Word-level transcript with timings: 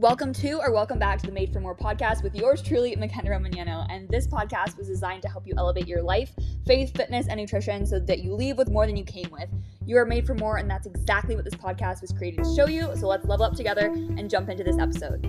Welcome 0.00 0.32
to 0.32 0.52
or 0.62 0.72
welcome 0.72 0.98
back 0.98 1.18
to 1.20 1.26
the 1.26 1.32
Made 1.32 1.52
for 1.52 1.60
More 1.60 1.76
podcast 1.76 2.22
with 2.22 2.34
yours 2.34 2.62
truly, 2.62 2.96
Makena 2.96 3.26
Romagnano. 3.26 3.86
And 3.90 4.08
this 4.08 4.26
podcast 4.26 4.78
was 4.78 4.88
designed 4.88 5.20
to 5.20 5.28
help 5.28 5.46
you 5.46 5.52
elevate 5.58 5.86
your 5.86 6.02
life, 6.02 6.32
faith, 6.66 6.96
fitness, 6.96 7.26
and 7.28 7.38
nutrition 7.38 7.84
so 7.84 8.00
that 8.00 8.20
you 8.20 8.32
leave 8.32 8.56
with 8.56 8.70
more 8.70 8.86
than 8.86 8.96
you 8.96 9.04
came 9.04 9.28
with. 9.30 9.50
You 9.84 9.98
are 9.98 10.06
made 10.06 10.26
for 10.26 10.32
more, 10.34 10.56
and 10.56 10.70
that's 10.70 10.86
exactly 10.86 11.36
what 11.36 11.44
this 11.44 11.52
podcast 11.52 12.00
was 12.00 12.12
created 12.12 12.44
to 12.44 12.54
show 12.54 12.66
you. 12.66 12.88
So 12.96 13.08
let's 13.08 13.26
level 13.26 13.44
up 13.44 13.52
together 13.52 13.88
and 13.88 14.30
jump 14.30 14.48
into 14.48 14.64
this 14.64 14.78
episode. 14.78 15.26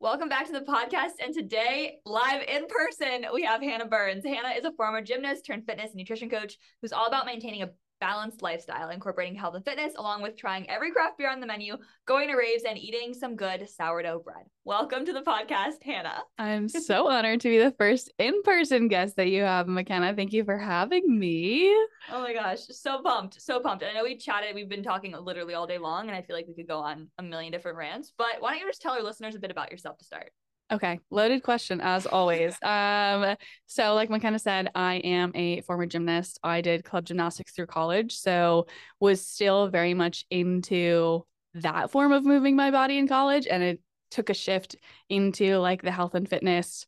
Welcome 0.00 0.30
back 0.30 0.46
to 0.46 0.52
the 0.52 0.62
podcast. 0.62 1.22
And 1.22 1.34
today, 1.34 1.98
live 2.06 2.42
in 2.48 2.66
person, 2.68 3.26
we 3.34 3.42
have 3.42 3.60
Hannah 3.60 3.84
Burns. 3.84 4.24
Hannah 4.24 4.54
is 4.56 4.64
a 4.64 4.72
former 4.72 5.02
gymnast 5.02 5.44
turned 5.44 5.66
fitness 5.66 5.90
and 5.90 5.96
nutrition 5.96 6.30
coach 6.30 6.56
who's 6.80 6.94
all 6.94 7.06
about 7.06 7.26
maintaining 7.26 7.60
a 7.60 7.68
balanced 8.00 8.42
lifestyle, 8.42 8.90
incorporating 8.90 9.34
health 9.34 9.54
and 9.54 9.64
fitness, 9.64 9.94
along 9.96 10.22
with 10.22 10.36
trying 10.36 10.68
every 10.70 10.90
craft 10.90 11.18
beer 11.18 11.30
on 11.30 11.40
the 11.40 11.46
menu, 11.46 11.76
going 12.06 12.28
to 12.28 12.36
raves, 12.36 12.64
and 12.64 12.78
eating 12.78 13.12
some 13.12 13.36
good 13.36 13.68
sourdough 13.68 14.20
bread. 14.20 14.44
Welcome 14.64 15.04
to 15.06 15.12
the 15.12 15.22
podcast, 15.22 15.82
Hannah. 15.82 16.22
I'm 16.38 16.68
so 16.68 17.08
honored 17.08 17.40
to 17.40 17.48
be 17.48 17.58
the 17.58 17.72
first 17.72 18.12
in 18.18 18.42
person 18.42 18.88
guest 18.88 19.16
that 19.16 19.28
you 19.28 19.42
have, 19.42 19.66
Makena. 19.66 20.14
Thank 20.14 20.32
you 20.32 20.44
for 20.44 20.58
having 20.58 21.18
me. 21.18 21.68
Oh 22.10 22.22
my 22.22 22.32
gosh, 22.32 22.60
so 22.70 23.02
pumped, 23.02 23.40
so 23.40 23.60
pumped. 23.60 23.84
I 23.84 23.92
know 23.92 24.04
we 24.04 24.16
chatted, 24.16 24.54
we've 24.54 24.68
been 24.68 24.82
talking 24.82 25.12
literally 25.12 25.54
all 25.54 25.66
day 25.66 25.78
long, 25.78 26.08
and 26.08 26.16
I 26.16 26.22
feel 26.22 26.36
like 26.36 26.46
we 26.46 26.54
could 26.54 26.68
go 26.68 26.78
on 26.78 27.08
a 27.18 27.22
million 27.22 27.52
different 27.52 27.78
rants, 27.78 28.12
but 28.16 28.36
why 28.40 28.50
don't 28.50 28.60
you 28.60 28.68
just 28.68 28.82
tell 28.82 28.94
our 28.94 29.02
listeners 29.02 29.34
a 29.34 29.40
bit 29.40 29.50
about 29.50 29.70
yourself 29.70 29.98
to 29.98 30.04
start? 30.04 30.32
Okay, 30.70 31.00
loaded 31.10 31.42
question 31.42 31.80
as 31.80 32.06
always. 32.06 32.56
Um, 32.68 33.36
so 33.66 33.94
like 33.94 34.10
Makena 34.10 34.38
said, 34.40 34.70
I 34.74 34.96
am 34.96 35.32
a 35.34 35.62
former 35.62 35.86
gymnast. 35.86 36.38
I 36.42 36.60
did 36.60 36.84
club 36.84 37.06
gymnastics 37.06 37.52
through 37.52 37.66
college, 37.66 38.16
so 38.16 38.66
was 39.00 39.26
still 39.26 39.68
very 39.68 39.94
much 39.94 40.26
into 40.30 41.24
that 41.54 41.90
form 41.90 42.12
of 42.12 42.24
moving 42.24 42.54
my 42.54 42.70
body 42.70 42.98
in 42.98 43.08
college, 43.08 43.46
and 43.46 43.62
it 43.62 43.80
took 44.10 44.28
a 44.28 44.34
shift 44.34 44.76
into 45.08 45.58
like 45.58 45.82
the 45.82 45.90
health 45.90 46.14
and 46.14 46.28
fitness 46.28 46.86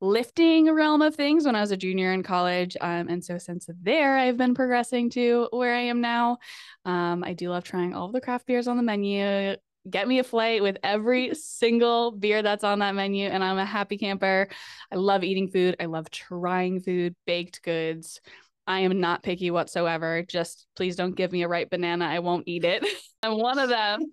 lifting 0.00 0.72
realm 0.72 1.02
of 1.02 1.14
things 1.14 1.44
when 1.44 1.56
I 1.56 1.60
was 1.60 1.72
a 1.72 1.76
junior 1.76 2.12
in 2.12 2.22
college. 2.22 2.76
Um, 2.80 3.08
and 3.08 3.24
so 3.24 3.36
since 3.38 3.68
there, 3.82 4.16
I've 4.16 4.36
been 4.36 4.54
progressing 4.54 5.10
to 5.10 5.48
where 5.50 5.74
I 5.74 5.80
am 5.80 6.00
now. 6.00 6.38
Um, 6.84 7.24
I 7.24 7.32
do 7.32 7.50
love 7.50 7.64
trying 7.64 7.94
all 7.94 8.06
of 8.06 8.12
the 8.12 8.20
craft 8.20 8.46
beers 8.46 8.68
on 8.68 8.76
the 8.76 8.82
menu, 8.82 9.56
get 9.90 10.08
me 10.08 10.18
a 10.18 10.24
flight 10.24 10.62
with 10.62 10.76
every 10.82 11.34
single 11.34 12.10
beer 12.10 12.42
that's 12.42 12.64
on 12.64 12.80
that 12.80 12.94
menu 12.94 13.28
and 13.28 13.42
I'm 13.42 13.58
a 13.58 13.64
happy 13.64 13.98
camper. 13.98 14.48
I 14.92 14.96
love 14.96 15.24
eating 15.24 15.48
food. 15.48 15.76
I 15.80 15.86
love 15.86 16.10
trying 16.10 16.80
food, 16.80 17.14
baked 17.26 17.62
goods. 17.62 18.20
I 18.66 18.80
am 18.80 19.00
not 19.00 19.22
picky 19.22 19.50
whatsoever. 19.50 20.22
Just 20.22 20.66
please 20.76 20.94
don't 20.94 21.16
give 21.16 21.32
me 21.32 21.42
a 21.42 21.48
ripe 21.48 21.70
banana. 21.70 22.04
I 22.04 22.18
won't 22.18 22.46
eat 22.46 22.64
it. 22.64 22.84
I'm 23.22 23.38
one 23.38 23.58
of 23.58 23.68
them. 23.70 24.12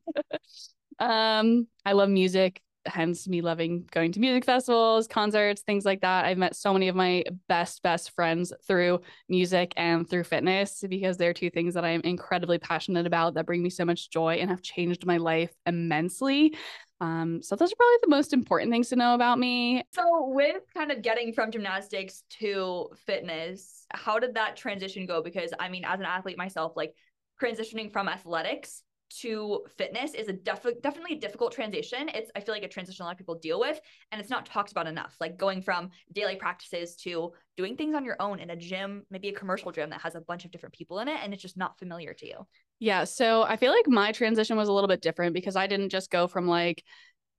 um, 0.99 1.67
I 1.85 1.91
love 1.91 2.09
music 2.09 2.61
hence 2.85 3.27
me 3.27 3.41
loving 3.41 3.87
going 3.91 4.11
to 4.11 4.19
music 4.19 4.45
festivals, 4.45 5.07
concerts, 5.07 5.61
things 5.61 5.85
like 5.85 6.01
that. 6.01 6.25
I've 6.25 6.37
met 6.37 6.55
so 6.55 6.73
many 6.73 6.87
of 6.87 6.95
my 6.95 7.23
best, 7.47 7.81
best 7.81 8.11
friends 8.11 8.53
through 8.67 9.01
music 9.29 9.73
and 9.75 10.09
through 10.09 10.23
fitness 10.23 10.83
because 10.87 11.17
they're 11.17 11.33
two 11.33 11.49
things 11.49 11.73
that 11.73 11.85
I 11.85 11.89
am 11.89 12.01
incredibly 12.01 12.57
passionate 12.57 13.05
about 13.05 13.33
that 13.35 13.45
bring 13.45 13.63
me 13.63 13.69
so 13.69 13.85
much 13.85 14.09
joy 14.09 14.35
and 14.35 14.49
have 14.49 14.61
changed 14.61 15.05
my 15.05 15.17
life 15.17 15.53
immensely. 15.65 16.55
Um, 17.01 17.41
so 17.41 17.55
those 17.55 17.71
are 17.71 17.75
probably 17.75 17.97
the 18.03 18.09
most 18.09 18.33
important 18.33 18.71
things 18.71 18.89
to 18.89 18.95
know 18.95 19.15
about 19.15 19.37
me. 19.37 19.83
So 19.93 20.29
with 20.29 20.61
kind 20.73 20.91
of 20.91 21.01
getting 21.01 21.33
from 21.33 21.51
gymnastics 21.51 22.23
to 22.39 22.89
fitness, 23.05 23.85
how 23.91 24.19
did 24.19 24.35
that 24.35 24.55
transition 24.55 25.05
go? 25.05 25.21
Because 25.21 25.51
I 25.59 25.69
mean, 25.69 25.83
as 25.85 25.99
an 25.99 26.05
athlete 26.05 26.37
myself, 26.37 26.73
like 26.75 26.93
transitioning 27.41 27.91
from 27.91 28.07
athletics 28.07 28.81
to 29.21 29.65
fitness 29.77 30.13
is 30.13 30.27
a 30.27 30.33
def- 30.33 30.81
definitely 30.81 31.17
a 31.17 31.19
difficult 31.19 31.51
transition. 31.51 32.09
It's 32.09 32.31
I 32.35 32.39
feel 32.39 32.53
like 32.53 32.63
a 32.63 32.67
transition 32.67 33.03
a 33.03 33.05
lot 33.05 33.13
of 33.13 33.17
people 33.17 33.35
deal 33.35 33.59
with, 33.59 33.79
and 34.11 34.19
it's 34.19 34.29
not 34.29 34.45
talked 34.45 34.71
about 34.71 34.87
enough. 34.87 35.15
Like 35.19 35.37
going 35.37 35.61
from 35.61 35.89
daily 36.13 36.35
practices 36.35 36.95
to 36.97 37.31
doing 37.57 37.75
things 37.75 37.95
on 37.95 38.05
your 38.05 38.15
own 38.19 38.39
in 38.39 38.49
a 38.49 38.55
gym, 38.55 39.03
maybe 39.09 39.29
a 39.29 39.33
commercial 39.33 39.71
gym 39.71 39.89
that 39.89 40.01
has 40.01 40.15
a 40.15 40.21
bunch 40.21 40.45
of 40.45 40.51
different 40.51 40.73
people 40.73 40.99
in 40.99 41.07
it, 41.07 41.17
and 41.21 41.33
it's 41.33 41.41
just 41.41 41.57
not 41.57 41.77
familiar 41.79 42.13
to 42.13 42.27
you. 42.27 42.47
Yeah, 42.79 43.05
so 43.05 43.43
I 43.43 43.55
feel 43.55 43.71
like 43.71 43.87
my 43.87 44.11
transition 44.11 44.57
was 44.57 44.67
a 44.67 44.73
little 44.73 44.87
bit 44.87 45.01
different 45.01 45.33
because 45.33 45.55
I 45.55 45.67
didn't 45.67 45.89
just 45.89 46.11
go 46.11 46.27
from 46.27 46.47
like 46.47 46.83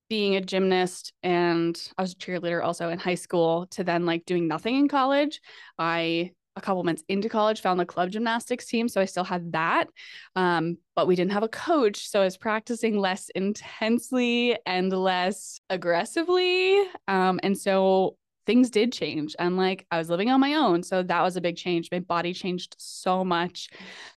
being 0.09 0.37
a 0.37 0.41
gymnast 0.41 1.13
and 1.23 1.81
I 1.99 2.03
was 2.03 2.13
a 2.13 2.17
cheerleader 2.17 2.65
also 2.65 2.89
in 2.89 2.99
high 2.99 3.17
school 3.17 3.67
to 3.73 3.85
then 3.85 4.07
like 4.07 4.25
doing 4.25 4.49
nothing 4.49 4.77
in 4.77 4.89
college. 4.89 5.41
I 5.79 6.33
a 6.57 6.61
couple 6.61 6.83
months 6.83 7.05
into 7.09 7.29
college 7.29 7.61
found 7.61 7.79
the 7.79 7.87
club 7.87 8.11
gymnastics 8.11 8.67
team 8.67 8.89
so 8.89 9.01
i 9.01 9.05
still 9.05 9.25
had 9.25 9.53
that 9.53 9.89
um, 10.35 10.77
but 10.95 11.07
we 11.07 11.15
didn't 11.15 11.33
have 11.33 11.43
a 11.43 11.49
coach 11.49 12.09
so 12.09 12.21
i 12.21 12.25
was 12.25 12.37
practicing 12.37 12.99
less 12.99 13.29
intensely 13.35 14.57
and 14.67 14.93
less 14.93 15.61
aggressively 15.71 16.83
um, 17.09 17.39
and 17.43 17.57
so 17.57 18.17
things 18.47 18.71
did 18.71 18.93
change 18.93 19.35
and 19.39 19.57
like 19.57 19.87
i 19.91 19.99
was 19.99 20.09
living 20.09 20.31
on 20.31 20.41
my 20.41 20.55
own 20.55 20.83
so 20.83 21.03
that 21.03 21.23
was 21.23 21.37
a 21.37 21.41
big 21.41 21.57
change. 21.57 21.89
My 21.91 22.01
body 22.01 22.33
changed 22.33 22.77
so 22.79 23.25
much 23.25 23.69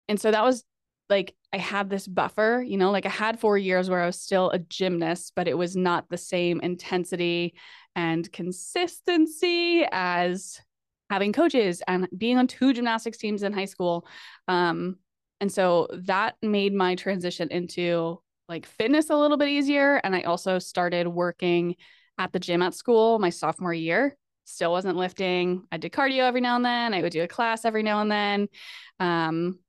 and 0.07 0.19
so 0.19 0.31
that 0.31 0.43
was 0.43 0.63
like 1.09 1.35
I 1.51 1.57
had 1.57 1.89
this 1.89 2.07
buffer, 2.07 2.63
you 2.65 2.77
know, 2.77 2.91
like 2.91 3.07
I 3.07 3.09
had 3.09 3.39
four 3.39 3.57
years 3.57 3.89
where 3.89 4.01
I 4.01 4.05
was 4.05 4.21
still 4.21 4.51
a 4.51 4.59
gymnast, 4.59 5.33
but 5.35 5.47
it 5.47 5.57
was 5.57 5.75
not 5.75 6.07
the 6.09 6.17
same 6.17 6.61
intensity 6.61 7.55
and 7.95 8.31
consistency 8.31 9.85
as 9.91 10.61
having 11.09 11.33
coaches 11.33 11.81
and 11.87 12.07
being 12.17 12.37
on 12.37 12.47
two 12.47 12.73
gymnastics 12.73 13.17
teams 13.17 13.43
in 13.43 13.53
high 13.53 13.65
school. 13.65 14.07
Um, 14.47 14.97
and 15.41 15.51
so 15.51 15.87
that 15.91 16.35
made 16.41 16.73
my 16.73 16.95
transition 16.95 17.49
into 17.49 18.21
like 18.47 18.65
fitness 18.65 19.09
a 19.09 19.15
little 19.15 19.37
bit 19.37 19.49
easier. 19.49 19.95
And 20.03 20.15
I 20.15 20.21
also 20.21 20.59
started 20.59 21.07
working 21.07 21.75
at 22.17 22.33
the 22.33 22.39
gym 22.39 22.61
at 22.61 22.73
school 22.73 23.19
my 23.19 23.29
sophomore 23.29 23.73
year. 23.73 24.17
Still 24.45 24.71
wasn't 24.71 24.97
lifting. 24.97 25.63
I 25.71 25.77
did 25.77 25.91
cardio 25.91 26.23
every 26.23 26.41
now 26.41 26.55
and 26.55 26.65
then. 26.65 26.93
I 26.93 27.01
would 27.01 27.11
do 27.11 27.23
a 27.23 27.27
class 27.27 27.65
every 27.65 27.83
now 27.83 28.01
and 28.01 28.11
then. 28.11 28.47
Um, 28.99 29.59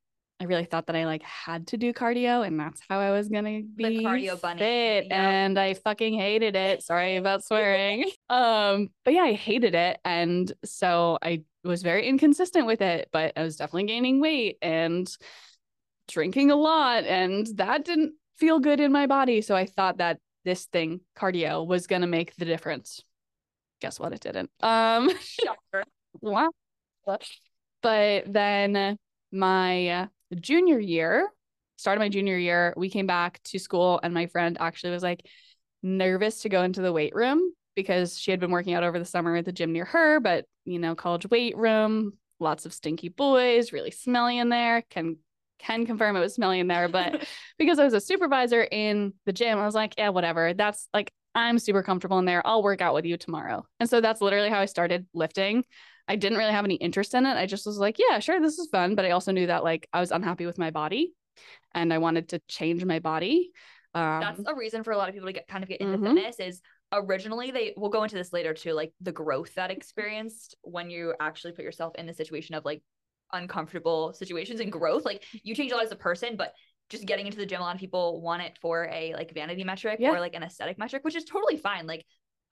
I 0.40 0.44
really 0.44 0.64
thought 0.64 0.86
that 0.86 0.96
I 0.96 1.04
like 1.04 1.22
had 1.22 1.66
to 1.68 1.76
do 1.76 1.92
cardio 1.92 2.46
and 2.46 2.58
that's 2.58 2.80
how 2.88 2.98
I 2.98 3.10
was 3.10 3.28
gonna 3.28 3.60
be 3.60 3.98
the 3.98 4.04
cardio 4.04 4.40
bunny. 4.40 4.58
fit. 4.58 5.04
Yep. 5.04 5.12
And 5.12 5.58
I 5.58 5.74
fucking 5.74 6.14
hated 6.14 6.56
it. 6.56 6.82
Sorry 6.82 7.16
about 7.16 7.44
swearing. 7.44 8.10
um, 8.30 8.88
but 9.04 9.12
yeah, 9.12 9.22
I 9.22 9.34
hated 9.34 9.74
it. 9.74 9.98
And 10.02 10.50
so 10.64 11.18
I 11.20 11.42
was 11.62 11.82
very 11.82 12.08
inconsistent 12.08 12.66
with 12.66 12.80
it, 12.80 13.10
but 13.12 13.34
I 13.36 13.42
was 13.42 13.56
definitely 13.56 13.88
gaining 13.88 14.18
weight 14.18 14.56
and 14.62 15.14
drinking 16.08 16.50
a 16.50 16.56
lot. 16.56 17.04
And 17.04 17.46
that 17.56 17.84
didn't 17.84 18.14
feel 18.38 18.60
good 18.60 18.80
in 18.80 18.92
my 18.92 19.06
body. 19.06 19.42
So 19.42 19.54
I 19.54 19.66
thought 19.66 19.98
that 19.98 20.20
this 20.46 20.64
thing, 20.64 21.02
cardio, 21.18 21.66
was 21.66 21.86
gonna 21.86 22.06
make 22.06 22.34
the 22.36 22.46
difference. 22.46 23.04
Guess 23.82 24.00
what? 24.00 24.14
It 24.14 24.20
didn't. 24.20 24.50
Um 24.60 25.10
but 27.82 28.24
then 28.26 28.96
my 29.32 30.08
junior 30.36 30.78
year, 30.78 31.28
started 31.76 32.00
my 32.00 32.08
junior 32.08 32.36
year, 32.36 32.74
we 32.76 32.90
came 32.90 33.06
back 33.06 33.40
to 33.44 33.58
school 33.58 34.00
and 34.02 34.12
my 34.14 34.26
friend 34.26 34.56
actually 34.60 34.90
was 34.90 35.02
like 35.02 35.26
nervous 35.82 36.42
to 36.42 36.48
go 36.48 36.62
into 36.62 36.82
the 36.82 36.92
weight 36.92 37.14
room 37.14 37.52
because 37.74 38.18
she 38.18 38.30
had 38.30 38.40
been 38.40 38.50
working 38.50 38.74
out 38.74 38.82
over 38.82 38.98
the 38.98 39.04
summer 39.04 39.36
at 39.36 39.44
the 39.44 39.52
gym 39.52 39.72
near 39.72 39.84
her, 39.86 40.20
but 40.20 40.44
you 40.64 40.78
know, 40.78 40.94
college 40.94 41.28
weight 41.30 41.56
room, 41.56 42.12
lots 42.38 42.66
of 42.66 42.72
stinky 42.72 43.08
boys, 43.08 43.72
really 43.72 43.90
smelly 43.90 44.38
in 44.38 44.48
there. 44.48 44.82
Can 44.90 45.16
can 45.58 45.84
confirm 45.84 46.16
it 46.16 46.20
was 46.20 46.34
smelly 46.34 46.58
in 46.58 46.68
there, 46.68 46.88
but 46.88 47.26
because 47.58 47.78
I 47.78 47.84
was 47.84 47.94
a 47.94 48.00
supervisor 48.00 48.62
in 48.62 49.12
the 49.26 49.32
gym, 49.32 49.58
I 49.58 49.66
was 49.66 49.74
like, 49.74 49.94
yeah, 49.98 50.08
whatever. 50.08 50.54
That's 50.54 50.88
like 50.92 51.12
I'm 51.34 51.58
super 51.58 51.82
comfortable 51.82 52.18
in 52.18 52.24
there. 52.24 52.46
I'll 52.46 52.62
work 52.62 52.80
out 52.80 52.94
with 52.94 53.04
you 53.04 53.16
tomorrow. 53.16 53.64
And 53.78 53.88
so 53.88 54.00
that's 54.00 54.20
literally 54.20 54.50
how 54.50 54.60
I 54.60 54.64
started 54.64 55.06
lifting. 55.14 55.64
I 56.10 56.16
didn't 56.16 56.38
really 56.38 56.50
have 56.50 56.64
any 56.64 56.74
interest 56.74 57.14
in 57.14 57.24
it. 57.24 57.36
I 57.36 57.46
just 57.46 57.66
was 57.66 57.78
like, 57.78 57.96
yeah, 58.00 58.18
sure, 58.18 58.40
this 58.40 58.58
is 58.58 58.68
fun. 58.68 58.96
But 58.96 59.04
I 59.04 59.12
also 59.12 59.30
knew 59.30 59.46
that 59.46 59.62
like 59.62 59.88
I 59.92 60.00
was 60.00 60.10
unhappy 60.10 60.44
with 60.44 60.58
my 60.58 60.72
body 60.72 61.12
and 61.72 61.92
I 61.92 61.98
wanted 61.98 62.30
to 62.30 62.40
change 62.48 62.84
my 62.84 62.98
body. 62.98 63.52
Um, 63.94 64.20
That's 64.20 64.42
a 64.44 64.54
reason 64.56 64.82
for 64.82 64.90
a 64.90 64.96
lot 64.96 65.08
of 65.08 65.14
people 65.14 65.28
to 65.28 65.32
get 65.32 65.46
kind 65.46 65.62
of 65.62 65.68
get 65.68 65.80
into 65.80 65.98
mm-hmm. 65.98 66.16
fitness 66.16 66.40
is 66.40 66.62
originally 66.92 67.52
they 67.52 67.74
will 67.76 67.90
go 67.90 68.02
into 68.02 68.16
this 68.16 68.32
later 68.32 68.54
too, 68.54 68.72
like 68.72 68.92
the 69.00 69.12
growth 69.12 69.54
that 69.54 69.70
experienced 69.70 70.56
when 70.62 70.90
you 70.90 71.14
actually 71.20 71.52
put 71.52 71.64
yourself 71.64 71.94
in 71.94 72.06
the 72.06 72.14
situation 72.14 72.56
of 72.56 72.64
like 72.64 72.82
uncomfortable 73.32 74.12
situations 74.12 74.58
and 74.58 74.72
growth. 74.72 75.04
Like 75.04 75.22
you 75.44 75.54
change 75.54 75.70
a 75.70 75.76
lot 75.76 75.84
as 75.84 75.92
a 75.92 75.96
person, 75.96 76.34
but 76.36 76.54
just 76.88 77.06
getting 77.06 77.26
into 77.26 77.38
the 77.38 77.46
gym, 77.46 77.60
a 77.60 77.62
lot 77.62 77.76
of 77.76 77.80
people 77.80 78.20
want 78.20 78.42
it 78.42 78.58
for 78.60 78.88
a 78.92 79.14
like 79.14 79.32
vanity 79.32 79.62
metric 79.62 79.98
yeah. 80.00 80.10
or 80.10 80.18
like 80.18 80.34
an 80.34 80.42
aesthetic 80.42 80.76
metric, 80.76 81.04
which 81.04 81.14
is 81.14 81.24
totally 81.24 81.56
fine. 81.56 81.86
Like 81.86 82.04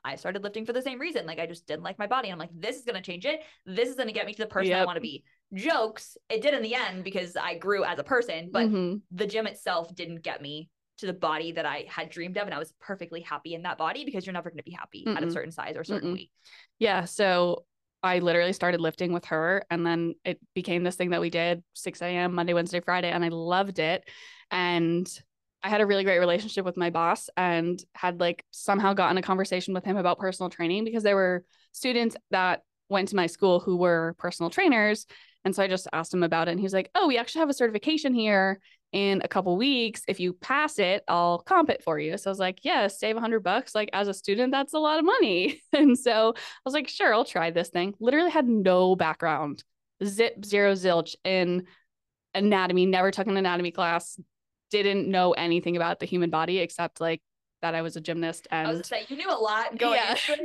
I 0.05 0.17
started 0.17 0.43
lifting 0.43 0.65
for 0.65 0.73
the 0.73 0.83
same 0.83 0.99
reason. 0.99 1.27
Like 1.27 1.39
I 1.39 1.47
just 1.47 1.67
didn't 1.67 1.83
like 1.83 1.99
my 1.99 2.07
body. 2.07 2.29
And 2.29 2.35
I'm 2.35 2.39
like, 2.39 2.51
this 2.55 2.77
is 2.77 2.85
gonna 2.85 3.03
change 3.03 3.25
it. 3.25 3.41
This 3.67 3.89
is 3.89 3.95
gonna 3.95 4.13
get 4.13 4.27
me 4.27 4.33
to 4.35 4.43
the 4.43 4.47
person 4.47 4.71
yep. 4.71 4.83
I 4.83 4.85
want 4.85 4.97
to 4.97 5.01
be. 5.01 5.25
Jokes, 5.55 6.17
it 6.29 6.43
did 6.43 6.55
in 6.55 6.63
the 6.63 6.75
end 6.75 7.05
because 7.05 7.37
I 7.37 7.57
grew 7.57 7.85
as 7.85 7.99
a 7.99 8.05
person, 8.05 8.51
but 8.53 8.67
mm-hmm. 8.67 8.99
the 9.11 9.27
gym 9.27 9.47
itself 9.47 9.95
didn't 9.95 10.23
get 10.23 10.43
me 10.43 10.71
to 10.99 11.07
the 11.07 11.13
body 11.13 11.53
that 11.53 11.65
I 11.65 11.87
had 11.89 12.11
dreamed 12.11 12.37
of. 12.37 12.47
And 12.47 12.55
I 12.55 12.59
was 12.59 12.73
perfectly 12.81 13.21
happy 13.21 13.55
in 13.55 13.63
that 13.63 13.79
body 13.79 14.05
because 14.05 14.27
you're 14.27 14.33
never 14.33 14.51
gonna 14.51 14.63
be 14.63 14.73
happy 14.73 15.05
Mm-mm. 15.07 15.17
at 15.17 15.25
a 15.25 15.31
certain 15.31 15.53
size 15.53 15.77
or 15.77 15.85
certain 15.85 16.11
Mm-mm. 16.11 16.15
weight. 16.15 16.31
Yeah. 16.79 17.05
So 17.05 17.65
I 18.03 18.21
literally 18.21 18.53
started 18.53 18.81
lifting 18.81 19.13
with 19.13 19.27
her 19.27 19.65
and 19.71 19.85
then 19.85 20.15
it 20.25 20.39
became 20.55 20.85
this 20.85 20.97
thing 20.97 21.11
that 21.11 21.21
we 21.21 21.31
did 21.31 21.63
6 21.75 22.01
a.m. 22.03 22.35
Monday, 22.35 22.55
Wednesday, 22.55 22.81
Friday, 22.81 23.11
and 23.11 23.25
I 23.25 23.29
loved 23.29 23.79
it. 23.79 24.09
And 24.51 25.09
I 25.63 25.69
had 25.69 25.81
a 25.81 25.87
really 25.87 26.05
great 26.05 26.19
relationship 26.19 26.65
with 26.65 26.77
my 26.77 26.91
boss 26.91 27.29
and 27.37 27.83
had 27.95 28.21
like 28.21 28.45
somehow 28.51 28.93
gotten 28.93 29.19
a 29.19 29.23
conversation 29.23 29.75
with 29.75 29.85
him 29.85 29.97
about 29.97 30.19
personal 30.19 30.51
training 30.51 30.85
because 30.85 31.03
there 31.03 31.17
were 31.17 31.45
students 31.73 32.17
that 32.31 32.63
went 32.89 33.09
to 33.09 33.17
my 33.17 33.27
school 33.27 33.61
who 33.61 33.77
were 33.77 34.15
personal 34.19 34.51
trainers. 34.51 35.07
And 35.45 35.55
so 35.55 35.63
I 35.63 35.69
just 35.69 35.89
asked 35.93 36.15
him 36.15 36.23
about 36.23 36.49
it. 36.49 36.53
And 36.53 36.61
he's 36.61 36.73
like, 36.73 36.91
Oh, 36.95 37.09
we 37.09 37.19
actually 37.19 37.41
have 37.41 37.49
a 37.49 37.55
certification 37.55 38.15
here 38.15 38.61
in 38.93 39.21
a 39.23 39.29
couple 39.29 39.57
weeks. 39.57 40.03
If 40.09 40.21
you 40.21 40.33
pass 40.33 40.79
it, 40.79 41.05
I'll 41.09 41.41
comp 41.41 41.71
it 41.71 41.83
for 41.83 41.99
you. 41.99 42.17
So 42.17 42.31
I 42.31 42.33
was 42.33 42.39
like, 42.39 42.61
Yeah, 42.63 42.87
save 42.87 43.17
a 43.17 43.21
hundred 43.21 43.41
bucks. 43.41 43.75
Like 43.75 43.91
as 43.93 44.09
a 44.09 44.15
student, 44.15 44.53
that's 44.53 44.75
a 44.75 44.79
lot 44.79 44.99
of 44.99 45.05
money. 45.05 45.61
and 45.73 45.99
so 45.99 46.35
I 46.37 46.41
was 46.65 46.75
like, 46.75 46.89
Sure, 46.89 47.13
I'll 47.13 47.25
try 47.25 47.51
this 47.51 47.71
thing. 47.71 47.95
Literally 48.01 48.31
had 48.31 48.49
no 48.49 48.95
background, 48.95 49.65
zip, 50.05 50.45
zero, 50.45 50.75
zilch 50.75 51.17
in 51.25 51.67
anatomy, 52.35 52.87
never 52.87 53.11
took 53.11 53.27
an 53.27 53.37
anatomy 53.37 53.71
class, 53.71 54.19
didn't 54.71 55.09
know 55.09 55.33
anything 55.33 55.77
about 55.77 56.01
the 56.01 56.07
human 56.07 56.31
body 56.31 56.59
except 56.59 57.01
like 57.01 57.21
that 57.63 57.75
I 57.75 57.83
was 57.83 57.97
a 57.97 58.01
gymnast 58.01 58.47
and 58.51 58.69
I 58.69 58.73
was 58.73 58.87
say 58.87 59.05
you 59.09 59.17
knew 59.17 59.31
a 59.31 59.35
lot 59.35 59.77
going 59.77 59.95
Yeah. 59.95 60.17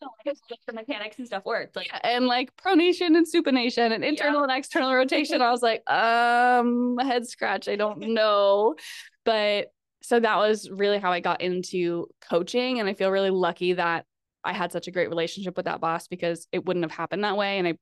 like 0.50 0.60
the 0.66 0.72
mechanics 0.72 1.18
and 1.18 1.26
stuff 1.26 1.44
worked. 1.44 1.76
Like 1.76 1.90
and 2.04 2.26
like 2.26 2.54
pronation 2.56 3.16
and 3.16 3.26
supination 3.26 3.92
and 3.92 4.04
internal 4.04 4.42
and 4.42 4.52
external 4.52 4.94
rotation. 4.94 5.42
I 5.42 5.50
was 5.50 5.62
like, 5.62 5.88
um, 5.90 6.96
head 6.98 7.26
scratch. 7.26 7.68
I 7.68 7.76
don't 7.76 8.00
know. 8.00 8.76
But 9.24 9.68
so 10.02 10.20
that 10.20 10.36
was 10.36 10.70
really 10.70 10.98
how 10.98 11.12
I 11.12 11.20
got 11.20 11.40
into 11.40 12.06
coaching. 12.20 12.78
And 12.80 12.88
I 12.88 12.94
feel 12.94 13.10
really 13.10 13.30
lucky 13.30 13.74
that 13.74 14.04
I 14.44 14.52
had 14.52 14.72
such 14.72 14.86
a 14.86 14.90
great 14.90 15.08
relationship 15.08 15.56
with 15.56 15.66
that 15.66 15.80
boss 15.80 16.06
because 16.06 16.46
it 16.52 16.64
wouldn't 16.64 16.84
have 16.84 16.92
happened 16.92 17.24
that 17.24 17.36
way. 17.36 17.58
And 17.58 17.68
I 17.68 17.74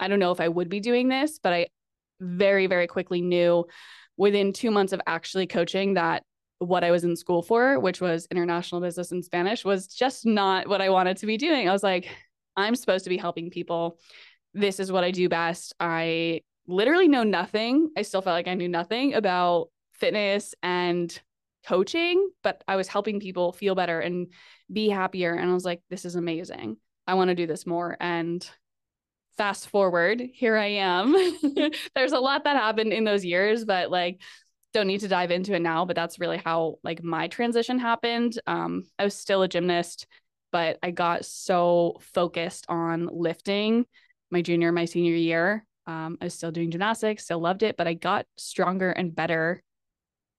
I 0.00 0.08
don't 0.08 0.20
know 0.20 0.30
if 0.30 0.40
I 0.40 0.48
would 0.48 0.68
be 0.68 0.80
doing 0.80 1.08
this, 1.08 1.40
but 1.42 1.52
I 1.52 1.66
very, 2.20 2.66
very 2.66 2.86
quickly 2.86 3.20
knew 3.20 3.64
within 4.18 4.52
two 4.52 4.70
months 4.70 4.92
of 4.92 5.00
actually 5.06 5.46
coaching 5.46 5.94
that 5.94 6.22
what 6.58 6.84
I 6.84 6.90
was 6.90 7.04
in 7.04 7.16
school 7.16 7.40
for, 7.40 7.78
which 7.78 8.00
was 8.00 8.26
international 8.30 8.80
business 8.80 9.12
and 9.12 9.24
Spanish, 9.24 9.64
was 9.64 9.86
just 9.86 10.26
not 10.26 10.68
what 10.68 10.82
I 10.82 10.90
wanted 10.90 11.16
to 11.18 11.26
be 11.26 11.38
doing. 11.38 11.68
I 11.68 11.72
was 11.72 11.84
like, 11.84 12.08
I'm 12.56 12.74
supposed 12.74 13.04
to 13.04 13.10
be 13.10 13.16
helping 13.16 13.48
people. 13.48 13.98
This 14.52 14.80
is 14.80 14.90
what 14.90 15.04
I 15.04 15.12
do 15.12 15.28
best. 15.28 15.74
I 15.78 16.42
literally 16.66 17.08
know 17.08 17.22
nothing. 17.22 17.90
I 17.96 18.02
still 18.02 18.20
felt 18.20 18.34
like 18.34 18.48
I 18.48 18.54
knew 18.54 18.68
nothing 18.68 19.14
about 19.14 19.68
fitness 19.92 20.54
and 20.62 21.18
coaching, 21.64 22.28
but 22.42 22.64
I 22.66 22.76
was 22.76 22.88
helping 22.88 23.20
people 23.20 23.52
feel 23.52 23.74
better 23.74 24.00
and 24.00 24.32
be 24.72 24.88
happier. 24.88 25.34
And 25.34 25.48
I 25.48 25.54
was 25.54 25.64
like, 25.64 25.80
this 25.90 26.04
is 26.04 26.16
amazing. 26.16 26.76
I 27.06 27.14
want 27.14 27.28
to 27.28 27.34
do 27.34 27.46
this 27.46 27.66
more. 27.66 27.96
And 28.00 28.48
fast 29.38 29.68
forward, 29.70 30.20
here 30.34 30.56
I 30.56 30.66
am. 30.66 31.14
There's 31.94 32.12
a 32.12 32.18
lot 32.18 32.44
that 32.44 32.56
happened 32.56 32.92
in 32.92 33.04
those 33.04 33.24
years, 33.24 33.64
but 33.64 33.90
like, 33.90 34.20
don't 34.74 34.88
need 34.88 35.00
to 35.00 35.08
dive 35.08 35.30
into 35.30 35.54
it 35.54 35.62
now, 35.62 35.86
but 35.86 35.96
that's 35.96 36.18
really 36.18 36.36
how 36.36 36.76
like 36.82 37.02
my 37.02 37.28
transition 37.28 37.78
happened. 37.78 38.38
Um, 38.46 38.84
I 38.98 39.04
was 39.04 39.14
still 39.14 39.42
a 39.42 39.48
gymnast, 39.48 40.06
but 40.52 40.78
I 40.82 40.90
got 40.90 41.24
so 41.24 41.96
focused 42.00 42.66
on 42.68 43.08
lifting 43.10 43.86
my 44.30 44.42
junior, 44.42 44.72
my 44.72 44.84
senior 44.84 45.14
year. 45.14 45.64
Um, 45.86 46.18
I 46.20 46.26
was 46.26 46.34
still 46.34 46.50
doing 46.50 46.70
gymnastics, 46.70 47.24
still 47.24 47.40
loved 47.40 47.62
it, 47.62 47.78
but 47.78 47.86
I 47.86 47.94
got 47.94 48.26
stronger 48.36 48.90
and 48.90 49.14
better 49.14 49.62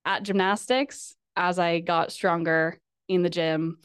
at 0.04 0.22
gymnastics 0.22 1.16
as 1.36 1.58
I 1.58 1.80
got 1.80 2.12
stronger 2.12 2.78
in 3.08 3.22
the 3.22 3.30
gym, 3.30 3.78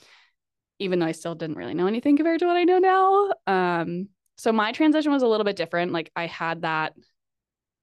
even 0.78 1.00
though 1.00 1.08
I 1.08 1.14
still 1.14 1.34
didn't 1.34 1.58
really 1.58 1.74
know 1.74 1.88
anything 1.88 2.18
compared 2.18 2.42
to 2.42 2.46
what 2.46 2.58
I 2.58 2.66
know 2.66 2.78
now. 2.78 3.32
Um, 3.48 4.10
so 4.36 4.52
my 4.52 4.72
transition 4.72 5.12
was 5.12 5.24
a 5.24 5.28
little 5.28 5.44
bit 5.44 5.56
different. 5.56 5.92
Like 5.92 6.12
I 6.16 6.28
had 6.28 6.62
that 6.64 6.94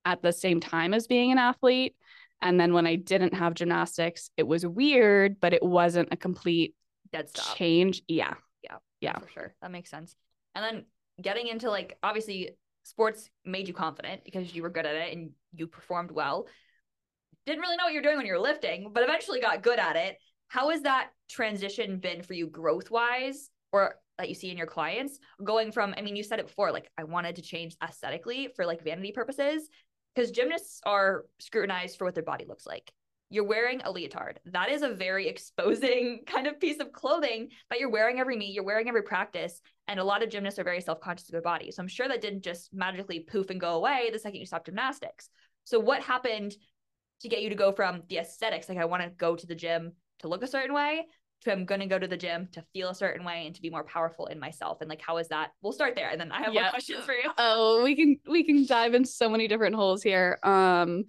at 0.05 0.23
the 0.23 0.33
same 0.33 0.61
time 0.61 0.95
as 0.95 1.07
being 1.07 1.33
an 1.33 1.39
athlete. 1.39 1.95
And 2.41 2.59
then 2.59 2.73
when 2.73 2.87
I 2.87 2.97
didn't 2.97 3.35
have 3.35 3.55
gymnastics, 3.55 4.31
it 4.37 4.47
was 4.47 4.67
weird, 4.67 5.41
but 5.41 5.53
it 5.53 5.63
wasn't 5.63 6.09
a 6.11 6.17
complete 6.17 6.75
dead 7.13 7.29
stop. 7.29 7.57
change. 7.57 8.03
Yeah. 8.09 8.35
Yeah. 8.65 8.79
Yeah. 9.01 9.19
For 9.19 9.29
sure. 9.29 9.55
That 9.63 9.71
makes 9.71 9.91
sense. 9.91 10.17
And 10.55 10.65
then 10.65 10.85
getting 11.21 11.47
into 11.47 11.71
like 11.71 11.99
obviously 12.03 12.51
sports 12.83 13.31
made 13.45 13.69
you 13.69 13.75
confident 13.75 14.25
because 14.25 14.55
you 14.55 14.63
were 14.63 14.71
good 14.71 14.87
at 14.87 14.97
it 14.97 15.17
and 15.17 15.31
you 15.55 15.67
performed 15.67 16.11
well. 16.11 16.49
Didn't 17.47 17.61
really 17.61 17.77
know 17.77 17.85
what 17.85 17.93
you're 17.93 18.03
doing 18.03 18.17
when 18.17 18.27
you 18.27 18.33
were 18.33 18.41
lifting, 18.41 18.91
but 18.93 19.03
eventually 19.03 19.41
got 19.41 19.63
good 19.63 19.79
at 19.79 19.97
it. 19.97 20.17
How 20.49 20.71
has 20.71 20.83
that 20.83 21.11
transition 21.31 21.99
been 21.99 22.23
for 22.23 22.35
you 22.35 22.47
growth 22.47 22.91
wise 22.91 23.51
or 23.73 23.97
that 24.23 24.29
you 24.29 24.35
see 24.37 24.51
in 24.51 24.57
your 24.57 24.67
clients 24.67 25.19
going 25.43 25.73
from, 25.73 25.95
I 25.99 26.03
mean, 26.03 26.15
you 26.15 26.23
said 26.23 26.39
it 26.39 26.47
before, 26.47 26.71
like 26.71 26.89
I 26.97 27.05
wanted 27.05 27.37
to 27.37 27.43
change 27.43 27.77
aesthetically 27.83 28.49
for 28.55 28.65
like 28.65 28.85
vanity 28.85 29.11
purposes 29.11 29.69
because 30.15 30.31
gymnasts 30.31 30.81
are 30.87 31.25
scrutinized 31.41 31.99
for 31.99 32.05
what 32.05 32.15
their 32.15 32.23
body 32.23 32.45
looks 32.47 32.65
like. 32.65 32.93
You're 33.31 33.45
wearing 33.45 33.81
a 33.83 33.91
leotard. 33.91 34.39
That 34.47 34.71
is 34.71 34.83
a 34.83 34.91
very 34.91 35.27
exposing 35.33 36.21
kind 36.25 36.47
of 36.47 36.61
piece 36.61 36.79
of 36.79 36.93
clothing 36.93 37.49
that 37.69 37.81
you're 37.81 37.91
wearing 37.91 38.21
every 38.21 38.37
meet, 38.37 38.55
you're 38.55 38.63
wearing 38.63 38.89
every 38.89 39.03
practice. 39.03 39.61
And 39.89 39.99
a 39.99 40.05
lot 40.05 40.23
of 40.23 40.31
gymnasts 40.31 40.61
are 40.61 40.65
very 40.65 40.81
self 40.81 41.01
conscious 41.01 41.29
of 41.29 41.33
their 41.33 41.43
body. 41.43 41.73
So 41.73 41.83
I'm 41.83 41.89
sure 41.89 42.07
that 42.07 42.21
didn't 42.21 42.45
just 42.45 42.73
magically 42.73 43.21
poof 43.21 43.51
and 43.51 43.61
go 43.61 43.75
away 43.75 44.11
the 44.13 44.21
second 44.21 44.39
you 44.39 44.47
stopped 44.47 44.67
gymnastics. 44.67 45.31
So, 45.65 45.81
what 45.81 46.03
happened 46.03 46.55
to 47.23 47.29
get 47.29 47.43
you 47.43 47.49
to 47.49 47.55
go 47.57 47.73
from 47.73 48.03
the 48.09 48.19
aesthetics, 48.19 48.69
like 48.69 48.79
I 48.79 48.85
want 48.85 49.03
to 49.03 49.11
go 49.11 49.35
to 49.35 49.47
the 49.47 49.55
gym 49.55 49.93
to 50.21 50.29
look 50.29 50.43
a 50.43 50.49
certain 50.49 50.75
way, 50.75 51.07
I'm 51.51 51.65
going 51.65 51.81
to 51.81 51.87
go 51.87 51.99
to 51.99 52.07
the 52.07 52.17
gym 52.17 52.49
to 52.53 52.63
feel 52.73 52.91
a 52.91 52.95
certain 52.95 53.25
way 53.25 53.47
and 53.47 53.55
to 53.55 53.63
be 53.63 53.71
more 53.71 53.85
powerful 53.85 54.27
in 54.27 54.39
myself? 54.39 54.81
And 54.81 54.89
like, 54.89 55.01
how 55.03 55.17
is 55.19 55.29
that? 55.29 55.51
We'll 55.63 55.73
start 55.73 55.95
there. 55.97 56.11
And 56.11 56.21
then 56.21 56.31
I 56.31 56.43
have 56.43 56.55
Yeah. 56.55 56.63
more 56.63 56.71
questions 56.71 57.05
for 57.05 57.13
you. 57.15 57.31
Oh, 57.39 57.83
we 57.83 57.97
can 57.97 58.19
we 58.29 58.45
can 58.45 58.67
dive 58.67 58.95
into 58.95 59.11
so 59.11 59.29
many 59.29 59.49
different 59.49 59.75
holes 59.75 60.03
here. 60.03 60.39
Um 60.43 61.05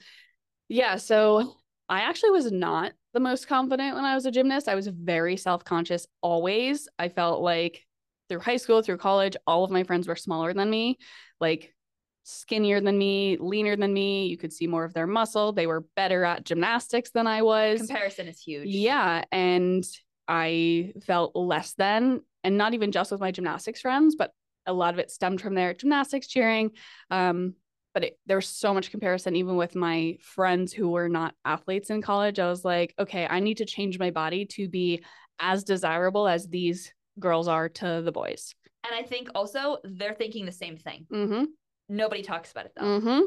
yeah, 0.70 0.96
so 0.96 1.56
I 1.90 2.02
actually 2.02 2.32
was 2.32 2.52
not 2.52 2.94
the 3.14 3.20
most 3.20 3.48
confident 3.48 3.96
when 3.96 4.06
I 4.06 4.16
was 4.16 4.26
a 4.26 4.32
gymnast. 4.32 4.68
I 4.68 4.76
was 4.76 4.88
very 4.88 5.38
self-conscious 5.38 6.08
always. 6.22 6.88
I 6.98 7.10
felt 7.10 7.42
like 7.44 7.86
through 8.30 8.40
high 8.40 8.58
school, 8.58 8.82
through 8.82 8.98
college, 8.98 9.36
all 9.46 9.64
of 9.64 9.70
my 9.70 9.84
friends 9.84 10.08
were 10.08 10.16
smaller 10.16 10.54
than 10.54 10.70
me, 10.70 10.98
like 11.40 11.76
skinnier 12.24 12.80
than 12.80 12.98
me, 12.98 13.38
leaner 13.40 13.76
than 13.76 13.94
me. 13.94 14.28
You 14.28 14.38
could 14.38 14.54
see 14.54 14.66
more 14.66 14.86
of 14.86 14.94
their 14.94 15.06
muscle. 15.06 15.52
They 15.52 15.68
were 15.68 15.86
better 15.96 16.24
at 16.24 16.46
gymnastics 16.46 17.12
than 17.12 17.28
I 17.28 17.42
was. 17.42 17.80
Comparison 17.80 18.28
is 18.28 18.40
huge. 18.40 18.70
Yeah. 18.70 19.26
And 19.32 19.84
I 20.28 20.94
felt 21.06 21.36
less 21.36 21.74
than, 21.74 22.22
and 22.44 22.58
not 22.58 22.74
even 22.74 22.92
just 22.92 23.12
with 23.12 23.22
my 23.22 23.32
gymnastics 23.32 23.82
friends, 23.82 24.16
but 24.16 24.32
a 24.66 24.74
lot 24.74 24.94
of 24.94 25.00
it 25.00 25.12
stemmed 25.12 25.42
from 25.42 25.56
their 25.56 25.74
gymnastics 25.74 26.28
cheering. 26.28 26.72
Um, 27.12 27.56
but 27.94 28.04
it, 28.06 28.20
there 28.26 28.38
was 28.38 28.48
so 28.48 28.74
much 28.74 28.92
comparison, 28.92 29.36
even 29.36 29.56
with 29.56 29.76
my 29.76 30.18
friends 30.22 30.74
who 30.74 30.90
were 30.90 31.10
not 31.10 31.36
athletes 31.46 31.90
in 31.90 32.02
college. 32.02 32.40
I 32.40 32.50
was 32.50 32.66
like, 32.66 32.94
okay, 32.98 33.28
I 33.30 33.40
need 33.40 33.58
to 33.58 33.66
change 33.66 34.00
my 34.00 34.10
body 34.10 34.46
to 34.54 34.68
be 34.68 35.04
as 35.40 35.64
desirable 35.64 36.28
as 36.28 36.48
these 36.48 36.92
girls 37.20 37.48
are 37.48 37.70
to 37.70 38.02
the 38.04 38.12
boys. 38.12 38.56
And 38.84 38.96
I 38.96 39.08
think 39.08 39.30
also 39.36 39.78
they're 39.84 40.16
thinking 40.16 40.46
the 40.46 40.52
same 40.52 40.78
thing. 40.78 41.06
Mm-hmm. 41.12 41.44
Nobody 41.90 42.24
talks 42.24 42.52
about 42.52 42.66
it 42.66 42.74
though. 42.76 43.00
Mm-hmm. 43.00 43.22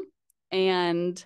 And 0.57 1.25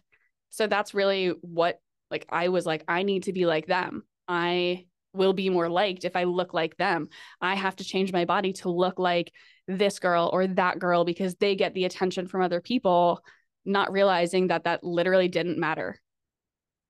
so 0.50 0.68
that's 0.68 0.94
really 0.94 1.30
what 1.42 1.80
like 2.10 2.25
I 2.30 2.50
was 2.50 2.66
like, 2.66 2.84
I 2.88 3.04
need 3.04 3.24
to 3.24 3.34
be 3.34 3.46
like 3.46 3.66
them. 3.68 4.04
I 4.28 4.86
will 5.13 5.34
be 5.34 5.50
more 5.50 5.70
liked 5.70 6.06
if 6.06 6.15
I 6.15 6.24
look 6.24 6.53
like 6.53 6.77
them. 6.77 7.10
I 7.41 7.56
have 7.56 7.75
to 7.77 7.84
change 7.84 8.13
my 8.13 8.25
body 8.25 8.53
to 8.53 8.70
look 8.70 9.00
like 9.00 9.32
this 9.68 10.00
girl 10.00 10.30
or 10.32 10.48
that 10.48 10.80
girl 10.80 11.03
because 11.06 11.36
they 11.36 11.56
get 11.56 11.74
the 11.74 11.86
attention 11.86 12.27
from 12.27 12.41
other 12.41 12.62
people, 12.62 13.22
not 13.65 13.91
realizing 13.91 14.48
that 14.48 14.63
that 14.63 14.84
literally 14.84 15.27
didn't 15.27 15.60
matter. 15.60 16.00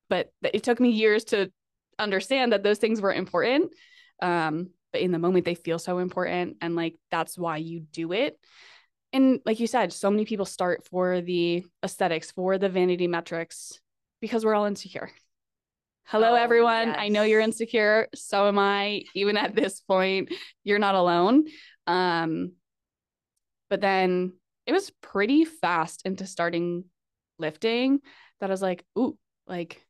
But 0.10 0.32
it 0.44 0.64
took 0.64 0.80
me 0.80 0.90
years 0.90 1.26
to 1.26 1.52
understand 1.98 2.54
that 2.54 2.64
those 2.64 2.78
things 2.78 3.02
were 3.02 3.14
important. 3.14 3.72
Um, 4.22 4.70
but 4.92 5.02
in 5.02 5.12
the 5.12 5.20
moment, 5.20 5.46
they 5.46 5.56
feel 5.56 5.80
so 5.80 6.00
important. 6.00 6.58
And 6.62 6.76
like, 6.76 6.96
that's 7.10 7.38
why 7.38 7.58
you 7.58 7.80
do 7.80 8.12
it 8.12 8.38
and 9.14 9.40
like 9.46 9.60
you 9.60 9.68
said, 9.68 9.92
so 9.92 10.10
many 10.10 10.26
people 10.26 10.46
start 10.46 10.86
for 10.86 11.22
the 11.22 11.66
aesthetics, 11.84 12.32
for 12.32 12.58
the 12.58 12.70
vanity 12.70 13.08
metrics, 13.08 13.80
because 14.22 14.46
we're 14.46 14.56
all 14.56 14.66
insecure. 14.66 15.12
Hello, 16.12 16.32
Oh, 16.32 16.36
everyone. 16.36 16.90
I 16.90 17.08
know 17.08 17.24
you're 17.24 17.40
insecure. 17.40 18.10
So 18.14 18.46
am 18.50 18.60
I. 18.60 19.04
Even 19.16 19.38
at 19.38 19.56
this 19.56 19.80
point, 19.80 20.34
you're 20.66 20.78
not 20.78 20.94
alone. 20.94 21.46
Um, 21.88 22.52
but 23.70 23.80
then 23.80 24.34
it 24.66 24.74
was 24.74 24.92
pretty 25.02 25.46
fast 25.46 26.02
into 26.04 26.26
starting 26.28 26.84
lifting 27.40 28.02
that 28.42 28.50
I 28.50 28.54
was 28.54 28.62
like, 28.62 28.84
ooh, 29.00 29.18
like 29.48 29.86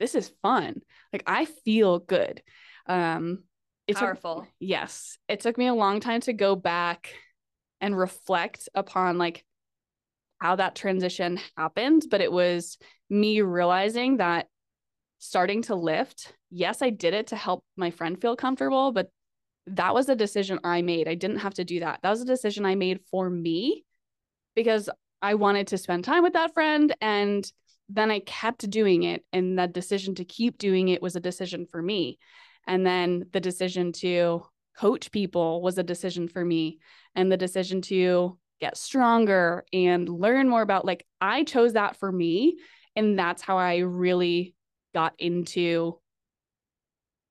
this 0.00 0.16
is 0.16 0.32
fun. 0.42 0.82
Like 1.12 1.22
I 1.28 1.44
feel 1.44 2.00
good. 2.00 2.42
Um, 2.86 3.44
it 3.86 3.92
took- 3.92 4.00
Powerful. 4.00 4.48
yes, 4.58 5.16
it 5.28 5.38
took 5.40 5.56
me 5.56 5.68
a 5.68 5.74
long 5.74 6.00
time 6.00 6.22
to 6.22 6.32
go 6.32 6.56
back 6.56 7.14
and 7.80 7.96
reflect 7.96 8.68
upon 8.74 9.16
like 9.16 9.44
how 10.40 10.56
that 10.56 10.74
transition 10.74 11.38
happened, 11.56 12.06
but 12.10 12.20
it 12.20 12.32
was 12.32 12.78
me 13.08 13.42
realizing 13.42 14.16
that 14.16 14.48
starting 15.24 15.62
to 15.62 15.76
lift, 15.76 16.34
yes, 16.50 16.82
I 16.82 16.90
did 16.90 17.14
it 17.14 17.28
to 17.28 17.36
help 17.36 17.64
my 17.76 17.92
friend 17.92 18.20
feel 18.20 18.34
comfortable, 18.34 18.90
but 18.90 19.08
that 19.68 19.94
was 19.94 20.08
a 20.08 20.16
decision 20.16 20.58
I 20.64 20.82
made. 20.82 21.06
I 21.06 21.14
didn't 21.14 21.38
have 21.38 21.54
to 21.54 21.64
do 21.64 21.78
that. 21.78 22.00
That 22.02 22.10
was 22.10 22.22
a 22.22 22.26
decision 22.26 22.66
I 22.66 22.74
made 22.74 22.98
for 23.08 23.30
me 23.30 23.84
because 24.56 24.90
I 25.22 25.34
wanted 25.34 25.68
to 25.68 25.78
spend 25.78 26.02
time 26.02 26.24
with 26.24 26.32
that 26.32 26.54
friend 26.54 26.92
and 27.00 27.48
then 27.88 28.10
I 28.10 28.18
kept 28.18 28.68
doing 28.68 29.04
it. 29.04 29.24
And 29.32 29.60
that 29.60 29.72
decision 29.72 30.16
to 30.16 30.24
keep 30.24 30.58
doing 30.58 30.88
it 30.88 31.00
was 31.00 31.14
a 31.14 31.20
decision 31.20 31.66
for 31.66 31.80
me. 31.80 32.18
And 32.66 32.84
then 32.84 33.26
the 33.30 33.38
decision 33.40 33.92
to 33.92 34.42
coach 34.76 35.12
people 35.12 35.62
was 35.62 35.78
a 35.78 35.84
decision 35.84 36.26
for 36.26 36.44
me. 36.44 36.80
And 37.14 37.30
the 37.30 37.36
decision 37.36 37.80
to 37.82 38.40
get 38.60 38.76
stronger 38.76 39.64
and 39.72 40.08
learn 40.08 40.48
more 40.48 40.62
about, 40.62 40.84
like, 40.84 41.06
I 41.20 41.44
chose 41.44 41.74
that 41.74 41.96
for 41.96 42.10
me. 42.10 42.56
And 42.96 43.16
that's 43.16 43.42
how 43.42 43.56
I 43.56 43.78
really 43.78 44.56
got 44.94 45.14
into 45.18 45.98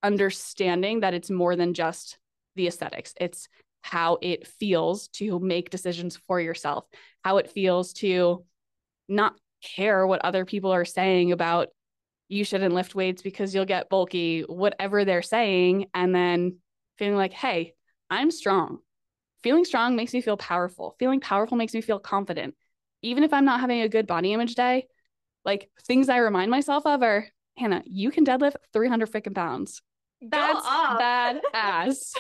understanding 0.04 1.02
that 1.02 1.14
it's 1.14 1.30
more 1.30 1.56
than 1.56 1.74
just 1.74 2.18
the 2.56 2.68
aesthetics. 2.68 3.14
It's 3.20 3.48
how 3.82 4.18
it 4.22 4.48
feels 4.48 5.08
to 5.10 5.40
make 5.40 5.70
decisions 5.70 6.18
for 6.28 6.40
yourself, 6.40 6.86
how 7.24 7.38
it 7.38 7.52
feels 7.52 7.94
to 7.94 8.46
not 9.08 9.36
care 9.64 10.06
what 10.06 10.24
other 10.24 10.46
people 10.46 10.72
are 10.72 10.86
saying 10.86 11.32
about 11.32 11.70
you 12.30 12.46
shouldn't 12.46 12.74
lift 12.74 12.96
weights 12.96 13.22
because 13.22 13.54
you'll 13.54 13.66
get 13.66 13.90
bulky, 13.90 14.42
whatever 14.42 15.04
they're 15.04 15.22
saying, 15.22 15.88
and 15.94 16.16
then 16.16 16.58
feeling 16.98 17.18
like, 17.18 17.34
hey, 17.34 17.74
I'm 18.10 18.32
strong. 18.32 18.80
Feeling 19.44 19.66
strong 19.66 19.98
makes 19.98 20.14
me 20.14 20.22
feel 20.22 20.38
powerful. 20.38 20.96
Feeling 20.98 21.20
powerful 21.20 21.58
makes 21.58 21.74
me 21.74 21.82
feel 21.82 22.00
confident. 22.00 22.56
Even 23.02 23.24
if 23.24 23.34
I'm 23.34 23.44
not 23.44 23.60
having 23.60 23.82
a 23.82 23.90
good 23.90 24.08
body 24.08 24.32
image 24.32 24.56
day, 24.56 24.88
like 25.44 25.70
things 25.84 26.08
I 26.08 26.18
remind 26.18 26.52
myself 26.52 26.86
of 26.86 27.04
are, 27.04 27.28
Hannah, 27.58 27.84
you 27.86 28.12
can 28.12 28.26
deadlift 28.26 28.56
300 28.74 29.12
freaking 29.12 29.36
pounds. 29.36 29.82
That's 30.22 30.66
bad 30.66 31.42
ass. 31.54 32.14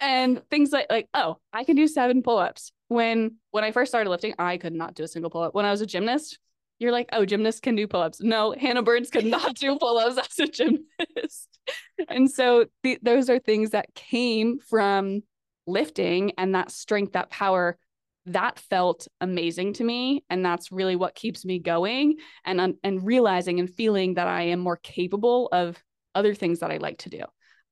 and 0.00 0.42
things 0.50 0.72
like 0.72 0.86
like 0.90 1.08
oh 1.14 1.36
i 1.52 1.62
can 1.64 1.76
do 1.76 1.86
seven 1.86 2.22
pull-ups. 2.22 2.72
When 2.88 3.36
when 3.50 3.64
i 3.64 3.70
first 3.70 3.90
started 3.90 4.10
lifting 4.10 4.34
i 4.38 4.56
could 4.56 4.72
not 4.72 4.94
do 4.94 5.04
a 5.04 5.08
single 5.08 5.30
pull-up. 5.30 5.54
When 5.54 5.64
i 5.64 5.70
was 5.70 5.80
a 5.80 5.86
gymnast 5.86 6.38
you're 6.80 6.92
like 6.92 7.08
oh 7.12 7.24
gymnasts 7.24 7.60
can 7.60 7.74
do 7.74 7.86
pull-ups. 7.88 8.20
No 8.20 8.54
hannah 8.58 8.82
burns 8.82 9.10
could 9.10 9.26
not 9.26 9.54
do 9.56 9.76
pull-ups 9.80 10.18
as 10.18 10.38
a 10.38 10.50
gymnast. 10.50 11.58
And 12.08 12.30
so 12.30 12.66
th- 12.84 13.00
those 13.02 13.28
are 13.28 13.38
things 13.38 13.70
that 13.70 13.94
came 13.94 14.58
from 14.60 15.22
lifting 15.66 16.32
and 16.38 16.54
that 16.54 16.70
strength 16.70 17.12
that 17.12 17.30
power 17.30 17.76
that 18.26 18.58
felt 18.58 19.08
amazing 19.20 19.72
to 19.72 19.84
me 19.84 20.22
and 20.28 20.44
that's 20.44 20.70
really 20.70 20.96
what 20.96 21.14
keeps 21.14 21.44
me 21.44 21.58
going 21.58 22.16
and 22.44 22.74
and 22.82 23.06
realizing 23.06 23.58
and 23.58 23.72
feeling 23.74 24.14
that 24.14 24.26
I 24.26 24.42
am 24.42 24.60
more 24.60 24.76
capable 24.76 25.48
of 25.52 25.82
other 26.14 26.34
things 26.34 26.60
that 26.60 26.70
I 26.70 26.76
like 26.78 26.98
to 26.98 27.10
do. 27.10 27.22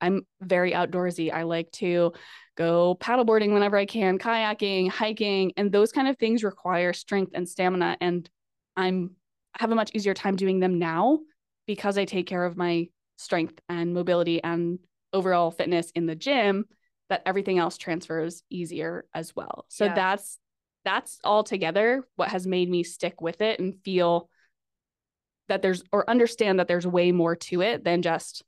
I'm 0.00 0.26
very 0.40 0.72
outdoorsy. 0.72 1.32
I 1.32 1.42
like 1.42 1.70
to 1.72 2.12
go 2.56 2.96
paddleboarding 3.00 3.52
whenever 3.52 3.76
I 3.76 3.86
can, 3.86 4.18
kayaking, 4.18 4.90
hiking, 4.90 5.52
and 5.56 5.72
those 5.72 5.92
kind 5.92 6.08
of 6.08 6.18
things 6.18 6.44
require 6.44 6.92
strength 6.92 7.32
and 7.34 7.48
stamina. 7.48 7.96
And 8.00 8.28
I'm 8.76 9.16
have 9.58 9.72
a 9.72 9.74
much 9.74 9.90
easier 9.94 10.14
time 10.14 10.36
doing 10.36 10.60
them 10.60 10.78
now 10.78 11.20
because 11.66 11.96
I 11.98 12.04
take 12.04 12.26
care 12.26 12.44
of 12.44 12.56
my 12.56 12.88
strength 13.16 13.58
and 13.68 13.94
mobility 13.94 14.42
and 14.42 14.78
overall 15.12 15.50
fitness 15.50 15.90
in 15.94 16.06
the 16.06 16.14
gym 16.14 16.66
that 17.08 17.22
everything 17.26 17.58
else 17.58 17.78
transfers 17.78 18.42
easier 18.50 19.06
as 19.14 19.34
well. 19.34 19.64
So 19.68 19.86
yeah. 19.86 19.94
that's 19.94 20.38
that's 20.84 21.18
all 21.24 21.42
together 21.42 22.04
what 22.14 22.28
has 22.28 22.46
made 22.46 22.70
me 22.70 22.84
stick 22.84 23.20
with 23.20 23.40
it 23.40 23.58
and 23.58 23.74
feel 23.84 24.28
that 25.48 25.62
there's 25.62 25.82
or 25.92 26.08
understand 26.08 26.58
that 26.58 26.68
there's 26.68 26.86
way 26.86 27.12
more 27.12 27.36
to 27.36 27.62
it 27.62 27.84
than 27.84 28.02
just 28.02 28.42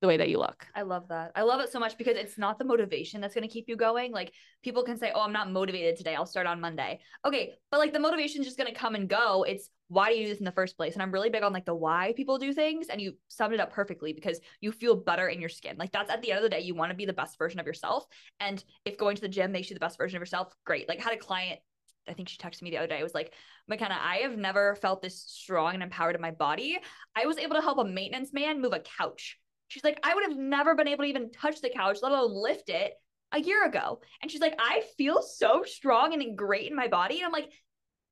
the 0.00 0.08
way 0.08 0.16
that 0.16 0.28
you 0.28 0.38
look. 0.38 0.66
I 0.74 0.82
love 0.82 1.08
that. 1.08 1.30
I 1.36 1.42
love 1.42 1.60
it 1.60 1.70
so 1.70 1.78
much 1.78 1.96
because 1.96 2.16
it's 2.16 2.36
not 2.36 2.58
the 2.58 2.64
motivation 2.64 3.20
that's 3.20 3.34
going 3.34 3.46
to 3.46 3.52
keep 3.52 3.68
you 3.68 3.76
going. 3.76 4.10
Like 4.12 4.32
people 4.62 4.82
can 4.82 4.98
say, 4.98 5.12
"Oh, 5.14 5.20
I'm 5.20 5.32
not 5.32 5.50
motivated 5.50 5.96
today. 5.96 6.14
I'll 6.14 6.26
start 6.26 6.46
on 6.46 6.60
Monday." 6.60 7.00
Okay, 7.24 7.54
but 7.70 7.78
like 7.78 7.92
the 7.92 8.00
motivation 8.00 8.40
is 8.40 8.46
just 8.46 8.58
going 8.58 8.72
to 8.72 8.78
come 8.78 8.94
and 8.94 9.08
go. 9.08 9.44
It's 9.44 9.70
why 9.92 10.10
do 10.10 10.16
you 10.16 10.24
do 10.24 10.30
this 10.30 10.38
in 10.38 10.44
the 10.44 10.52
first 10.52 10.76
place? 10.76 10.94
And 10.94 11.02
I'm 11.02 11.12
really 11.12 11.30
big 11.30 11.42
on 11.42 11.52
like 11.52 11.64
the 11.64 11.74
why 11.74 12.14
people 12.16 12.38
do 12.38 12.52
things 12.52 12.88
and 12.88 13.00
you 13.00 13.16
summed 13.28 13.54
it 13.54 13.60
up 13.60 13.72
perfectly 13.72 14.12
because 14.12 14.40
you 14.60 14.72
feel 14.72 14.96
better 14.96 15.28
in 15.28 15.40
your 15.40 15.48
skin. 15.48 15.76
Like 15.78 15.92
that's 15.92 16.10
at 16.10 16.22
the 16.22 16.30
end 16.30 16.38
of 16.38 16.42
the 16.42 16.48
day 16.48 16.60
you 16.60 16.74
want 16.74 16.90
to 16.90 16.96
be 16.96 17.06
the 17.06 17.12
best 17.12 17.38
version 17.38 17.60
of 17.60 17.66
yourself. 17.66 18.06
And 18.40 18.62
if 18.84 18.98
going 18.98 19.16
to 19.16 19.22
the 19.22 19.28
gym 19.28 19.52
makes 19.52 19.70
you 19.70 19.74
the 19.74 19.80
best 19.80 19.98
version 19.98 20.16
of 20.16 20.20
yourself, 20.20 20.54
great. 20.64 20.88
Like 20.88 21.00
I 21.00 21.04
had 21.04 21.14
a 21.14 21.18
client 21.18 21.60
I 22.08 22.14
think 22.14 22.28
she 22.28 22.36
texted 22.36 22.62
me 22.62 22.70
the 22.70 22.78
other 22.78 22.88
day. 22.88 22.98
It 22.98 23.04
was 23.04 23.14
like, 23.14 23.32
Makena, 23.70 23.96
I 23.96 24.22
have 24.22 24.36
never 24.36 24.74
felt 24.74 25.02
this 25.02 25.22
strong 25.22 25.74
and 25.74 25.84
empowered 25.84 26.16
in 26.16 26.20
my 26.20 26.32
body. 26.32 26.76
I 27.14 27.26
was 27.26 27.38
able 27.38 27.54
to 27.54 27.62
help 27.62 27.78
a 27.78 27.84
maintenance 27.84 28.32
man 28.32 28.60
move 28.60 28.72
a 28.72 28.80
couch 28.80 29.38
She's 29.72 29.84
like, 29.84 29.98
I 30.02 30.14
would 30.14 30.24
have 30.24 30.36
never 30.36 30.74
been 30.74 30.86
able 30.86 31.04
to 31.04 31.08
even 31.08 31.30
touch 31.30 31.62
the 31.62 31.70
couch, 31.70 32.00
let 32.02 32.12
alone 32.12 32.30
lift 32.34 32.68
it 32.68 32.92
a 33.32 33.40
year 33.40 33.64
ago. 33.64 34.02
And 34.20 34.30
she's 34.30 34.42
like, 34.42 34.54
I 34.58 34.82
feel 34.98 35.22
so 35.22 35.62
strong 35.64 36.12
and 36.12 36.36
great 36.36 36.70
in 36.70 36.76
my 36.76 36.88
body. 36.88 37.16
And 37.16 37.24
I'm 37.24 37.32
like, 37.32 37.50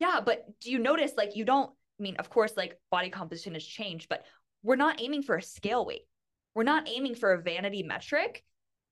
yeah, 0.01 0.21
but 0.25 0.47
do 0.61 0.71
you 0.71 0.79
notice 0.79 1.13
like 1.17 1.37
you 1.37 1.45
don't, 1.45 1.71
I 1.71 2.03
mean, 2.03 2.17
of 2.17 2.31
course, 2.31 2.57
like 2.57 2.79
body 2.91 3.11
composition 3.11 3.55
has 3.55 3.65
changed, 3.65 4.09
but 4.09 4.25
we're 4.63 4.77
not 4.77 5.01
aiming 5.01 5.23
for 5.23 5.37
a 5.37 5.43
scale 5.43 5.85
weight. 5.85 6.03
We're 6.55 6.65
not 6.65 6.89
aiming 6.89 7.15
for 7.15 7.33
a 7.33 7.43
vanity 7.43 7.83
metric 7.83 8.43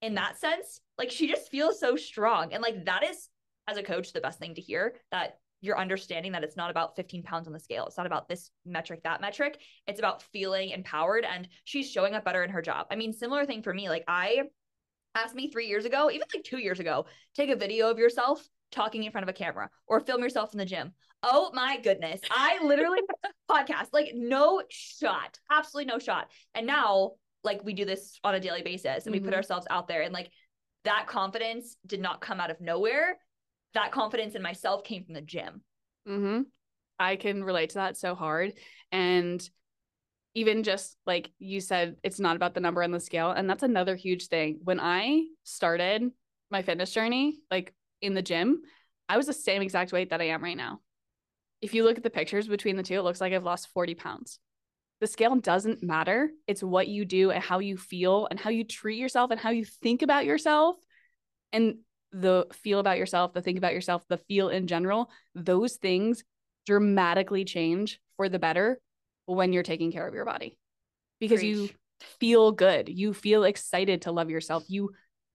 in 0.01 0.15
that 0.15 0.39
sense. 0.39 0.79
Like 0.97 1.11
she 1.11 1.27
just 1.27 1.49
feels 1.49 1.79
so 1.79 1.95
strong. 1.95 2.53
And 2.53 2.61
like 2.61 2.85
that 2.85 3.03
is, 3.03 3.27
as 3.67 3.77
a 3.77 3.83
coach, 3.83 4.13
the 4.13 4.21
best 4.21 4.39
thing 4.39 4.55
to 4.55 4.61
hear 4.61 4.95
that 5.11 5.39
you're 5.61 5.77
understanding 5.77 6.31
that 6.31 6.43
it's 6.43 6.55
not 6.55 6.71
about 6.71 6.95
15 6.95 7.23
pounds 7.23 7.47
on 7.47 7.53
the 7.53 7.59
scale. 7.59 7.85
It's 7.85 7.97
not 7.97 8.05
about 8.05 8.29
this 8.29 8.49
metric, 8.65 9.01
that 9.03 9.19
metric. 9.19 9.59
It's 9.87 9.99
about 9.99 10.23
feeling 10.23 10.69
empowered 10.69 11.25
and 11.25 11.47
she's 11.65 11.91
showing 11.91 12.13
up 12.13 12.23
better 12.23 12.43
in 12.43 12.49
her 12.51 12.61
job. 12.61 12.87
I 12.91 12.95
mean, 12.95 13.11
similar 13.13 13.45
thing 13.45 13.61
for 13.61 13.73
me. 13.73 13.89
Like 13.89 14.05
I 14.07 14.43
asked 15.15 15.35
me 15.35 15.51
three 15.51 15.67
years 15.67 15.85
ago, 15.85 16.09
even 16.09 16.27
like 16.33 16.43
two 16.43 16.59
years 16.59 16.79
ago, 16.79 17.05
take 17.35 17.49
a 17.49 17.55
video 17.55 17.89
of 17.89 17.97
yourself 17.97 18.47
talking 18.71 19.03
in 19.03 19.11
front 19.11 19.23
of 19.23 19.29
a 19.29 19.33
camera 19.33 19.69
or 19.87 19.99
film 19.99 20.21
yourself 20.21 20.53
in 20.53 20.59
the 20.59 20.65
gym. 20.65 20.93
Oh 21.23 21.51
my 21.53 21.79
goodness. 21.81 22.21
I 22.31 22.63
literally 22.63 22.99
podcast, 23.51 23.87
like 23.91 24.11
no 24.13 24.61
shot, 24.69 25.39
absolutely 25.51 25.91
no 25.91 25.99
shot. 25.99 26.29
And 26.55 26.67
now 26.67 27.13
like 27.43 27.63
we 27.63 27.73
do 27.73 27.85
this 27.85 28.19
on 28.23 28.35
a 28.35 28.39
daily 28.39 28.61
basis 28.61 28.85
and 28.85 29.03
mm-hmm. 29.05 29.11
we 29.13 29.19
put 29.19 29.27
mm-hmm. 29.27 29.35
ourselves 29.35 29.67
out 29.69 29.87
there 29.87 30.01
and 30.01 30.13
like 30.13 30.31
that 30.85 31.07
confidence 31.07 31.75
did 31.85 31.99
not 31.99 32.21
come 32.21 32.39
out 32.39 32.51
of 32.51 32.61
nowhere 32.61 33.17
that 33.73 33.91
confidence 33.91 34.35
in 34.35 34.41
myself 34.41 34.83
came 34.83 35.03
from 35.03 35.13
the 35.13 35.21
gym. 35.21 35.61
Mm-hmm. 36.07 36.41
I 36.99 37.15
can 37.15 37.43
relate 37.43 37.71
to 37.71 37.75
that 37.75 37.97
so 37.97 38.15
hard. 38.15 38.53
And 38.91 39.47
even 40.35 40.63
just 40.63 40.97
like 41.05 41.31
you 41.39 41.61
said, 41.61 41.95
it's 42.03 42.19
not 42.19 42.35
about 42.35 42.53
the 42.53 42.59
number 42.59 42.83
on 42.83 42.91
the 42.91 42.99
scale. 42.99 43.31
And 43.31 43.49
that's 43.49 43.63
another 43.63 43.95
huge 43.95 44.27
thing. 44.27 44.59
When 44.63 44.79
I 44.79 45.23
started 45.43 46.09
my 46.51 46.61
fitness 46.61 46.91
journey, 46.91 47.39
like 47.49 47.73
in 48.01 48.13
the 48.13 48.21
gym, 48.21 48.61
I 49.07 49.17
was 49.17 49.25
the 49.25 49.33
same 49.33 49.61
exact 49.61 49.91
weight 49.91 50.11
that 50.11 50.21
I 50.21 50.29
am 50.29 50.43
right 50.43 50.57
now. 50.57 50.79
If 51.61 51.73
you 51.73 51.83
look 51.83 51.97
at 51.97 52.03
the 52.03 52.09
pictures 52.09 52.47
between 52.47 52.77
the 52.77 52.83
two, 52.83 52.95
it 52.95 53.03
looks 53.03 53.19
like 53.19 53.33
I've 53.33 53.43
lost 53.43 53.69
40 53.73 53.95
pounds. 53.95 54.39
The 55.01 55.07
scale 55.07 55.35
doesn't 55.35 55.83
matter. 55.83 56.29
It's 56.47 56.63
what 56.63 56.87
you 56.87 57.05
do 57.05 57.31
and 57.31 57.43
how 57.43 57.59
you 57.59 57.77
feel 57.77 58.27
and 58.29 58.39
how 58.39 58.49
you 58.49 58.63
treat 58.63 58.97
yourself 58.97 59.31
and 59.31 59.39
how 59.39 59.49
you 59.49 59.65
think 59.65 60.01
about 60.01 60.25
yourself. 60.25 60.75
And 61.51 61.79
the 62.11 62.47
feel 62.63 62.79
about 62.79 62.97
yourself, 62.97 63.33
the 63.33 63.41
think 63.41 63.57
about 63.57 63.73
yourself, 63.73 64.03
the 64.09 64.17
feel 64.17 64.49
in 64.49 64.67
general, 64.67 65.09
those 65.35 65.75
things 65.75 66.23
dramatically 66.65 67.45
change 67.45 67.99
for 68.17 68.29
the 68.29 68.39
better 68.39 68.79
when 69.25 69.53
you're 69.53 69.63
taking 69.63 69.91
care 69.91 70.07
of 70.07 70.13
your 70.13 70.25
body 70.25 70.57
because 71.19 71.39
Preach. 71.39 71.55
you 71.55 71.69
feel 72.19 72.51
good. 72.51 72.89
You 72.89 73.13
feel 73.13 73.43
excited 73.43 74.03
to 74.03 74.11
love 74.11 74.29
yourself. 74.29 74.63
You 74.67 74.91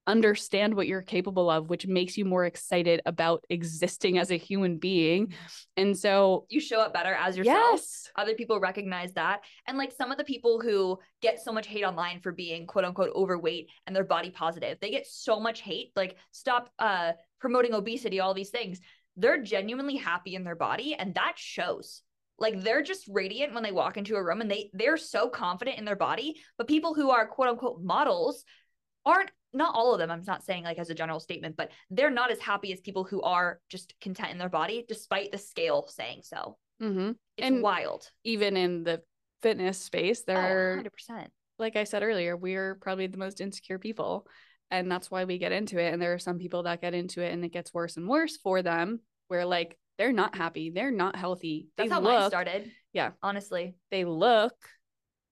understand 0.07 0.75
what 0.75 0.87
you're 0.87 1.03
capable 1.03 1.51
of, 1.51 1.71
which 1.71 1.87
makes 1.87 2.17
you 2.17 2.25
more 2.25 2.45
excited 2.45 3.01
about 3.07 3.45
existing 3.49 4.19
as 4.19 4.31
a 4.31 4.37
human 4.37 4.79
being. 4.79 5.33
And 5.77 5.97
so 5.97 6.47
you 6.49 6.61
show 6.61 6.81
up 6.81 6.93
better 6.93 7.15
as 7.15 7.37
yourself. 7.37 7.81
Yes. 7.81 8.11
Other 8.17 8.35
people 8.35 8.61
recognize 8.61 9.13
that. 9.15 9.41
And 9.67 9.79
like 9.79 9.93
some 9.93 10.13
of 10.13 10.19
the 10.19 10.25
people 10.25 10.61
who 10.61 10.99
get 11.23 11.41
so 11.41 11.53
much 11.53 11.67
hate 11.67 11.85
online 11.85 12.21
for 12.21 12.33
being 12.33 12.67
quote 12.67 12.85
unquote 12.85 13.13
overweight 13.15 13.71
and 13.87 13.95
they're 13.95 14.05
body 14.05 14.31
positive, 14.31 14.79
they 14.81 14.91
get 14.91 15.07
so 15.07 15.41
much 15.41 15.61
hate. 15.61 15.93
Like 15.97 16.17
stop 16.33 16.71
uh 16.79 17.13
promoting 17.41 17.75
obesity, 17.75 18.21
all 18.21 18.35
these 18.35 18.51
things. 18.51 18.81
They're 19.17 19.43
genuinely 19.43 19.97
happy 19.97 20.35
in 20.35 20.45
their 20.45 20.57
body 20.57 20.95
and 20.95 21.15
that 21.15 21.35
shows 21.37 22.03
like 22.39 22.63
they're 22.63 22.83
just 22.83 23.07
radiant 23.09 23.55
when 23.55 23.63
they 23.63 23.71
walk 23.71 23.97
into 23.97 24.17
a 24.17 24.25
room 24.25 24.41
and 24.41 24.51
they 24.51 24.69
they're 24.73 24.97
so 24.97 25.29
confident 25.29 25.79
in 25.79 25.85
their 25.85 25.95
body 25.95 26.35
but 26.59 26.67
people 26.67 26.93
who 26.93 27.11
are 27.11 27.29
quote 27.29 27.49
unquote 27.49 27.81
models 27.81 28.45
aren't 29.07 29.31
not 29.55 29.75
all 29.75 29.93
of 29.93 29.99
them, 29.99 30.11
I'm 30.11 30.23
not 30.27 30.45
saying 30.45 30.65
like 30.65 30.79
as 30.79 30.91
a 30.91 30.95
general 30.95 31.21
statement, 31.21 31.57
but 31.57 31.71
they're 31.91 32.11
not 32.11 32.31
as 32.31 32.41
happy 32.41 32.73
as 32.73 32.81
people 32.81 33.05
who 33.05 33.23
are 33.23 33.61
just 33.69 33.95
content 34.01 34.33
in 34.33 34.39
their 34.39 34.49
body, 34.49 34.85
despite 34.87 35.33
the 35.33 35.39
scale 35.39 35.87
saying 35.89 36.21
so. 36.23 36.57
Mm-hmm. 36.83 37.13
It's 37.37 37.47
and 37.47 37.63
wild. 37.63 38.11
Even 38.25 38.57
in 38.57 38.85
the 38.85 39.03
fitness 39.43 39.79
space, 39.79 40.23
there 40.23 40.83
oh, 40.85 41.13
100%. 41.13 41.27
Like 41.59 41.77
I 41.77 41.85
said 41.85 42.03
earlier, 42.03 42.37
we're 42.37 42.75
probably 42.75 43.07
the 43.07 43.17
most 43.19 43.41
insecure 43.41 43.79
people. 43.79 44.27
And 44.71 44.91
that's 44.91 45.11
why 45.11 45.25
we 45.25 45.39
get 45.39 45.53
into 45.53 45.79
it. 45.79 45.93
And 45.93 46.03
there 46.03 46.15
are 46.15 46.19
some 46.19 46.39
people 46.39 46.65
that 46.65 46.81
get 46.81 46.95
into 46.95 47.21
it 47.23 47.33
and 47.33 47.45
it 47.45 47.53
gets 47.53 47.73
worse 47.73 47.97
and 47.97 48.09
worse 48.09 48.37
for 48.37 48.63
them, 48.63 49.01
where 49.29 49.45
like 49.45 49.79
they're 49.99 50.13
not 50.13 50.35
happy, 50.35 50.71
they're 50.71 50.91
not 50.91 51.15
healthy. 51.15 51.69
They 51.77 51.85
that's 51.85 51.93
how 51.93 52.01
look, 52.01 52.21
mine 52.21 52.31
started. 52.31 52.73
Yeah. 52.93 53.13
Honestly. 53.23 53.77
They 53.93 54.05
look 54.05 54.57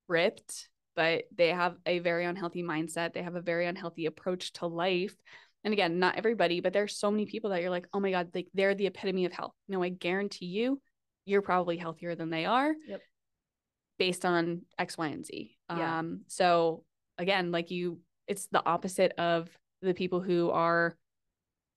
ripped 0.07 0.69
but 0.95 1.25
they 1.35 1.49
have 1.49 1.77
a 1.87 1.99
very 2.01 2.25
unhealthy 2.25 2.63
mindset. 2.63 3.13
They 3.13 3.23
have 3.23 3.37
a 3.37 3.41
very 3.41 3.67
unhealthy 3.67 4.07
approach 4.07 4.53
to 4.55 4.67
life. 4.67 5.15
And 5.65 5.73
again, 5.73 5.99
not 5.99 6.17
everybody, 6.17 6.61
but 6.61 6.73
there's 6.73 6.97
so 6.97 7.11
many 7.11 7.27
people 7.27 7.51
that 7.51 7.63
you're 7.63 7.71
like, 7.71 7.87
oh 7.93 8.01
my 8.01 8.11
God, 8.11 8.31
like 8.35 8.49
they're 8.55 8.75
the 8.75 8.87
epitome 8.87 9.25
of 9.25 9.33
health. 9.33 9.55
No, 9.69 9.83
I 9.83 9.91
guarantee 9.91 10.47
you, 10.47 10.81
you're 11.25 11.43
probably 11.43 11.77
healthier 11.77 12.15
than 12.15 12.31
they 12.31 12.45
are. 12.45 12.75
Yep. 12.89 13.01
Based 13.99 14.25
on 14.25 14.63
X, 14.79 14.99
Y, 14.99 15.07
and 15.07 15.25
Z. 15.25 15.57
Yeah. 15.71 15.99
Um, 15.99 16.23
so 16.27 16.85
again, 17.19 17.53
like 17.53 17.71
you, 17.71 18.01
it's 18.27 18.47
the 18.49 18.65
opposite 18.67 19.13
of 19.19 19.49
the 19.81 19.95
people 19.95 20.21
who 20.21 20.51
are 20.51 20.97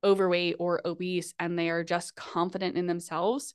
overweight 0.04 0.56
or 0.60 0.82
obese 0.86 1.34
and 1.40 1.58
they 1.58 1.70
are 1.70 1.84
just 1.84 2.16
confident 2.16 2.78
in 2.78 2.88
themselves. 2.88 3.54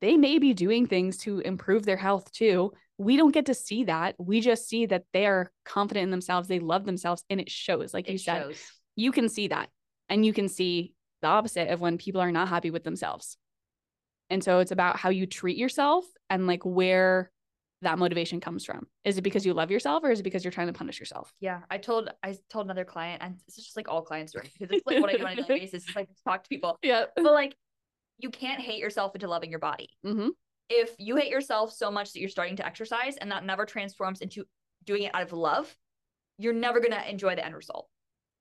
They 0.00 0.16
may 0.16 0.38
be 0.38 0.54
doing 0.54 0.86
things 0.86 1.16
to 1.18 1.40
improve 1.40 1.84
their 1.84 1.96
health 1.96 2.30
too. 2.32 2.72
We 2.98 3.16
don't 3.16 3.32
get 3.32 3.46
to 3.46 3.54
see 3.54 3.84
that. 3.84 4.16
We 4.18 4.40
just 4.40 4.68
see 4.68 4.86
that 4.86 5.04
they 5.12 5.26
are 5.26 5.50
confident 5.64 6.04
in 6.04 6.10
themselves. 6.10 6.48
They 6.48 6.58
love 6.58 6.84
themselves 6.84 7.24
and 7.30 7.40
it 7.40 7.50
shows. 7.50 7.94
Like 7.94 8.08
It 8.08 8.12
you 8.12 8.18
said, 8.18 8.42
shows. 8.42 8.62
you 8.96 9.12
can 9.12 9.28
see 9.28 9.48
that. 9.48 9.68
And 10.08 10.26
you 10.26 10.32
can 10.32 10.48
see 10.48 10.94
the 11.22 11.28
opposite 11.28 11.68
of 11.68 11.80
when 11.80 11.98
people 11.98 12.20
are 12.20 12.32
not 12.32 12.48
happy 12.48 12.70
with 12.70 12.84
themselves. 12.84 13.36
And 14.30 14.42
so 14.42 14.58
it's 14.58 14.72
about 14.72 14.96
how 14.98 15.10
you 15.10 15.26
treat 15.26 15.56
yourself 15.56 16.04
and 16.28 16.46
like 16.46 16.64
where 16.64 17.30
that 17.82 17.98
motivation 17.98 18.40
comes 18.40 18.64
from. 18.64 18.86
Is 19.04 19.16
it 19.18 19.22
because 19.22 19.46
you 19.46 19.54
love 19.54 19.70
yourself 19.70 20.02
or 20.02 20.10
is 20.10 20.20
it 20.20 20.24
because 20.24 20.44
you're 20.44 20.50
trying 20.52 20.66
to 20.66 20.72
punish 20.72 20.98
yourself? 20.98 21.32
Yeah, 21.40 21.60
I 21.70 21.78
told 21.78 22.10
I 22.22 22.36
told 22.50 22.66
another 22.66 22.84
client, 22.84 23.22
and 23.22 23.36
this 23.46 23.56
is 23.58 23.64
just 23.64 23.76
like 23.76 23.88
all 23.88 24.02
clients 24.02 24.32
because 24.32 24.50
it's 24.58 24.84
like 24.86 25.00
what 25.00 25.10
I 25.10 25.16
do 25.16 25.24
on 25.24 25.32
a 25.32 25.36
daily 25.36 25.60
basis. 25.60 25.86
It's 25.86 25.94
like 25.96 26.08
talk 26.26 26.42
to 26.42 26.48
people, 26.48 26.76
Yeah. 26.82 27.04
but 27.14 27.24
like 27.32 27.54
you 28.18 28.30
can't 28.30 28.60
hate 28.60 28.80
yourself 28.80 29.14
into 29.14 29.28
loving 29.28 29.50
your 29.50 29.60
body. 29.60 29.90
Mm-hmm. 30.04 30.28
If 30.68 30.94
you 30.98 31.16
hate 31.16 31.30
yourself 31.30 31.72
so 31.72 31.90
much 31.90 32.12
that 32.12 32.20
you're 32.20 32.28
starting 32.28 32.56
to 32.56 32.66
exercise 32.66 33.16
and 33.16 33.30
that 33.30 33.44
never 33.44 33.64
transforms 33.64 34.20
into 34.20 34.44
doing 34.84 35.04
it 35.04 35.14
out 35.14 35.22
of 35.22 35.32
love, 35.32 35.74
you're 36.36 36.52
never 36.52 36.80
gonna 36.80 37.04
enjoy 37.08 37.34
the 37.34 37.44
end 37.44 37.54
result 37.54 37.88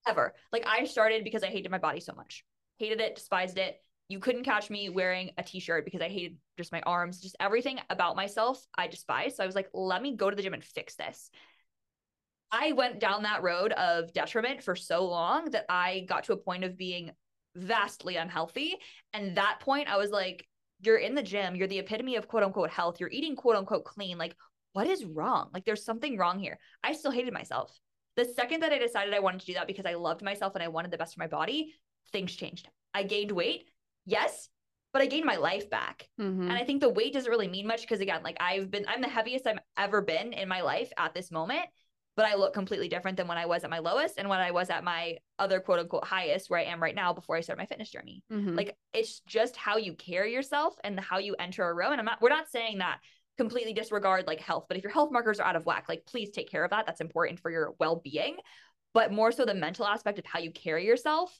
ever. 0.07 0.33
Like 0.51 0.65
I 0.67 0.85
started 0.85 1.23
because 1.23 1.43
I 1.43 1.47
hated 1.47 1.71
my 1.71 1.77
body 1.77 1.99
so 1.99 2.13
much, 2.13 2.45
hated 2.77 3.01
it, 3.01 3.15
despised 3.15 3.57
it. 3.57 3.81
You 4.09 4.19
couldn't 4.19 4.43
catch 4.43 4.69
me 4.69 4.89
wearing 4.89 5.31
a 5.37 5.43
t-shirt 5.43 5.83
because 5.83 6.01
I 6.01 6.07
hated 6.07 6.37
just 6.57 6.71
my 6.71 6.81
arms, 6.81 7.19
just 7.19 7.35
everything 7.39 7.79
about 7.89 8.15
myself 8.15 8.65
I 8.77 8.87
despised. 8.87 9.35
So 9.35 9.43
I 9.43 9.45
was 9.45 9.55
like, 9.55 9.69
let 9.73 10.01
me 10.01 10.15
go 10.15 10.29
to 10.29 10.35
the 10.35 10.41
gym 10.41 10.53
and 10.53 10.63
fix 10.63 10.95
this. 10.95 11.29
I 12.51 12.71
went 12.71 12.99
down 12.99 13.23
that 13.23 13.43
road 13.43 13.73
of 13.73 14.13
detriment 14.13 14.63
for 14.63 14.75
so 14.75 15.05
long 15.05 15.51
that 15.51 15.65
I 15.67 16.05
got 16.07 16.25
to 16.25 16.33
a 16.33 16.37
point 16.37 16.63
of 16.63 16.77
being 16.77 17.11
vastly 17.55 18.15
unhealthy. 18.15 18.75
And 19.11 19.35
that 19.35 19.59
point, 19.59 19.89
I 19.89 19.97
was 19.97 20.11
like, 20.11 20.47
you're 20.81 20.97
in 20.97 21.15
the 21.15 21.23
gym, 21.23 21.55
you're 21.55 21.67
the 21.67 21.79
epitome 21.79 22.15
of 22.15 22.27
quote 22.27 22.43
unquote 22.43 22.69
health, 22.69 22.99
you're 22.99 23.09
eating 23.09 23.35
quote 23.35 23.55
unquote 23.55 23.85
clean. 23.85 24.17
Like, 24.17 24.35
what 24.73 24.87
is 24.87 25.05
wrong? 25.05 25.49
Like, 25.53 25.65
there's 25.65 25.85
something 25.85 26.17
wrong 26.17 26.39
here. 26.39 26.59
I 26.83 26.93
still 26.93 27.11
hated 27.11 27.33
myself. 27.33 27.77
The 28.15 28.25
second 28.25 28.61
that 28.61 28.73
I 28.73 28.79
decided 28.79 29.13
I 29.13 29.19
wanted 29.19 29.41
to 29.41 29.45
do 29.47 29.53
that 29.53 29.67
because 29.67 29.85
I 29.85 29.93
loved 29.93 30.23
myself 30.23 30.55
and 30.55 30.63
I 30.63 30.67
wanted 30.67 30.91
the 30.91 30.97
best 30.97 31.15
for 31.15 31.19
my 31.19 31.27
body, 31.27 31.73
things 32.11 32.35
changed. 32.35 32.67
I 32.93 33.03
gained 33.03 33.31
weight, 33.31 33.69
yes, 34.05 34.49
but 34.91 35.01
I 35.01 35.05
gained 35.05 35.25
my 35.25 35.35
life 35.35 35.69
back. 35.69 36.07
Mm-hmm. 36.19 36.43
And 36.43 36.53
I 36.53 36.63
think 36.63 36.81
the 36.81 36.89
weight 36.89 37.13
doesn't 37.13 37.29
really 37.29 37.47
mean 37.47 37.67
much 37.67 37.81
because 37.81 37.99
again, 37.99 38.21
like 38.23 38.37
I've 38.39 38.71
been, 38.71 38.85
I'm 38.87 39.01
the 39.01 39.07
heaviest 39.07 39.45
I've 39.45 39.59
ever 39.77 40.01
been 40.01 40.33
in 40.33 40.47
my 40.47 40.61
life 40.61 40.91
at 40.97 41.13
this 41.13 41.31
moment, 41.31 41.65
but 42.17 42.25
I 42.25 42.33
look 42.33 42.53
completely 42.53 42.89
different 42.89 43.15
than 43.15 43.27
when 43.27 43.37
I 43.37 43.45
was 43.45 43.63
at 43.63 43.69
my 43.69 43.77
lowest 43.77 44.15
and 44.17 44.27
when 44.27 44.39
I 44.39 44.49
was 44.49 44.71
at 44.71 44.83
my 44.83 45.17
other 45.37 45.59
quote 45.59 45.79
unquote 45.79 46.03
highest 46.03 46.49
where 46.49 46.59
I 46.59 46.63
am 46.63 46.81
right 46.81 46.95
now 46.95 47.13
before 47.13 47.37
I 47.37 47.41
started 47.41 47.61
my 47.61 47.67
fitness 47.67 47.91
journey. 47.91 48.23
Mm-hmm. 48.33 48.55
Like 48.55 48.75
it's 48.91 49.21
just 49.27 49.55
how 49.55 49.77
you 49.77 49.93
carry 49.93 50.33
yourself 50.33 50.75
and 50.83 50.99
how 50.99 51.19
you 51.19 51.35
enter 51.37 51.63
a 51.63 51.73
room. 51.73 51.91
And 51.91 51.99
I'm 51.99 52.05
not, 52.05 52.19
we're 52.19 52.29
not 52.29 52.49
saying 52.49 52.79
that 52.79 52.97
completely 53.37 53.71
disregard 53.71 54.25
like 54.25 54.39
health, 54.41 54.65
but 54.67 54.77
if 54.77 54.83
your 54.83 54.91
health 54.91 55.11
markers 55.11 55.39
are 55.39 55.47
out 55.47 55.55
of 55.55 55.67
whack, 55.67 55.85
like 55.87 56.07
please 56.07 56.31
take 56.31 56.49
care 56.49 56.63
of 56.63 56.71
that. 56.71 56.87
That's 56.87 57.01
important 57.01 57.39
for 57.39 57.51
your 57.51 57.75
well 57.79 58.01
being. 58.03 58.37
But 58.95 59.13
more 59.13 59.31
so 59.31 59.45
the 59.45 59.53
mental 59.53 59.85
aspect 59.85 60.17
of 60.17 60.25
how 60.25 60.39
you 60.39 60.51
carry 60.51 60.87
yourself 60.87 61.39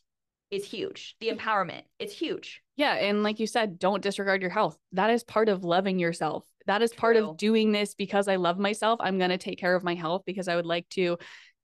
is 0.52 0.66
huge. 0.66 1.16
The 1.20 1.30
empowerment, 1.30 1.82
it's 2.00 2.14
huge. 2.14 2.62
Yeah. 2.76 2.94
And 2.94 3.24
like 3.24 3.40
you 3.40 3.48
said, 3.48 3.80
don't 3.80 4.04
disregard 4.04 4.42
your 4.42 4.52
health. 4.52 4.78
That 4.94 5.10
is 5.10 5.24
part 5.24 5.50
of 5.50 5.64
loving 5.64 6.00
yourself. 6.00 6.46
That 6.68 6.82
is 6.82 6.94
part 6.94 7.16
True. 7.16 7.30
of 7.30 7.38
doing 7.38 7.72
this 7.72 7.96
because 7.96 8.28
I 8.28 8.36
love 8.36 8.60
myself. 8.60 9.00
I'm 9.02 9.18
going 9.18 9.30
to 9.30 9.38
take 9.38 9.60
care 9.60 9.76
of 9.76 9.84
my 9.84 9.96
health 9.96 10.24
because 10.26 10.48
I 10.48 10.56
would 10.56 10.66
like 10.66 10.88
to 10.90 11.18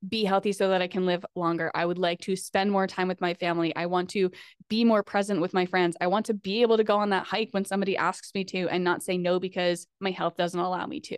be 0.07 0.23
healthy 0.25 0.51
so 0.51 0.69
that 0.69 0.81
I 0.81 0.87
can 0.87 1.05
live 1.05 1.25
longer. 1.35 1.71
I 1.73 1.85
would 1.85 1.97
like 1.97 2.19
to 2.21 2.35
spend 2.35 2.71
more 2.71 2.87
time 2.87 3.07
with 3.07 3.21
my 3.21 3.33
family. 3.35 3.75
I 3.75 3.85
want 3.85 4.09
to 4.11 4.31
be 4.69 4.83
more 4.83 5.03
present 5.03 5.39
with 5.39 5.53
my 5.53 5.65
friends. 5.65 5.95
I 6.01 6.07
want 6.07 6.25
to 6.27 6.33
be 6.33 6.61
able 6.61 6.77
to 6.77 6.83
go 6.83 6.97
on 6.97 7.11
that 7.11 7.25
hike 7.25 7.49
when 7.51 7.65
somebody 7.65 7.95
asks 7.95 8.31
me 8.33 8.43
to 8.45 8.67
and 8.67 8.83
not 8.83 9.03
say 9.03 9.17
no 9.17 9.39
because 9.39 9.87
my 9.99 10.11
health 10.11 10.35
doesn't 10.35 10.59
allow 10.59 10.85
me 10.85 10.99
to. 11.01 11.17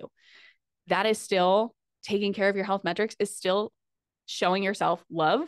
That 0.88 1.06
is 1.06 1.18
still 1.18 1.74
taking 2.04 2.34
care 2.34 2.50
of 2.50 2.56
your 2.56 2.66
health 2.66 2.84
metrics, 2.84 3.16
is 3.20 3.36
still 3.36 3.72
showing 4.28 4.62
yourself 4.62 5.04
love 5.10 5.48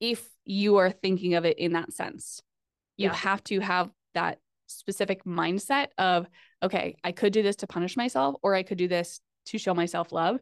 if 0.00 0.28
you 0.44 0.76
are 0.76 0.90
thinking 0.90 1.34
of 1.34 1.44
it 1.44 1.58
in 1.58 1.72
that 1.72 1.92
sense. 1.92 2.40
You 2.96 3.08
Yeah. 3.08 3.14
have 3.14 3.42
to 3.44 3.60
have 3.60 3.90
that 4.14 4.38
specific 4.66 5.24
mindset 5.24 5.88
of, 5.98 6.26
okay, 6.62 6.96
I 7.04 7.12
could 7.12 7.32
do 7.32 7.42
this 7.42 7.56
to 7.56 7.66
punish 7.66 7.96
myself, 7.96 8.36
or 8.42 8.54
I 8.54 8.62
could 8.62 8.78
do 8.78 8.88
this 8.88 9.20
to 9.46 9.58
show 9.58 9.74
myself 9.74 10.12
love. 10.12 10.40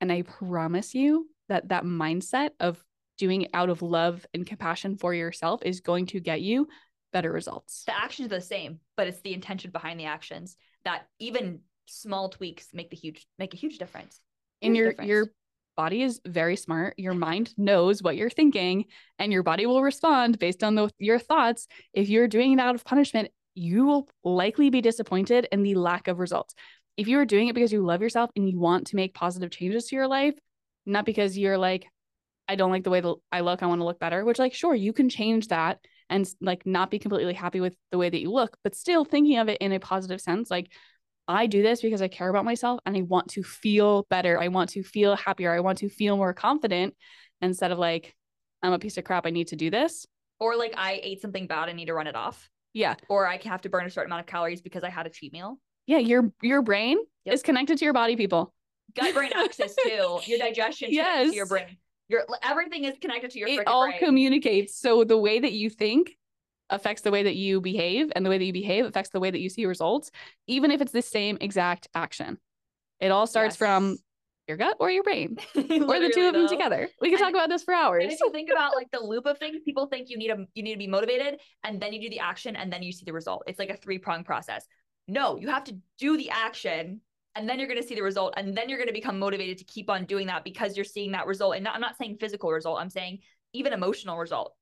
And 0.00 0.10
I 0.12 0.22
promise 0.22 0.94
you 0.94 1.28
that 1.48 1.68
that 1.68 1.84
mindset 1.84 2.50
of 2.60 2.82
doing 3.18 3.42
it 3.42 3.50
out 3.54 3.70
of 3.70 3.82
love 3.82 4.26
and 4.34 4.46
compassion 4.46 4.96
for 4.96 5.14
yourself 5.14 5.62
is 5.64 5.80
going 5.80 6.06
to 6.06 6.20
get 6.20 6.40
you 6.40 6.68
better 7.12 7.30
results. 7.30 7.84
The 7.84 7.96
actions 7.96 8.26
are 8.26 8.36
the 8.36 8.40
same, 8.40 8.80
but 8.96 9.06
it's 9.06 9.20
the 9.20 9.34
intention 9.34 9.70
behind 9.70 10.00
the 10.00 10.06
actions 10.06 10.56
that 10.84 11.06
even 11.18 11.60
small 11.86 12.30
tweaks 12.30 12.68
make 12.72 12.90
the 12.90 12.96
huge 12.96 13.26
make 13.38 13.54
a 13.54 13.56
huge 13.56 13.78
difference. 13.78 14.20
and 14.62 14.74
Huge 14.74 14.78
your 14.78 14.90
difference. 14.90 15.08
your 15.08 15.26
body 15.76 16.02
is 16.02 16.20
very 16.26 16.56
smart 16.56 16.94
your 16.96 17.14
mind 17.14 17.52
knows 17.56 18.02
what 18.02 18.16
you're 18.16 18.30
thinking 18.30 18.84
and 19.18 19.32
your 19.32 19.42
body 19.42 19.66
will 19.66 19.82
respond 19.82 20.38
based 20.38 20.62
on 20.62 20.74
the, 20.74 20.90
your 20.98 21.18
thoughts. 21.18 21.66
If 21.94 22.08
you're 22.08 22.28
doing 22.28 22.52
it 22.52 22.60
out 22.60 22.74
of 22.74 22.84
punishment 22.84 23.30
you 23.54 23.86
will 23.86 24.08
likely 24.24 24.70
be 24.70 24.80
disappointed 24.80 25.46
in 25.52 25.62
the 25.62 25.74
lack 25.74 26.08
of 26.08 26.18
results. 26.18 26.54
If 26.96 27.08
you 27.08 27.18
are 27.18 27.26
doing 27.26 27.48
it 27.48 27.54
because 27.54 27.72
you 27.72 27.84
love 27.84 28.00
yourself 28.00 28.30
and 28.34 28.48
you 28.48 28.58
want 28.58 28.88
to 28.88 28.96
make 28.96 29.14
positive 29.14 29.50
changes 29.50 29.86
to 29.86 29.96
your 29.96 30.08
life 30.08 30.34
not 30.86 31.06
because 31.06 31.38
you're 31.38 31.58
like 31.58 31.86
i 32.48 32.54
don't 32.54 32.70
like 32.70 32.84
the 32.84 32.90
way 32.90 33.00
that 33.00 33.14
i 33.30 33.40
look 33.40 33.62
i 33.62 33.66
want 33.66 33.80
to 33.80 33.84
look 33.84 33.98
better 33.98 34.24
which 34.24 34.38
like 34.38 34.54
sure 34.54 34.74
you 34.74 34.92
can 34.92 35.08
change 35.08 35.48
that 35.48 35.78
and 36.10 36.28
like 36.40 36.66
not 36.66 36.90
be 36.90 36.98
completely 36.98 37.34
happy 37.34 37.60
with 37.60 37.74
the 37.90 37.98
way 37.98 38.10
that 38.10 38.20
you 38.20 38.30
look 38.30 38.56
but 38.64 38.74
still 38.74 39.04
thinking 39.04 39.38
of 39.38 39.48
it 39.48 39.58
in 39.60 39.72
a 39.72 39.80
positive 39.80 40.20
sense 40.20 40.50
like 40.50 40.70
I 41.32 41.46
do 41.46 41.62
this 41.62 41.80
because 41.82 42.02
I 42.02 42.08
care 42.08 42.28
about 42.28 42.44
myself 42.44 42.80
and 42.86 42.96
I 42.96 43.02
want 43.02 43.28
to 43.30 43.42
feel 43.42 44.06
better. 44.10 44.40
I 44.40 44.48
want 44.48 44.70
to 44.70 44.82
feel 44.82 45.16
happier. 45.16 45.52
I 45.52 45.60
want 45.60 45.78
to 45.78 45.88
feel 45.88 46.16
more 46.16 46.32
confident 46.32 46.94
instead 47.40 47.70
of 47.72 47.78
like, 47.78 48.14
I'm 48.62 48.72
a 48.72 48.78
piece 48.78 48.96
of 48.98 49.04
crap. 49.04 49.26
I 49.26 49.30
need 49.30 49.48
to 49.48 49.56
do 49.56 49.70
this. 49.70 50.06
Or 50.40 50.56
like 50.56 50.74
I 50.76 51.00
ate 51.02 51.20
something 51.20 51.46
bad, 51.46 51.68
I 51.68 51.72
need 51.72 51.86
to 51.86 51.94
run 51.94 52.06
it 52.06 52.16
off. 52.16 52.48
Yeah. 52.74 52.94
Or 53.08 53.26
I 53.26 53.38
have 53.44 53.60
to 53.62 53.68
burn 53.68 53.86
a 53.86 53.90
certain 53.90 54.10
amount 54.10 54.20
of 54.20 54.26
calories 54.26 54.60
because 54.62 54.82
I 54.84 54.88
had 54.88 55.06
a 55.06 55.10
cheat 55.10 55.32
meal. 55.32 55.58
Yeah. 55.86 55.98
Your 55.98 56.32
your 56.42 56.62
brain 56.62 56.98
Yep. 57.24 57.34
is 57.34 57.42
connected 57.42 57.78
to 57.78 57.84
your 57.84 57.94
body, 57.94 58.16
people. 58.16 58.52
Gut 58.96 59.14
brain 59.14 59.30
axis 59.36 59.74
too. 59.84 60.18
Your 60.26 60.38
digestion. 60.38 60.88
Yes. 60.90 61.30
to 61.30 61.36
your 61.36 61.46
brain. 61.46 61.76
Your 62.08 62.24
everything 62.42 62.84
is 62.84 62.94
connected 63.00 63.30
to 63.32 63.38
your 63.38 63.48
It 63.48 63.66
all 63.66 63.86
brain. 63.88 63.98
communicates. 64.00 64.78
So 64.78 65.04
the 65.04 65.16
way 65.18 65.38
that 65.38 65.52
you 65.52 65.70
think 65.70 66.16
affects 66.72 67.02
the 67.02 67.10
way 67.10 67.22
that 67.24 67.36
you 67.36 67.60
behave, 67.60 68.10
and 68.16 68.24
the 68.26 68.30
way 68.30 68.38
that 68.38 68.44
you 68.44 68.52
behave 68.52 68.84
affects 68.86 69.10
the 69.10 69.20
way 69.20 69.30
that 69.30 69.40
you 69.40 69.48
see 69.48 69.66
results, 69.66 70.10
even 70.46 70.70
if 70.70 70.80
it's 70.80 70.92
the 70.92 71.02
same 71.02 71.38
exact 71.40 71.88
action. 71.94 72.38
It 73.00 73.08
all 73.10 73.26
starts 73.26 73.56
from 73.56 73.98
your 74.48 74.56
gut 74.56 74.76
or 74.80 74.90
your 74.90 75.02
brain. 75.04 75.36
Or 75.56 75.98
the 76.00 76.10
two 76.14 76.26
of 76.26 76.32
them 76.34 76.42
though. 76.42 76.48
together. 76.48 76.88
We 77.00 77.08
can 77.10 77.14
And- 77.18 77.24
talk 77.24 77.30
about 77.32 77.48
this 77.48 77.62
for 77.62 77.72
And 77.74 77.84
hours. 77.84 78.12
if 78.12 78.20
you 78.20 78.30
think 78.32 78.50
about 78.50 78.74
like 78.76 78.90
the 78.90 79.00
loop 79.00 79.26
of 79.26 79.38
things, 79.38 79.56
people 79.64 79.86
think 79.86 80.08
you 80.10 80.18
need 80.18 80.30
a 80.30 80.46
you 80.54 80.62
need 80.62 80.72
to 80.72 80.78
be 80.78 80.86
motivated 80.88 81.40
and 81.64 81.80
then 81.80 81.92
you 81.92 82.00
do 82.00 82.10
the 82.10 82.18
action 82.20 82.56
and 82.56 82.72
then 82.72 82.82
you 82.82 82.90
see 82.92 83.04
the 83.04 83.12
result. 83.12 83.44
It's 83.46 83.58
like 83.58 83.70
a 83.70 83.76
three 83.76 83.98
prong 83.98 84.24
process. 84.24 84.66
No, 85.08 85.36
you 85.36 85.48
have 85.48 85.64
to 85.64 85.76
do 85.98 86.16
the 86.16 86.30
action 86.30 87.00
and 87.34 87.48
then 87.48 87.58
you're 87.58 87.68
going 87.68 87.80
to 87.80 87.86
see 87.86 87.94
the 87.94 88.02
result 88.02 88.34
and 88.36 88.56
then 88.56 88.68
you're 88.68 88.78
going 88.78 88.88
to 88.88 88.92
become 88.92 89.18
motivated 89.18 89.58
to 89.58 89.64
keep 89.64 89.88
on 89.88 90.04
doing 90.04 90.26
that 90.26 90.44
because 90.44 90.76
you're 90.76 90.84
seeing 90.84 91.12
that 91.12 91.26
result. 91.26 91.54
And 91.54 91.64
not, 91.64 91.74
I'm 91.74 91.80
not 91.80 91.96
saying 91.96 92.18
physical 92.20 92.50
result. 92.52 92.78
I'm 92.80 92.90
saying 92.90 93.18
even 93.52 93.72
emotional 93.72 94.18
result. 94.18 94.54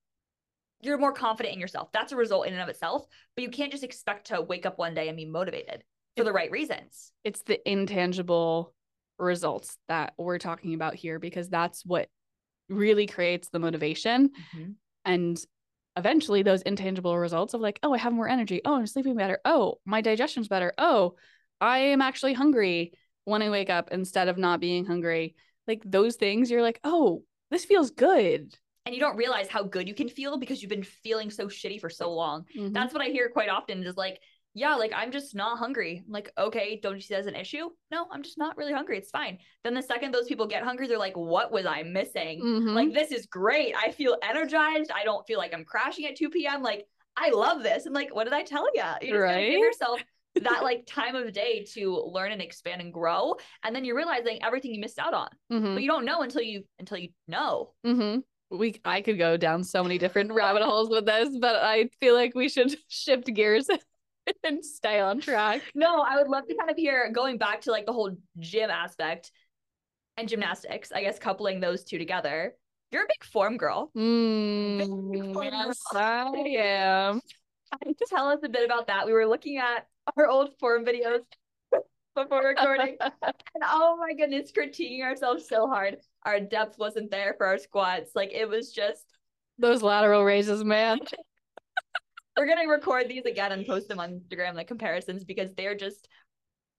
You're 0.80 0.98
more 0.98 1.12
confident 1.12 1.54
in 1.54 1.60
yourself. 1.60 1.90
That's 1.92 2.12
a 2.12 2.16
result 2.16 2.46
in 2.46 2.54
and 2.54 2.62
of 2.62 2.68
itself. 2.68 3.06
But 3.34 3.44
you 3.44 3.50
can't 3.50 3.72
just 3.72 3.84
expect 3.84 4.28
to 4.28 4.40
wake 4.40 4.66
up 4.66 4.78
one 4.78 4.94
day 4.94 5.08
and 5.08 5.16
be 5.16 5.26
motivated 5.26 5.84
for 6.16 6.24
the 6.24 6.32
right 6.32 6.50
reasons. 6.50 7.12
it's 7.24 7.42
the 7.42 7.70
intangible 7.70 8.74
results 9.18 9.76
that 9.88 10.12
we're 10.18 10.38
talking 10.38 10.74
about 10.74 10.94
here 10.94 11.18
because 11.18 11.48
that's 11.48 11.84
what 11.84 12.08
really 12.68 13.06
creates 13.06 13.48
the 13.48 13.58
motivation 13.58 14.28
mm-hmm. 14.28 14.70
and 15.04 15.38
eventually 15.96 16.42
those 16.42 16.62
intangible 16.62 17.18
results 17.18 17.52
of 17.54 17.60
like 17.60 17.78
oh 17.82 17.92
i 17.92 17.98
have 17.98 18.12
more 18.12 18.28
energy 18.28 18.60
oh 18.64 18.76
i'm 18.76 18.86
sleeping 18.86 19.16
better 19.16 19.38
oh 19.44 19.74
my 19.84 20.00
digestion's 20.00 20.48
better 20.48 20.72
oh 20.78 21.14
i 21.60 21.78
am 21.78 22.00
actually 22.00 22.32
hungry 22.32 22.92
when 23.24 23.42
i 23.42 23.50
wake 23.50 23.70
up 23.70 23.88
instead 23.92 24.28
of 24.28 24.38
not 24.38 24.60
being 24.60 24.86
hungry 24.86 25.34
like 25.66 25.82
those 25.84 26.16
things 26.16 26.50
you're 26.50 26.62
like 26.62 26.80
oh 26.84 27.22
this 27.50 27.64
feels 27.64 27.90
good 27.90 28.54
And 28.86 28.94
you 28.94 29.00
don't 29.00 29.16
realize 29.16 29.48
how 29.48 29.62
good 29.62 29.86
you 29.88 29.94
can 29.94 30.08
feel 30.08 30.38
because 30.38 30.62
you've 30.62 30.70
been 30.70 30.82
feeling 30.82 31.30
so 31.30 31.46
shitty 31.46 31.80
for 31.80 31.90
so 31.90 32.12
long. 32.12 32.46
Mhm. 32.56 32.72
That's 32.72 32.92
what 32.94 33.02
I 33.02 33.06
hear 33.06 33.28
quite 33.28 33.48
often 33.50 33.82
is 33.84 33.96
like, 33.96 34.20
yeah, 34.54 34.74
like 34.74 34.92
I'm 34.94 35.12
just 35.12 35.34
not 35.34 35.58
hungry. 35.58 36.02
I'm 36.04 36.12
like, 36.12 36.32
okay, 36.36 36.80
don't 36.82 36.96
you 36.96 37.00
see 37.00 37.14
that 37.14 37.20
as 37.20 37.26
an 37.26 37.36
issue? 37.36 37.68
No, 37.92 38.06
I'm 38.10 38.22
just 38.22 38.38
not 38.38 38.56
really 38.56 38.72
hungry. 38.72 38.98
It's 38.98 39.10
fine. 39.10 39.38
Then 39.62 39.74
the 39.74 39.82
second 39.82 40.12
those 40.12 40.26
people 40.26 40.46
get 40.46 40.64
hungry, 40.64 40.88
they're 40.88 40.98
like, 40.98 41.16
what 41.16 41.52
was 41.52 41.66
I 41.66 41.82
missing? 41.84 42.42
Mhm. 42.42 42.74
Like, 42.74 42.92
this 42.92 43.12
is 43.12 43.26
great. 43.26 43.74
I 43.76 43.92
feel 43.92 44.16
energized. 44.22 44.90
I 44.92 45.04
don't 45.04 45.24
feel 45.26 45.38
like 45.38 45.54
I'm 45.54 45.64
crashing 45.64 46.06
at 46.06 46.16
2 46.16 46.30
p.m. 46.30 46.62
Like, 46.62 46.86
I 47.16 47.30
love 47.30 47.62
this. 47.62 47.86
And 47.86 47.94
like, 47.94 48.14
what 48.14 48.24
did 48.24 48.32
I 48.32 48.42
tell 48.42 48.66
you? 48.74 48.82
You 49.02 49.12
just 49.12 49.20
gotta 49.22 49.40
give 49.50 49.60
yourself 49.60 50.02
that 50.42 50.62
like 50.62 50.86
time 50.86 51.14
of 51.16 51.32
day 51.32 51.64
to 51.74 51.96
learn 52.12 52.32
and 52.32 52.40
expand 52.40 52.80
and 52.80 52.92
grow. 52.92 53.34
And 53.62 53.76
then 53.76 53.84
you're 53.84 53.96
realizing 53.96 54.42
everything 54.42 54.74
you 54.74 54.80
missed 54.80 54.98
out 54.98 55.12
on. 55.14 55.28
Mhm. 55.52 55.74
But 55.74 55.82
you 55.82 55.88
don't 55.88 56.04
know 56.04 56.22
until 56.22 56.42
you 56.42 56.64
until 56.78 56.98
you 56.98 57.10
know. 57.28 57.74
Mm-hmm. 57.86 58.20
We 58.50 58.80
I 58.84 59.00
could 59.00 59.18
go 59.18 59.36
down 59.36 59.62
so 59.64 59.82
many 59.82 59.98
different 59.98 60.32
rabbit 60.34 60.62
holes 60.62 60.90
with 60.90 61.06
this, 61.06 61.36
but 61.40 61.56
I 61.56 61.88
feel 62.00 62.14
like 62.14 62.34
we 62.34 62.48
should 62.48 62.74
shift 62.88 63.26
gears 63.26 63.68
and 64.44 64.64
stay 64.64 65.00
on 65.00 65.20
track. 65.20 65.62
No, 65.74 66.00
I 66.00 66.16
would 66.16 66.28
love 66.28 66.46
to 66.46 66.54
kind 66.56 66.70
of 66.70 66.76
hear 66.76 67.10
going 67.12 67.38
back 67.38 67.62
to 67.62 67.70
like 67.70 67.86
the 67.86 67.92
whole 67.92 68.16
gym 68.38 68.70
aspect 68.70 69.30
and 70.16 70.28
gymnastics, 70.28 70.92
I 70.92 71.02
guess 71.02 71.18
coupling 71.18 71.60
those 71.60 71.84
two 71.84 71.98
together. 71.98 72.54
You're 72.90 73.04
a 73.04 73.08
big 73.08 73.24
form 73.24 73.56
girl. 73.56 73.90
Mm, 73.96 75.44
yes, 75.44 75.80
I 75.94 76.32
am. 76.58 77.20
Tell 78.08 78.28
us 78.28 78.40
a 78.42 78.48
bit 78.48 78.64
about 78.64 78.88
that. 78.88 79.06
We 79.06 79.12
were 79.12 79.26
looking 79.26 79.58
at 79.58 79.86
our 80.16 80.26
old 80.26 80.50
form 80.58 80.84
videos 80.84 81.20
before 82.14 82.44
recording. 82.44 82.96
and 83.22 83.64
oh 83.64 83.96
my 83.98 84.14
goodness, 84.14 84.52
critiquing 84.52 85.02
ourselves 85.02 85.48
so 85.48 85.66
hard. 85.66 85.98
Our 86.24 86.40
depth 86.40 86.78
wasn't 86.78 87.10
there 87.10 87.34
for 87.36 87.46
our 87.46 87.58
squats. 87.58 88.12
Like 88.14 88.32
it 88.32 88.48
was 88.48 88.72
just 88.72 89.04
Those 89.58 89.82
lateral 89.82 90.24
raises, 90.24 90.64
man. 90.64 91.00
we're 92.36 92.46
gonna 92.46 92.68
record 92.68 93.08
these 93.08 93.24
again 93.24 93.52
and 93.52 93.66
post 93.66 93.88
them 93.88 94.00
on 94.00 94.20
Instagram, 94.20 94.54
like 94.54 94.68
comparisons, 94.68 95.24
because 95.24 95.54
they're 95.54 95.74
just 95.76 96.08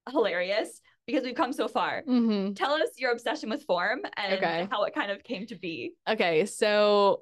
hilarious 0.09 0.81
because 1.05 1.23
we've 1.23 1.35
come 1.35 1.53
so 1.53 1.67
far. 1.67 2.03
hmm 2.05 2.53
Tell 2.53 2.73
us 2.73 2.89
your 2.97 3.11
obsession 3.11 3.49
with 3.49 3.63
form 3.65 3.99
and 4.17 4.33
Okay. 4.35 4.67
how 4.71 4.83
it 4.83 4.93
kind 4.93 5.11
of 5.11 5.23
came 5.23 5.45
to 5.47 5.55
be. 5.55 5.93
Okay, 6.07 6.45
so 6.45 7.21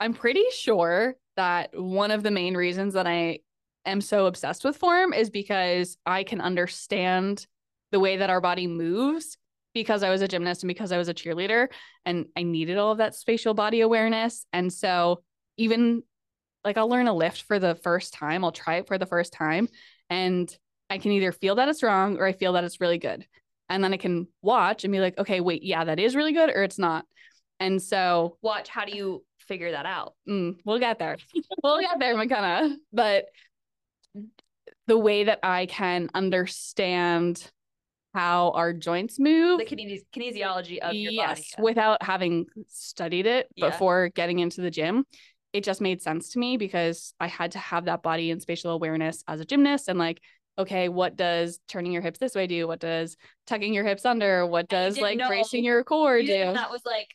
I'm 0.00 0.14
pretty 0.14 0.44
sure 0.52 1.16
that 1.36 1.70
one 1.78 2.10
of 2.10 2.22
the 2.22 2.30
main 2.30 2.54
reasons 2.56 2.94
that 2.94 3.06
I 3.06 3.40
am 3.86 4.00
so 4.00 4.26
obsessed 4.26 4.64
with 4.64 4.76
form 4.76 5.12
is 5.12 5.30
because 5.30 5.96
I 6.06 6.24
can 6.24 6.40
understand 6.40 7.46
the 7.90 8.00
way 8.00 8.16
that 8.16 8.30
our 8.30 8.40
body 8.40 8.66
moves 8.66 9.36
because 9.74 10.02
I 10.02 10.10
was 10.10 10.22
a 10.22 10.28
gymnast 10.28 10.62
and 10.62 10.68
because 10.68 10.92
I 10.92 10.98
was 10.98 11.08
a 11.08 11.14
cheerleader 11.14 11.68
and 12.04 12.26
I 12.36 12.42
needed 12.42 12.78
all 12.78 12.92
of 12.92 12.98
that 12.98 13.14
spatial 13.14 13.54
body 13.54 13.80
awareness. 13.80 14.46
And 14.52 14.72
so 14.72 15.22
even 15.56 16.02
like 16.64 16.76
I'll 16.76 16.88
learn 16.88 17.08
a 17.08 17.14
lift 17.14 17.42
for 17.42 17.58
the 17.58 17.74
first 17.74 18.14
time, 18.14 18.44
I'll 18.44 18.52
try 18.52 18.76
it 18.76 18.86
for 18.86 18.98
the 18.98 19.06
first 19.06 19.32
time 19.32 19.68
and 20.10 20.54
I 20.90 20.98
can 20.98 21.12
either 21.12 21.32
feel 21.32 21.54
that 21.56 21.68
it's 21.68 21.82
wrong 21.82 22.18
or 22.18 22.26
I 22.26 22.32
feel 22.32 22.52
that 22.52 22.64
it's 22.64 22.80
really 22.80 22.98
good. 22.98 23.26
And 23.68 23.82
then 23.82 23.94
I 23.94 23.96
can 23.96 24.28
watch 24.42 24.84
and 24.84 24.92
be 24.92 25.00
like, 25.00 25.16
okay, 25.18 25.40
wait, 25.40 25.62
yeah, 25.62 25.84
that 25.84 25.98
is 25.98 26.14
really 26.14 26.32
good 26.32 26.50
or 26.50 26.62
it's 26.62 26.78
not. 26.78 27.06
And 27.58 27.80
so 27.80 28.36
Watch, 28.42 28.68
how 28.68 28.84
do 28.84 28.94
you 28.94 29.24
figure 29.38 29.70
that 29.70 29.86
out? 29.86 30.14
mm, 30.28 30.56
we'll 30.64 30.78
get 30.78 30.98
there. 30.98 31.16
we'll 31.62 31.80
get 31.80 31.98
there, 31.98 32.14
Makena. 32.14 32.74
But 32.92 33.26
the 34.86 34.98
way 34.98 35.24
that 35.24 35.40
I 35.42 35.66
can 35.66 36.08
understand 36.14 37.50
how 38.14 38.50
our 38.50 38.72
joints 38.72 39.18
move, 39.18 39.58
The 39.58 39.64
kinesi- 39.64 40.04
kinesiology 40.14 40.78
of 40.78 40.92
your 40.94 41.12
yes, 41.12 41.54
body. 41.56 41.62
without 41.64 42.02
having 42.02 42.46
studied 42.68 43.26
it 43.26 43.48
Yeah. 43.54 43.70
before 43.70 44.10
getting 44.10 44.38
into 44.40 44.60
the 44.60 44.70
gym, 44.70 45.06
it 45.52 45.64
just 45.64 45.80
made 45.80 46.02
sense 46.02 46.30
to 46.30 46.38
me 46.38 46.56
because 46.58 47.14
I 47.20 47.26
had 47.28 47.52
to 47.52 47.58
have 47.58 47.86
that 47.86 48.02
body 48.02 48.30
and 48.30 48.40
spatial 48.42 48.72
awareness 48.72 49.22
as 49.28 49.40
a 49.40 49.44
gymnast 49.44 49.88
and 49.88 49.98
like. 49.98 50.20
Okay, 50.58 50.90
what 50.90 51.16
does 51.16 51.60
turning 51.66 51.92
your 51.92 52.02
hips 52.02 52.18
this 52.18 52.34
way 52.34 52.46
do? 52.46 52.68
What 52.68 52.78
does 52.78 53.16
tucking 53.46 53.72
your 53.72 53.86
hips 53.86 54.04
under? 54.04 54.46
What 54.46 54.68
does 54.68 55.00
like 55.00 55.16
know- 55.16 55.26
bracing 55.28 55.64
your 55.64 55.82
core 55.82 56.18
You 56.18 56.26
do? 56.26 56.52
That 56.52 56.70
was 56.70 56.82
like 56.84 57.08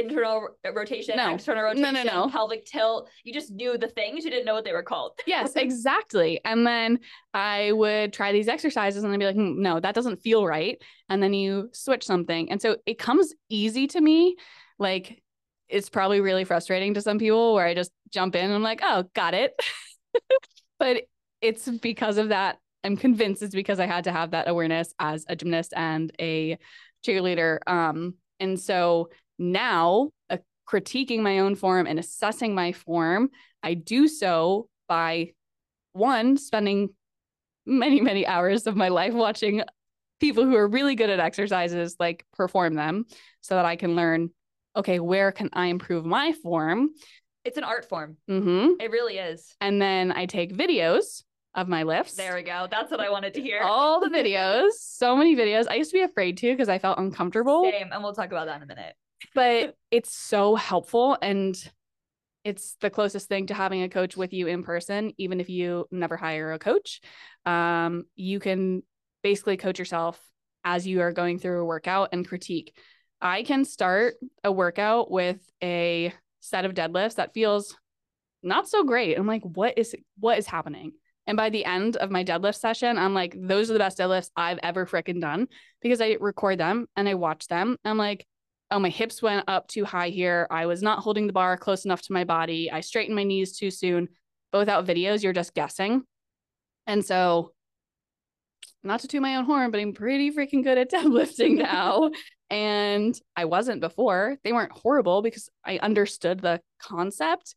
internal 0.00 0.48
rotation, 0.74 1.16
No. 1.16 1.34
external 1.34 1.64
rotation, 1.64 1.94
no, 1.94 2.02
no. 2.02 2.28
pelvic 2.28 2.64
tilt. 2.64 3.08
You 3.24 3.32
just 3.32 3.50
knew 3.50 3.76
the 3.76 3.88
things. 3.88 4.24
You 4.24 4.30
didn't 4.30 4.46
know 4.46 4.54
what 4.54 4.64
they 4.64 4.72
were 4.72 4.82
called. 4.82 5.12
Yes, 5.26 5.56
exactly. 5.56 6.40
And 6.44 6.66
then 6.66 7.00
I 7.34 7.72
would 7.72 8.12
try 8.12 8.32
these 8.32 8.48
exercises 8.48 9.02
and 9.02 9.12
I'd 9.12 9.18
be 9.18 9.26
like, 9.26 9.34
"Hmm, 9.36 9.60
no, 9.60 9.80
that 9.80 9.94
doesn't 9.94 10.22
feel 10.22 10.46
right. 10.46 10.80
And 11.08 11.22
then 11.22 11.32
you 11.34 11.70
switch 11.72 12.04
something. 12.04 12.50
And 12.50 12.60
so 12.60 12.76
it 12.86 12.98
comes 12.98 13.34
easy 13.48 13.86
to 13.88 14.00
me. 14.00 14.36
Like 14.78 15.22
it's 15.68 15.88
probably 15.88 16.20
really 16.20 16.44
frustrating 16.44 16.94
to 16.94 17.00
some 17.00 17.18
people 17.18 17.54
where 17.54 17.66
I 17.66 17.74
just 17.74 17.92
jump 18.10 18.36
in 18.36 18.44
and 18.44 18.54
I'm 18.54 18.62
like, 18.62 18.80
oh, 18.82 19.04
got 19.14 19.34
it. 19.34 19.52
but 20.78 21.04
it's 21.40 21.68
because 21.68 22.18
of 22.18 22.28
that. 22.28 22.58
I'm 22.84 22.96
convinced 22.96 23.42
it's 23.42 23.54
because 23.54 23.78
I 23.80 23.86
had 23.86 24.04
to 24.04 24.12
have 24.12 24.32
that 24.32 24.48
awareness 24.48 24.92
as 24.98 25.24
a 25.28 25.36
gymnast 25.36 25.72
and 25.76 26.12
a 26.20 26.58
cheerleader. 27.06 27.58
Um, 27.66 28.14
and 28.40 28.58
so 28.58 29.10
now 29.42 30.10
uh, 30.30 30.38
critiquing 30.68 31.20
my 31.20 31.40
own 31.40 31.54
form 31.54 31.86
and 31.86 31.98
assessing 31.98 32.54
my 32.54 32.72
form, 32.72 33.30
I 33.62 33.74
do 33.74 34.08
so 34.08 34.68
by 34.88 35.32
one, 35.92 36.36
spending 36.36 36.90
many, 37.66 38.00
many 38.00 38.26
hours 38.26 38.66
of 38.66 38.76
my 38.76 38.88
life 38.88 39.12
watching 39.12 39.62
people 40.20 40.44
who 40.44 40.54
are 40.56 40.68
really 40.68 40.94
good 40.94 41.10
at 41.10 41.20
exercises 41.20 41.96
like 41.98 42.24
perform 42.32 42.74
them 42.74 43.04
so 43.40 43.56
that 43.56 43.64
I 43.64 43.76
can 43.76 43.96
learn, 43.96 44.30
okay, 44.76 45.00
where 45.00 45.32
can 45.32 45.50
I 45.52 45.66
improve 45.66 46.04
my 46.04 46.32
form? 46.32 46.90
It's 47.44 47.58
an 47.58 47.64
art 47.64 47.88
form. 47.88 48.16
hmm 48.28 48.70
It 48.80 48.90
really 48.90 49.18
is. 49.18 49.54
And 49.60 49.82
then 49.82 50.12
I 50.12 50.26
take 50.26 50.54
videos 50.54 51.24
of 51.54 51.68
my 51.68 51.82
lifts. 51.82 52.14
There 52.14 52.34
we 52.34 52.42
go. 52.42 52.68
That's 52.70 52.90
what 52.90 53.00
I 53.00 53.10
wanted 53.10 53.34
to 53.34 53.42
hear. 53.42 53.60
All 53.62 54.00
the 54.00 54.08
videos, 54.16 54.70
so 54.78 55.16
many 55.16 55.36
videos. 55.36 55.66
I 55.68 55.74
used 55.74 55.90
to 55.90 55.98
be 55.98 56.02
afraid 56.02 56.38
to 56.38 56.50
because 56.52 56.68
I 56.68 56.78
felt 56.78 56.98
uncomfortable. 56.98 57.64
Same. 57.70 57.90
And 57.92 58.02
we'll 58.02 58.14
talk 58.14 58.30
about 58.30 58.46
that 58.46 58.56
in 58.56 58.62
a 58.62 58.66
minute. 58.66 58.94
But 59.34 59.76
it's 59.90 60.14
so 60.14 60.54
helpful 60.54 61.16
and 61.20 61.56
it's 62.44 62.76
the 62.80 62.90
closest 62.90 63.28
thing 63.28 63.46
to 63.46 63.54
having 63.54 63.82
a 63.82 63.88
coach 63.88 64.16
with 64.16 64.32
you 64.32 64.46
in 64.46 64.62
person 64.62 65.12
even 65.18 65.40
if 65.40 65.48
you 65.48 65.86
never 65.90 66.16
hire 66.16 66.52
a 66.52 66.58
coach. 66.58 67.00
Um, 67.46 68.04
you 68.16 68.40
can 68.40 68.82
basically 69.22 69.56
coach 69.56 69.78
yourself 69.78 70.20
as 70.64 70.86
you 70.86 71.00
are 71.00 71.12
going 71.12 71.38
through 71.38 71.62
a 71.62 71.64
workout 71.64 72.10
and 72.12 72.26
critique. 72.26 72.76
I 73.20 73.44
can 73.44 73.64
start 73.64 74.14
a 74.42 74.50
workout 74.50 75.10
with 75.10 75.38
a 75.62 76.12
set 76.40 76.64
of 76.64 76.74
deadlifts 76.74 77.16
that 77.16 77.34
feels 77.34 77.76
not 78.42 78.68
so 78.68 78.82
great. 78.82 79.16
I'm 79.16 79.26
like 79.26 79.42
what 79.42 79.78
is 79.78 79.94
what 80.18 80.38
is 80.38 80.46
happening? 80.46 80.92
And 81.28 81.36
by 81.36 81.50
the 81.50 81.64
end 81.64 81.96
of 81.96 82.10
my 82.10 82.24
deadlift 82.24 82.56
session 82.56 82.98
i'm 82.98 83.14
like 83.14 83.36
those 83.38 83.70
are 83.70 83.74
the 83.74 83.78
best 83.78 83.96
deadlifts 83.96 84.30
i've 84.36 84.58
ever 84.60 84.86
freaking 84.86 85.20
done 85.20 85.46
because 85.80 86.00
i 86.00 86.16
record 86.20 86.58
them 86.58 86.88
and 86.96 87.08
i 87.08 87.14
watch 87.14 87.46
them. 87.46 87.76
I'm 87.84 87.96
like 87.96 88.26
oh, 88.72 88.78
my 88.78 88.88
hips 88.88 89.22
went 89.22 89.44
up 89.48 89.68
too 89.68 89.84
high 89.84 90.08
here. 90.08 90.46
I 90.50 90.66
was 90.66 90.82
not 90.82 91.00
holding 91.00 91.26
the 91.26 91.32
bar 91.32 91.56
close 91.56 91.84
enough 91.84 92.02
to 92.02 92.12
my 92.12 92.24
body. 92.24 92.70
I 92.70 92.80
straightened 92.80 93.16
my 93.16 93.24
knees 93.24 93.56
too 93.56 93.70
soon. 93.70 94.08
But 94.50 94.58
without 94.58 94.86
videos, 94.86 95.22
you're 95.22 95.32
just 95.32 95.54
guessing. 95.54 96.02
And 96.86 97.04
so, 97.04 97.52
not 98.84 99.00
to 99.00 99.08
toot 99.08 99.22
my 99.22 99.36
own 99.36 99.44
horn, 99.44 99.70
but 99.70 99.80
I'm 99.80 99.92
pretty 99.94 100.30
freaking 100.32 100.64
good 100.64 100.76
at 100.78 100.90
deadlifting 100.92 101.56
now. 101.58 102.10
and 102.50 103.18
I 103.36 103.44
wasn't 103.46 103.80
before. 103.80 104.36
They 104.44 104.52
weren't 104.52 104.72
horrible 104.72 105.22
because 105.22 105.48
I 105.64 105.78
understood 105.78 106.40
the 106.40 106.60
concept. 106.80 107.54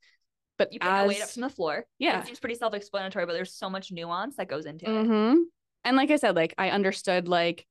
But 0.58 0.72
You 0.72 0.80
pick 0.80 0.88
a 0.90 1.06
weight 1.06 1.18
up 1.18 1.24
as 1.24 1.34
from 1.34 1.42
the 1.42 1.50
floor. 1.50 1.86
yeah, 2.00 2.22
It 2.22 2.28
seems 2.28 2.40
pretty 2.40 2.56
self 2.56 2.74
explanatory, 2.74 3.26
but 3.26 3.34
there's 3.34 3.54
so 3.54 3.70
much 3.70 3.92
nuance 3.92 4.38
that 4.38 4.48
goes 4.48 4.66
into 4.66 4.86
it. 4.90 5.06
hmm 5.06 5.34
And 5.84 5.98
like 5.98 6.12
I 6.12 6.16
said, 6.16 6.36
like 6.36 6.54
I 6.58 6.70
understood 6.70 7.28
like 7.28 7.66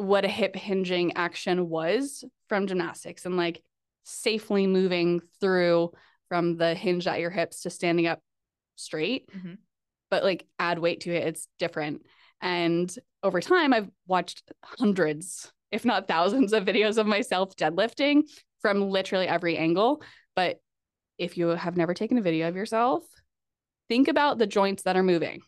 what 0.00 0.24
a 0.24 0.28
hip 0.28 0.56
hinging 0.56 1.12
action 1.16 1.68
was 1.68 2.24
from 2.48 2.66
gymnastics 2.66 3.26
and 3.26 3.36
like 3.36 3.62
safely 4.04 4.66
moving 4.66 5.20
through 5.40 5.92
from 6.28 6.56
the 6.56 6.74
hinge 6.74 7.06
at 7.06 7.20
your 7.20 7.30
hips 7.30 7.62
to 7.62 7.70
standing 7.70 8.06
up 8.06 8.20
straight. 8.76 9.30
Mhm. 9.30 9.58
But 10.10 10.24
like 10.24 10.46
add 10.58 10.78
weight 10.78 11.00
to 11.02 11.14
it, 11.14 11.26
it's 11.26 11.48
different. 11.58 12.06
And 12.40 12.92
over 13.22 13.40
time, 13.40 13.74
I've 13.74 13.90
watched 14.06 14.50
hundreds, 14.64 15.52
if 15.70 15.84
not 15.84 16.08
thousands, 16.08 16.52
of 16.52 16.64
videos 16.64 16.96
of 16.96 17.06
myself 17.06 17.54
deadlifting 17.56 18.22
from 18.62 18.90
literally 18.90 19.28
every 19.28 19.56
angle. 19.58 20.02
But 20.34 20.60
if 21.18 21.36
you 21.36 21.48
have 21.48 21.76
never 21.76 21.92
taken 21.92 22.16
a 22.16 22.22
video 22.22 22.48
of 22.48 22.56
yourself, 22.56 23.04
think 23.88 24.08
about 24.08 24.38
the 24.38 24.46
joints 24.46 24.84
that 24.84 24.96
are 24.96 25.02
moving. 25.02 25.42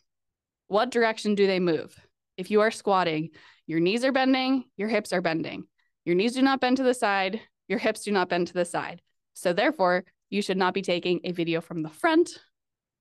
What 0.69 0.91
direction 0.91 1.35
do 1.35 1.47
they 1.47 1.61
move? 1.61 1.99
If 2.37 2.51
you 2.51 2.61
are 2.61 2.71
squatting, 2.71 3.31
your 3.72 3.80
knees 3.80 4.04
are 4.04 4.12
bending, 4.12 4.64
your 4.76 4.90
hips 4.90 5.14
are 5.14 5.22
bending. 5.22 5.64
Your 6.04 6.14
knees 6.14 6.35
do 6.35 6.42
not 6.42 6.61
bend 6.61 6.76
to 6.76 6.82
the 6.82 6.92
side, 6.92 7.40
your 7.68 7.78
hips 7.78 8.02
do 8.02 8.12
not 8.12 8.28
bend 8.28 8.48
to 8.48 8.52
the 8.52 8.66
side. 8.66 9.00
So, 9.32 9.54
therefore, 9.54 10.04
you 10.28 10.42
should 10.42 10.58
not 10.58 10.74
be 10.74 10.82
taking 10.82 11.20
a 11.24 11.32
video 11.32 11.62
from 11.62 11.82
the 11.82 11.88
front. 11.88 12.38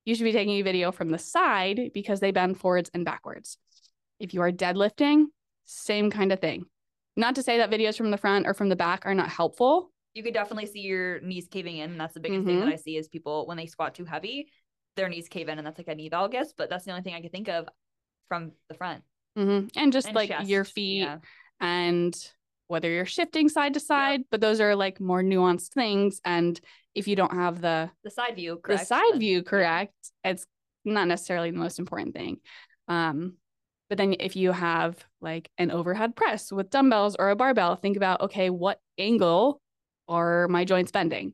You 0.05 0.15
should 0.15 0.23
be 0.23 0.31
taking 0.31 0.53
a 0.53 0.62
video 0.62 0.93
from 0.93 1.10
the 1.10 1.17
side 1.17 1.91
because 1.93 2.21
they 2.21 2.31
bend 2.31 2.57
forwards 2.57 2.89
and 2.93 3.03
backwards. 3.03 3.57
If 4.17 4.34
you 4.34 4.41
are 4.43 4.51
deadlifting, 4.51 5.25
same 5.65 6.10
kind 6.10 6.31
of 6.31 6.39
thing. 6.39 6.63
Not 7.17 7.36
to 7.36 7.43
say 7.43 7.57
that 7.57 7.69
videos 7.69 7.97
from 7.97 8.10
the 8.10 8.17
front 8.17 8.47
or 8.47 8.53
from 8.53 8.69
the 8.69 8.77
back 8.77 9.05
are 9.05 9.13
not 9.13 9.27
helpful. 9.27 9.91
You 10.13 10.23
could 10.23 10.34
definitely 10.34 10.67
see 10.67 10.79
your 10.79 11.19
knees 11.19 11.49
caving 11.51 11.79
in. 11.79 11.91
And 11.91 11.99
that's 11.99 12.13
the 12.13 12.21
biggest 12.21 12.45
thing 12.45 12.62
that 12.62 12.69
Mhm. 12.69 12.73
I 12.73 12.77
see 12.77 12.95
is 12.95 13.10
people 13.10 13.45
when 13.45 13.57
they 13.57 13.65
squat 13.65 13.93
too 13.93 14.05
heavy, 14.05 14.49
their 14.95 15.10
knees 15.10 15.27
cave 15.27 15.49
in, 15.49 15.57
and 15.57 15.67
that's 15.67 15.77
like 15.77 15.89
a 15.89 15.95
knee 15.95 16.10
valgus. 16.10 16.53
But 16.55 16.69
that's 16.69 16.86
the 16.86 16.91
only 16.91 17.03
thing 17.03 17.13
I 17.13 17.21
could 17.21 17.34
think 17.34 17.49
of 17.49 17.67
from 18.29 18.53
the 18.69 18.75
front. 18.75 19.03
Mhm. 19.38 19.72
And 19.76 19.94
just 19.94 20.08
And 20.08 20.15
like 20.15 20.32
your 20.46 20.63
feet 20.63 21.00
yeah. 21.00 21.20
and 21.60 22.15
whether 22.67 22.89
you're 22.89 23.06
shifting 23.06 23.50
side 23.50 23.74
to 23.74 23.80
side, 23.80 24.24
but 24.30 24.41
those 24.41 24.62
are 24.62 24.76
like 24.76 25.00
more 25.00 25.22
nuanced 25.22 25.70
things. 25.70 26.22
And 26.24 26.60
if 26.96 27.08
you 27.08 27.15
don't 27.15 27.34
have 27.34 27.62
the 27.62 27.91
The 28.04 28.12
side 28.12 28.36
view, 28.36 28.58
correct? 28.58 28.82
the 28.82 28.86
side 28.86 29.20
view 29.20 29.44
correct, 29.44 29.94
it's 30.24 30.46
not 30.86 31.08
necessarily 31.08 31.52
the 31.52 31.58
most 31.58 31.80
important 31.80 32.15
thing. 32.15 32.39
Um, 32.88 33.38
but 33.89 33.98
then 33.98 34.15
if 34.20 34.36
you 34.38 34.52
have 34.54 35.04
like 35.20 35.50
an 35.58 35.72
overhead 35.72 36.15
press 36.15 36.52
with 36.52 36.70
dumbbells 36.70 37.15
or 37.20 37.30
a 37.30 37.36
barbell, 37.36 37.76
think 37.76 37.98
about 37.98 38.22
okay, 38.22 38.50
what 38.50 38.80
angle 38.98 39.62
are 40.08 40.48
my 40.48 40.63
joints 40.65 40.91
bending? 40.91 41.34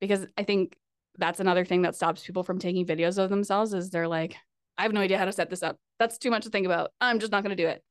Because 0.00 0.26
I 0.38 0.44
think 0.44 0.76
that's 1.18 1.40
another 1.40 1.64
thing 1.66 1.82
that 1.82 1.94
stops 1.94 2.24
people 2.24 2.42
from 2.42 2.58
taking 2.58 2.86
videos 2.86 3.18
of 3.18 3.28
themselves 3.28 3.74
is 3.74 3.90
they're 3.90 4.08
like, 4.08 4.36
I 4.80 4.84
have 4.84 4.94
no 4.94 5.02
idea 5.02 5.18
how 5.18 5.26
to 5.26 5.32
set 5.32 5.50
this 5.50 5.62
up. 5.62 5.76
That's 5.98 6.16
too 6.16 6.30
much 6.30 6.44
to 6.44 6.50
think 6.50 6.64
about. 6.64 6.92
I'm 7.02 7.18
just 7.18 7.30
not 7.30 7.44
going 7.44 7.54
to 7.54 7.62
do 7.62 7.68
it. 7.68 7.84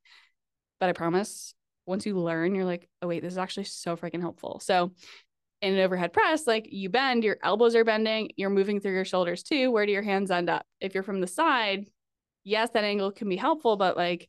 But 0.80 0.90
I 0.90 0.94
promise 0.94 1.54
once 1.86 2.04
you 2.08 2.18
learn, 2.18 2.56
you're 2.56 2.66
like, 2.66 2.90
oh, 3.04 3.08
wait, 3.08 3.22
this 3.22 3.34
is 3.34 3.38
actually 3.38 3.66
so 3.66 3.96
freaking 3.96 4.22
helpful. 4.22 4.60
So 4.60 4.92
in 5.62 5.76
an 5.76 5.82
overhead 5.82 6.14
press, 6.14 6.48
like 6.48 6.68
you 6.72 6.90
bend, 6.90 7.24
your 7.24 7.38
elbows 7.44 7.76
are 7.76 7.84
bending, 7.84 8.32
you're 8.38 8.50
moving 8.50 8.80
through 8.80 8.94
your 8.94 9.06
shoulders 9.06 9.44
too. 9.44 9.70
Where 9.70 9.86
do 9.86 9.92
your 9.92 10.02
hands 10.02 10.32
end 10.32 10.50
up? 10.50 10.66
If 10.82 10.96
you're 10.96 11.04
from 11.04 11.22
the 11.22 11.28
side, 11.28 11.86
yes, 12.44 12.72
that 12.72 12.84
angle 12.84 13.12
can 13.12 13.30
be 13.30 13.38
helpful, 13.38 13.78
but 13.78 13.96
like 13.96 14.28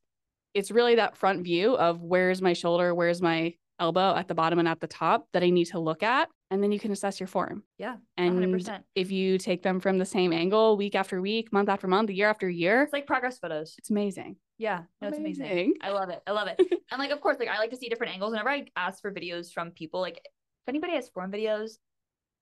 it's 0.52 0.70
really 0.70 0.96
that 0.96 1.16
front 1.16 1.42
view 1.44 1.78
of 1.78 2.02
where's 2.02 2.42
my 2.42 2.52
shoulder, 2.52 2.94
where's 2.94 3.22
my 3.22 3.54
elbow 3.78 4.14
at 4.14 4.28
the 4.28 4.34
bottom 4.34 4.58
and 4.58 4.68
at 4.68 4.80
the 4.80 4.86
top 4.86 5.28
that 5.32 5.42
I 5.42 5.48
need 5.48 5.68
to 5.68 5.80
look 5.80 6.02
at. 6.02 6.28
And 6.52 6.62
then 6.62 6.72
you 6.72 6.80
can 6.80 6.90
assess 6.90 7.20
your 7.20 7.28
form. 7.28 7.62
Yeah. 7.78 7.96
And 8.16 8.38
100%. 8.40 8.82
if 8.96 9.12
you 9.12 9.38
take 9.38 9.62
them 9.62 9.78
from 9.78 9.98
the 9.98 10.04
same 10.04 10.32
angle 10.32 10.76
week 10.76 10.94
after 10.96 11.20
week, 11.20 11.52
month 11.52 11.68
after 11.68 11.86
month, 11.86 12.10
year 12.10 12.28
after 12.28 12.48
year, 12.50 12.82
It's 12.82 12.92
like 12.92 13.06
progress 13.06 13.38
photos. 13.38 13.74
it's 13.78 13.90
amazing. 13.90 14.36
Yeah. 14.58 14.82
No, 15.00 15.08
it's 15.08 15.18
amazing. 15.18 15.46
Amazing. 15.46 15.74
I 15.80 15.90
love 15.90 16.10
it. 16.10 16.20
I 16.26 16.32
love 16.32 16.48
it. 16.48 16.58
and 16.90 16.98
like, 16.98 17.12
of 17.12 17.20
course, 17.20 17.38
like 17.38 17.48
I 17.48 17.58
like 17.58 17.70
to 17.70 17.76
see 17.76 17.88
different 17.88 18.12
angles. 18.14 18.32
Whenever 18.32 18.50
I 18.50 18.66
ask 18.76 19.00
for 19.00 19.12
videos 19.12 19.52
from 19.52 19.70
people, 19.70 20.00
like 20.00 20.16
if 20.18 20.68
anybody 20.68 20.94
has 20.94 21.08
form 21.08 21.30
videos, 21.30 21.74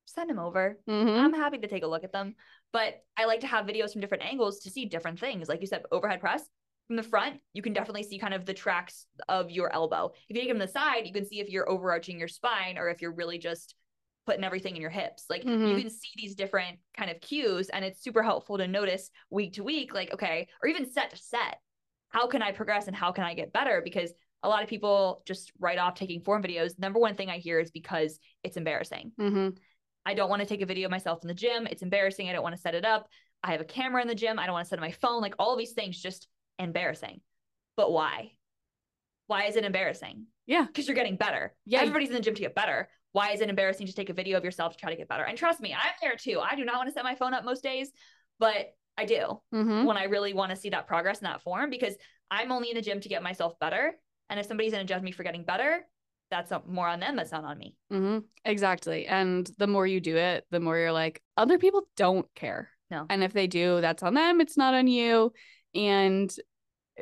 send 0.07 0.31
them 0.31 0.39
over. 0.39 0.79
Mhm. 0.89 1.19
I'm 1.19 1.35
happy 1.35 1.59
to 1.59 1.69
take 1.69 1.83
a 1.83 1.87
look 1.87 2.03
at 2.03 2.13
them. 2.13 2.35
But 2.73 3.03
I 3.19 3.27
like 3.27 3.41
to 3.41 3.47
have 3.47 3.67
videos 3.67 3.93
from 3.93 4.01
different 4.01 4.25
angles 4.25 4.61
to 4.61 4.71
see 4.71 4.87
different 4.87 5.21
things. 5.21 5.49
Like 5.51 5.61
you 5.61 5.67
said, 5.67 5.83
overhead 5.93 6.21
press 6.21 6.49
from 6.87 6.97
the 6.97 7.03
front, 7.03 7.41
you 7.53 7.61
can 7.61 7.75
definitely 7.75 8.03
see 8.05 8.19
kind 8.19 8.33
of 8.33 8.47
the 8.47 8.55
tracks 8.55 9.05
of 9.29 9.51
your 9.51 9.71
elbow. 9.73 10.11
If 10.29 10.35
you 10.35 10.41
take 10.41 10.49
them 10.49 10.59
to 10.59 10.65
the 10.67 10.73
side, 10.73 11.07
you 11.07 11.13
can 11.13 11.27
see 11.27 11.41
if 11.41 11.51
you're 11.51 11.69
overarching 11.69 12.19
your 12.19 12.29
spine 12.29 12.79
or 12.79 12.89
if 12.89 13.03
you're 13.03 13.13
really 13.13 13.37
just 13.39 13.75
putting 14.29 14.45
everything 14.45 14.77
in 14.77 14.83
your 14.83 14.91
hips. 14.91 15.25
Like 15.31 15.43
you 15.43 15.51
Mhm. 15.51 15.81
can 15.81 15.89
see 15.89 16.11
these 16.17 16.35
different 16.35 16.79
kind 16.95 17.11
of 17.11 17.19
cues, 17.23 17.71
and 17.71 17.83
it's 17.83 18.03
super 18.03 18.23
helpful 18.23 18.59
to 18.59 18.69
notice 18.69 19.11
week 19.31 19.55
to 19.55 19.65
week, 19.65 19.95
like, 19.95 20.13
okay, 20.13 20.49
or 20.63 20.69
even 20.69 20.93
set 20.93 21.09
to 21.11 21.17
set. 21.17 21.59
How 22.11 22.27
can 22.27 22.43
I 22.43 22.53
progress 22.53 22.89
and 22.89 22.95
how 22.97 23.11
can 23.11 23.25
I 23.25 23.33
get 23.33 23.55
better? 23.55 23.81
Because 23.83 24.13
a 24.43 24.49
lot 24.51 24.63
of 24.63 24.69
people 24.69 25.23
just 25.25 25.51
write 25.59 25.79
off 25.79 25.95
taking 25.95 26.21
form 26.21 26.43
videos. 26.43 26.79
Number 26.79 27.01
one 27.01 27.15
thing 27.17 27.31
I 27.31 27.39
hear 27.39 27.59
is 27.59 27.71
because 27.71 28.21
it's 28.43 28.59
embarrassing. 28.59 29.13
Mhm. 29.19 29.57
I 30.05 30.13
don't 30.13 30.29
want 30.29 30.41
to 30.41 30.47
take 30.47 30.61
a 30.61 30.67
video 30.67 30.89
of 30.89 30.91
myself 30.91 31.23
in 31.23 31.29
the 31.29 31.35
gym. 31.35 31.67
It's 31.67 31.83
embarrassing. 31.83 32.29
I 32.29 32.33
don't 32.35 32.43
want 32.43 32.55
to 32.55 32.61
set 32.61 32.75
it 32.75 32.85
up. 32.85 33.09
I 33.43 33.53
have 33.53 33.63
a 33.63 33.65
camera 33.65 34.03
in 34.03 34.09
the 34.09 34.15
gym. 34.15 34.39
I 34.39 34.45
don't 34.45 34.53
want 34.53 34.67
to 34.67 34.69
set 34.69 34.79
up 34.79 34.83
my 34.83 34.91
phone. 34.91 35.23
Like 35.23 35.37
all 35.39 35.57
these 35.57 35.73
things, 35.73 35.99
just 35.99 36.29
embarrassing. 36.59 37.23
But 37.77 37.93
why? 37.93 38.33
Why 39.27 39.45
is 39.45 39.57
it 39.57 39.65
embarrassing? 39.65 40.27
Yeah. 40.45 40.67
Because 40.67 40.87
you're 40.87 40.95
getting 40.95 41.17
better. 41.17 41.55
Yeah. 41.65 41.81
Everybody's 41.81 42.09
in 42.11 42.15
the 42.15 42.21
gym 42.21 42.35
to 42.35 42.43
get 42.43 42.55
better. 42.55 42.91
Why 43.13 43.31
is 43.33 43.41
it 43.41 43.49
embarrassing 43.49 43.87
to 43.87 43.93
take 43.93 44.11
a 44.11 44.13
video 44.15 44.37
of 44.37 44.45
yourself 44.45 44.73
to 44.73 44.79
try 44.79 44.91
to 44.91 44.97
get 44.97 45.09
better? 45.09 45.25
And 45.25 45.37
trust 45.37 45.61
me, 45.61 45.75
I'm 45.75 45.93
there 46.03 46.17
too. 46.17 46.41
I 46.41 46.55
do 46.55 46.65
not 46.65 46.77
want 46.77 46.89
to 46.89 46.93
set 46.93 47.05
my 47.05 47.15
phone 47.15 47.35
up 47.35 47.45
most 47.45 47.63
days, 47.63 47.91
but 48.39 48.75
I 48.97 49.05
do 49.05 49.41
Mhm. 49.53 49.85
when 49.85 49.97
I 49.97 50.05
really 50.05 50.35
want 50.35 50.51
to 50.51 50.57
see 50.57 50.71
that 50.71 50.87
progress 50.87 51.21
in 51.21 51.25
that 51.25 51.41
form 51.43 51.71
because 51.71 51.97
I'm 52.31 52.53
only 52.53 52.71
in 52.71 52.77
the 52.77 52.83
gym 52.83 53.01
to 53.01 53.09
get 53.09 53.23
myself 53.23 53.59
better. 53.59 53.99
And 54.29 54.39
if 54.39 54.47
somebody's 54.47 54.73
going 54.73 54.87
to 54.87 54.93
judge 54.93 55.03
me 55.03 55.13
for 55.13 55.23
getting 55.23 55.45
better, 55.45 55.87
that's 56.31 56.53
more 56.67 56.87
on 56.89 57.01
them. 57.01 57.17
That's 57.17 57.33
not 57.33 57.45
on 57.45 57.57
me. 57.57 57.75
hmm 57.91 58.19
Exactly. 58.45 59.07
And 59.07 59.51
the 59.57 59.67
more 59.67 59.87
you 59.87 60.01
do 60.01 60.17
it, 60.17 60.45
the 60.51 60.61
more 60.61 60.77
you're 60.77 60.93
like, 60.93 61.23
other 61.37 61.59
people 61.59 61.89
don't 61.97 62.27
care. 62.35 62.71
No. 62.91 63.07
And 63.09 63.25
if 63.25 63.33
they 63.33 63.47
do, 63.47 63.81
that's 63.81 64.03
on 64.03 64.15
them. 64.15 64.41
It's 64.41 64.57
not 64.57 64.75
on 64.75 64.87
you. 64.87 65.33
And 65.75 66.35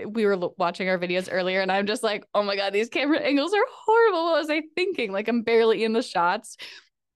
we 0.07 0.27
were 0.27 0.37
watching 0.59 0.89
our 0.89 0.99
videos 0.99 1.29
earlier, 1.31 1.61
and 1.61 1.71
I'm 1.73 1.87
just 1.87 2.03
like, 2.03 2.25
oh 2.35 2.43
my 2.43 2.57
God, 2.57 2.73
these 2.73 2.89
camera 2.89 3.19
angles 3.19 3.53
are 3.55 3.65
horrible. 3.71 4.25
What 4.25 4.41
was 4.41 4.51
I 4.51 4.63
thinking? 4.75 5.13
Like, 5.13 5.29
I'm 5.29 5.43
barely 5.43 5.85
in 5.85 5.93
the 5.93 6.03
shots. 6.03 6.57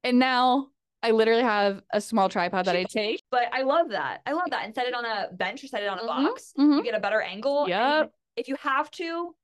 And 0.03 0.19
now 0.19 0.69
I 1.03 1.11
literally 1.11 1.43
have 1.43 1.83
a 1.93 2.01
small 2.01 2.29
tripod 2.29 2.66
that 2.66 2.77
I 2.77 2.85
take. 2.85 3.23
But 3.31 3.45
I 3.53 3.62
love 3.62 3.90
that. 3.90 4.21
I 4.27 4.33
love 4.33 4.51
that. 4.51 4.64
And 4.64 4.75
set 4.75 4.87
it 4.87 4.95
on 4.95 5.05
a 5.05 5.29
bench 5.33 5.62
or 5.64 5.66
set 5.66 5.83
it 5.83 5.88
on 5.88 5.99
a 5.99 6.03
Mhm, 6.03 6.07
box. 6.07 6.53
mhm. 6.59 6.77
You 6.79 6.83
get 6.85 6.95
a 6.95 7.01
better 7.01 7.21
angle. 7.21 7.69
Yeah. 7.69 8.05
If 8.37 8.49
you 8.49 8.57
have 8.62 8.90
to, 8.93 9.35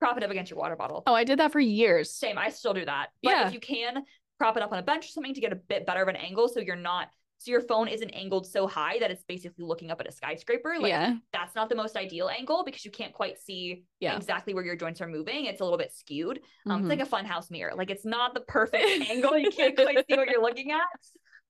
prop 0.00 0.16
it 0.18 0.24
up 0.24 0.30
against 0.30 0.50
your 0.50 0.58
water 0.58 0.76
bottle. 0.76 1.02
Oh, 1.06 1.14
I 1.14 1.24
did 1.24 1.38
that 1.38 1.52
for 1.52 1.60
years. 1.60 2.14
Same. 2.14 2.36
I 2.36 2.50
still 2.50 2.74
do 2.74 2.84
that. 2.84 3.10
But 3.22 3.30
Yeah. 3.30 3.46
if 3.48 3.54
you 3.54 3.60
can, 3.60 4.04
prop 4.38 4.56
it 4.56 4.62
up 4.62 4.72
on 4.72 4.78
a 4.78 4.82
bench 4.82 5.06
or 5.06 5.08
something 5.08 5.32
to 5.32 5.40
get 5.40 5.52
a 5.52 5.56
bit 5.56 5.86
better 5.86 6.02
of 6.02 6.08
an 6.08 6.16
angle 6.16 6.48
so 6.48 6.60
you're 6.60 6.76
not 6.76 7.08
so 7.38 7.50
your 7.50 7.60
phone 7.60 7.88
isn't 7.88 8.10
angled 8.10 8.46
so 8.46 8.66
high 8.66 8.98
that 9.00 9.10
it's 9.10 9.22
basically 9.24 9.64
looking 9.64 9.90
up 9.90 10.00
at 10.00 10.06
a 10.08 10.12
skyscraper. 10.12 10.76
Like 10.80 10.90
yeah. 10.90 11.16
that's 11.32 11.54
not 11.54 11.68
the 11.68 11.74
most 11.74 11.96
ideal 11.96 12.28
angle 12.28 12.62
because 12.64 12.84
you 12.84 12.90
can't 12.90 13.12
quite 13.12 13.38
see 13.38 13.84
Yeah. 14.00 14.16
exactly 14.16 14.54
where 14.54 14.64
your 14.64 14.76
joints 14.76 15.00
are 15.00 15.08
moving. 15.08 15.44
It's 15.46 15.60
a 15.60 15.64
little 15.64 15.78
bit 15.78 15.92
skewed. 15.92 16.40
Um, 16.66 16.82
Mhm. 16.84 16.90
It's 16.90 17.00
like 17.00 17.00
a 17.00 17.24
funhouse 17.24 17.50
mirror. 17.50 17.74
Like 17.74 17.90
it's 17.90 18.04
not 18.06 18.32
the 18.34 18.40
perfect 18.40 18.84
angle. 19.10 19.36
You 19.36 19.50
can't 19.50 19.76
quite 19.76 20.06
see 20.08 20.16
what 20.16 20.28
you're 20.28 20.42
looking 20.42 20.70
at. 20.70 20.82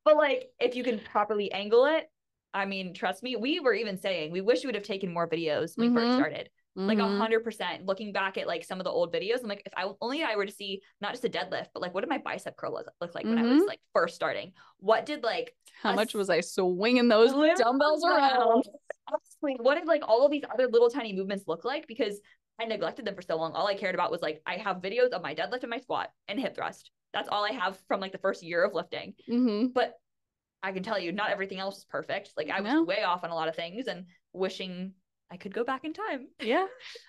But 0.04 0.16
like 0.16 0.50
if 0.58 0.74
you 0.74 0.82
can 0.84 0.98
properly 0.98 1.52
angle 1.52 1.86
it, 1.86 2.10
I 2.52 2.66
mean, 2.66 2.94
trust 2.94 3.22
me, 3.22 3.36
we 3.36 3.60
were 3.60 3.74
even 3.74 3.98
saying 3.98 4.32
we 4.32 4.40
wish 4.40 4.62
we 4.62 4.68
would 4.68 4.74
have 4.74 4.84
taken 4.84 5.12
more 5.12 5.28
videos 5.28 5.76
when 5.76 5.92
we 5.92 6.00
first 6.00 6.18
Mhm. 6.18 6.48
Like 6.76 6.98
a 6.98 7.02
Mhm. 7.02 7.18
hundred 7.18 7.44
percent. 7.44 7.86
Looking 7.86 8.12
back 8.12 8.36
at 8.36 8.48
like 8.48 8.64
some 8.64 8.80
of 8.80 8.84
the 8.84 8.90
old 8.90 9.12
videos, 9.12 9.40
I'm 9.42 9.48
like, 9.48 9.62
if 9.64 9.72
I 9.76 9.88
only 10.00 10.24
I 10.24 10.34
were 10.34 10.46
to 10.46 10.50
see 10.52 10.82
not 11.00 11.12
just 11.12 11.24
a 11.24 11.28
deadlift, 11.28 11.68
but 11.72 11.80
like 11.80 11.94
what 11.94 12.00
did 12.00 12.10
my 12.10 12.18
bicep 12.18 12.56
curl 12.56 12.72
look, 12.72 12.86
look 13.00 13.14
like 13.14 13.24
when 13.24 13.38
I 13.38 13.42
was 13.42 13.62
Mhm. 13.62 13.68
like 13.68 13.80
first 13.92 14.16
starting? 14.16 14.52
What 14.78 15.06
did 15.06 15.22
like 15.22 15.56
How 15.82 15.94
much 15.94 16.14
was 16.14 16.30
I 16.30 16.40
swinging 16.40 17.06
those 17.08 17.32
dumbbells 17.58 18.04
around? 18.04 18.64
What 19.40 19.74
did 19.76 19.86
like 19.86 20.02
all 20.06 20.24
of 20.24 20.32
these 20.32 20.44
other 20.52 20.66
little 20.66 20.90
tiny 20.90 21.12
movements 21.12 21.44
look 21.46 21.64
like? 21.64 21.86
Because 21.86 22.20
I 22.58 22.64
neglected 22.64 23.04
them 23.04 23.14
for 23.14 23.22
so 23.22 23.36
long. 23.36 23.52
All 23.52 23.66
I 23.66 23.74
cared 23.74 23.94
about 23.94 24.10
was 24.10 24.22
like 24.22 24.42
I 24.44 24.56
have 24.56 24.78
videos 24.78 25.10
of 25.10 25.22
my 25.22 25.34
deadlift 25.34 25.62
and 25.62 25.70
my 25.70 25.78
squat 25.78 26.10
and 26.28 26.40
hip 26.40 26.56
thrust. 26.56 26.90
That's 27.12 27.28
all 27.28 27.44
I 27.44 27.52
have 27.52 27.78
from 27.86 28.00
like 28.00 28.12
the 28.12 28.18
first 28.18 28.42
year 28.42 28.64
of 28.64 28.74
lifting. 28.74 29.14
hmm 29.28 29.66
But 29.66 29.94
I 30.62 30.72
can 30.72 30.82
tell 30.82 30.98
you, 30.98 31.12
not 31.12 31.30
everything 31.30 31.58
else 31.58 31.78
is 31.78 31.84
perfect. 31.84 32.32
Like 32.36 32.50
I 32.50 32.60
was 32.60 32.72
No. 32.72 32.82
way 32.82 33.04
off 33.04 33.22
on 33.22 33.30
a 33.30 33.34
lot 33.34 33.48
of 33.48 33.54
things 33.54 33.86
and 33.86 34.06
wishing 34.32 34.94
I 35.34 35.36
could 35.36 35.52
go 35.52 35.64
back 35.64 35.84
in 35.84 35.92
time. 35.92 36.28
Yeah. 36.40 36.66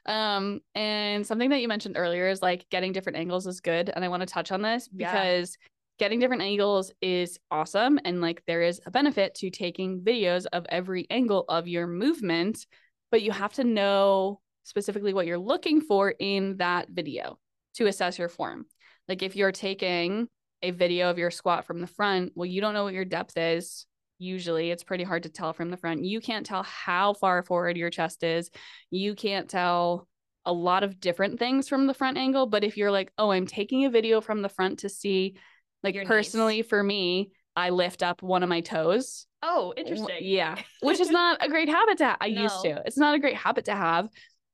Um, 0.08 0.62
and 0.74 1.26
something 1.26 1.52
that 1.52 1.62
you 1.62 1.68
mentioned 1.68 1.96
earlier 1.96 2.28
is 2.28 2.42
like 2.42 2.66
getting 2.72 2.92
different 2.92 3.20
angles 3.20 3.46
is 3.46 3.62
good. 3.62 3.92
And 3.94 4.04
I 4.04 4.08
want 4.08 4.22
to 4.22 4.26
touch 4.26 4.52
on 4.52 4.64
this 4.64 4.90
Yeah. 4.92 5.12
because 5.12 5.58
getting 6.00 6.20
different 6.20 6.42
angles 6.42 6.92
is 7.02 7.38
awesome. 7.52 8.00
And 8.04 8.22
like 8.22 8.42
there 8.48 8.64
is 8.64 8.82
a 8.88 8.92
benefit 8.92 9.36
to 9.36 9.52
taking 9.52 10.02
videos 10.02 10.46
of 10.52 10.66
every 10.70 11.06
angle 11.12 11.46
of 11.48 11.68
your 11.68 11.86
movement, 11.86 12.66
but 13.12 13.22
you 13.22 13.32
have 13.32 13.54
to 13.54 13.64
know 13.64 14.42
specifically 14.64 15.14
what 15.14 15.28
you're 15.28 15.38
looking 15.38 15.80
for 15.80 16.10
in 16.20 16.58
that 16.58 16.90
video 16.90 17.38
to 17.76 17.86
assess 17.86 18.18
your 18.18 18.30
form. 18.30 18.66
Like 19.08 19.22
if 19.22 19.36
you're 19.36 19.52
taking 19.52 20.28
a 20.64 20.72
video 20.72 21.12
of 21.12 21.20
your 21.20 21.30
squat 21.30 21.66
from 21.66 21.80
the 21.80 21.88
front, 21.88 22.32
well, 22.34 22.48
you 22.48 22.60
don't 22.60 22.74
know 22.74 22.86
what 22.86 22.96
your 22.96 23.06
depth 23.06 23.38
is. 23.38 23.86
Usually 24.18 24.72
it's 24.72 24.84
pretty 24.84 25.04
hard 25.04 25.24
to 25.24 25.30
tell 25.30 25.54
from 25.54 25.70
the 25.70 25.78
front. 25.78 26.04
You 26.04 26.22
can't 26.22 26.46
tell 26.46 26.64
how 26.64 27.14
far 27.14 27.44
forward 27.44 27.78
your 27.78 27.90
chest 27.90 28.24
is. 28.24 28.50
You 28.92 29.16
can't 29.16 29.50
tell 29.50 30.08
a 30.46 30.54
lot 30.54 30.84
of 30.84 31.00
different 31.00 31.40
things 31.40 31.68
from 31.68 31.88
the 31.88 31.94
front 31.94 32.18
angle. 32.18 32.46
But 32.46 32.64
if 32.64 32.78
you're 32.78 32.92
like, 32.92 33.12
oh, 33.18 33.32
I'm 33.32 33.48
taking 33.48 33.86
a 33.86 33.90
video 33.90 34.22
from 34.22 34.42
the 34.42 34.50
front 34.50 34.80
to 34.80 34.90
see, 34.90 35.36
like 35.84 35.96
Your 35.96 36.04
knees. 36.04 36.10
personally 36.10 36.62
for 36.62 36.82
me, 36.82 37.32
I 37.56 37.72
lift 37.72 38.04
up 38.04 38.22
one 38.22 38.44
of 38.44 38.50
my 38.50 38.62
toes. 38.62 39.26
Oh, 39.42 39.74
W- 39.78 40.08
Yeah. 40.20 40.56
Which 40.82 41.00
is 41.00 41.10
not 41.12 41.44
a 41.46 41.50
great 41.50 41.70
habit 41.70 41.98
to 42.00 42.06
have. 42.06 42.18
I 42.22 42.28
used 42.28 42.62
to. 42.64 42.82
It's 42.86 42.98
not 42.98 43.16
a 43.16 43.20
great 43.20 43.36
habit 43.38 43.66
to 43.66 43.76
have. 43.76 44.10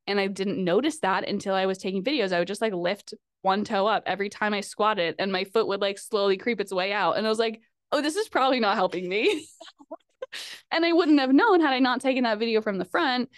And 0.07 0.19
I 0.19 0.27
didn't 0.27 0.63
notice 0.63 0.99
that 0.99 1.27
until 1.27 1.53
I 1.53 1.65
was 1.65 1.77
taking 1.77 2.03
videos. 2.03 2.31
I 2.33 2.39
would 2.39 2.47
just 2.47 2.61
like 2.61 2.73
lift 2.73 3.13
one 3.43 3.63
toe 3.63 3.87
up 3.87 4.03
every 4.05 4.29
time 4.29 4.53
I 4.53 4.61
squatted 4.61 5.15
and 5.19 5.31
my 5.31 5.43
foot 5.45 5.67
would 5.67 5.81
like 5.81 5.97
slowly 5.97 6.37
creep 6.37 6.59
its 6.61 6.73
way 6.73 6.91
out. 6.93 7.17
And 7.17 7.25
I 7.25 7.29
was 7.29 7.39
like, 7.39 7.61
oh, 7.91 8.01
this 8.01 8.15
is 8.15 8.29
probably 8.29 8.59
not 8.59 8.75
helping 8.75 9.07
me. 9.07 9.47
and 10.71 10.85
I 10.85 10.93
wouldn't 10.93 11.19
have 11.19 11.33
known 11.33 11.61
had 11.61 11.73
I 11.73 11.79
not 11.79 12.01
taken 12.01 12.23
that 12.23 12.39
video 12.39 12.61
from 12.61 12.77
the 12.77 12.85
front, 12.85 13.29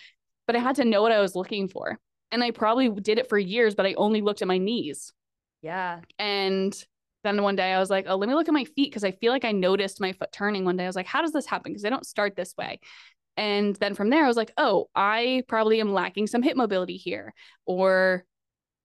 but 0.48 0.56
I 0.56 0.60
had 0.60 0.76
to 0.78 0.86
know 0.86 1.02
what 1.02 1.12
I 1.12 1.20
was 1.20 1.36
looking 1.36 1.68
for. 1.68 2.00
And 2.32 2.44
I 2.44 2.52
probably 2.52 2.90
did 2.90 3.20
it 3.20 3.30
for 3.30 3.38
years, 3.38 3.76
but 3.76 3.86
I 3.86 3.94
only 3.94 4.22
looked 4.22 4.42
at 4.42 4.48
my 4.48 4.58
knees. 4.58 5.14
Yeah. 5.62 6.02
And 6.20 6.76
then 7.24 7.42
one 7.42 7.56
day 7.56 7.72
I 7.72 7.80
was 7.80 7.90
like, 7.90 8.06
oh, 8.08 8.16
let 8.16 8.28
me 8.28 8.36
look 8.36 8.48
at 8.48 8.54
my 8.54 8.66
feet 8.66 8.92
because 8.92 9.04
I 9.04 9.12
feel 9.12 9.32
like 9.32 9.46
I 9.46 9.52
noticed 9.52 10.02
my 10.02 10.12
foot 10.14 10.32
turning 10.32 10.66
one 10.66 10.76
day. 10.76 10.84
I 10.84 10.88
was 10.88 10.96
like, 10.96 11.08
how 11.08 11.22
does 11.22 11.32
this 11.32 11.46
happen? 11.46 11.72
Because 11.72 11.86
I 11.86 11.90
don't 11.90 12.06
start 12.06 12.36
this 12.36 12.56
way. 12.58 12.80
And 13.38 13.76
then 13.78 13.96
from 13.96 14.10
there, 14.10 14.26
I 14.26 14.28
was 14.28 14.38
like, 14.38 14.52
oh, 14.58 14.90
I 14.94 15.44
probably 15.48 15.80
am 15.80 15.94
lacking 15.94 16.28
some 16.28 16.44
hip 16.44 16.58
mobility 16.58 16.98
here. 16.98 17.34
Or 17.66 18.26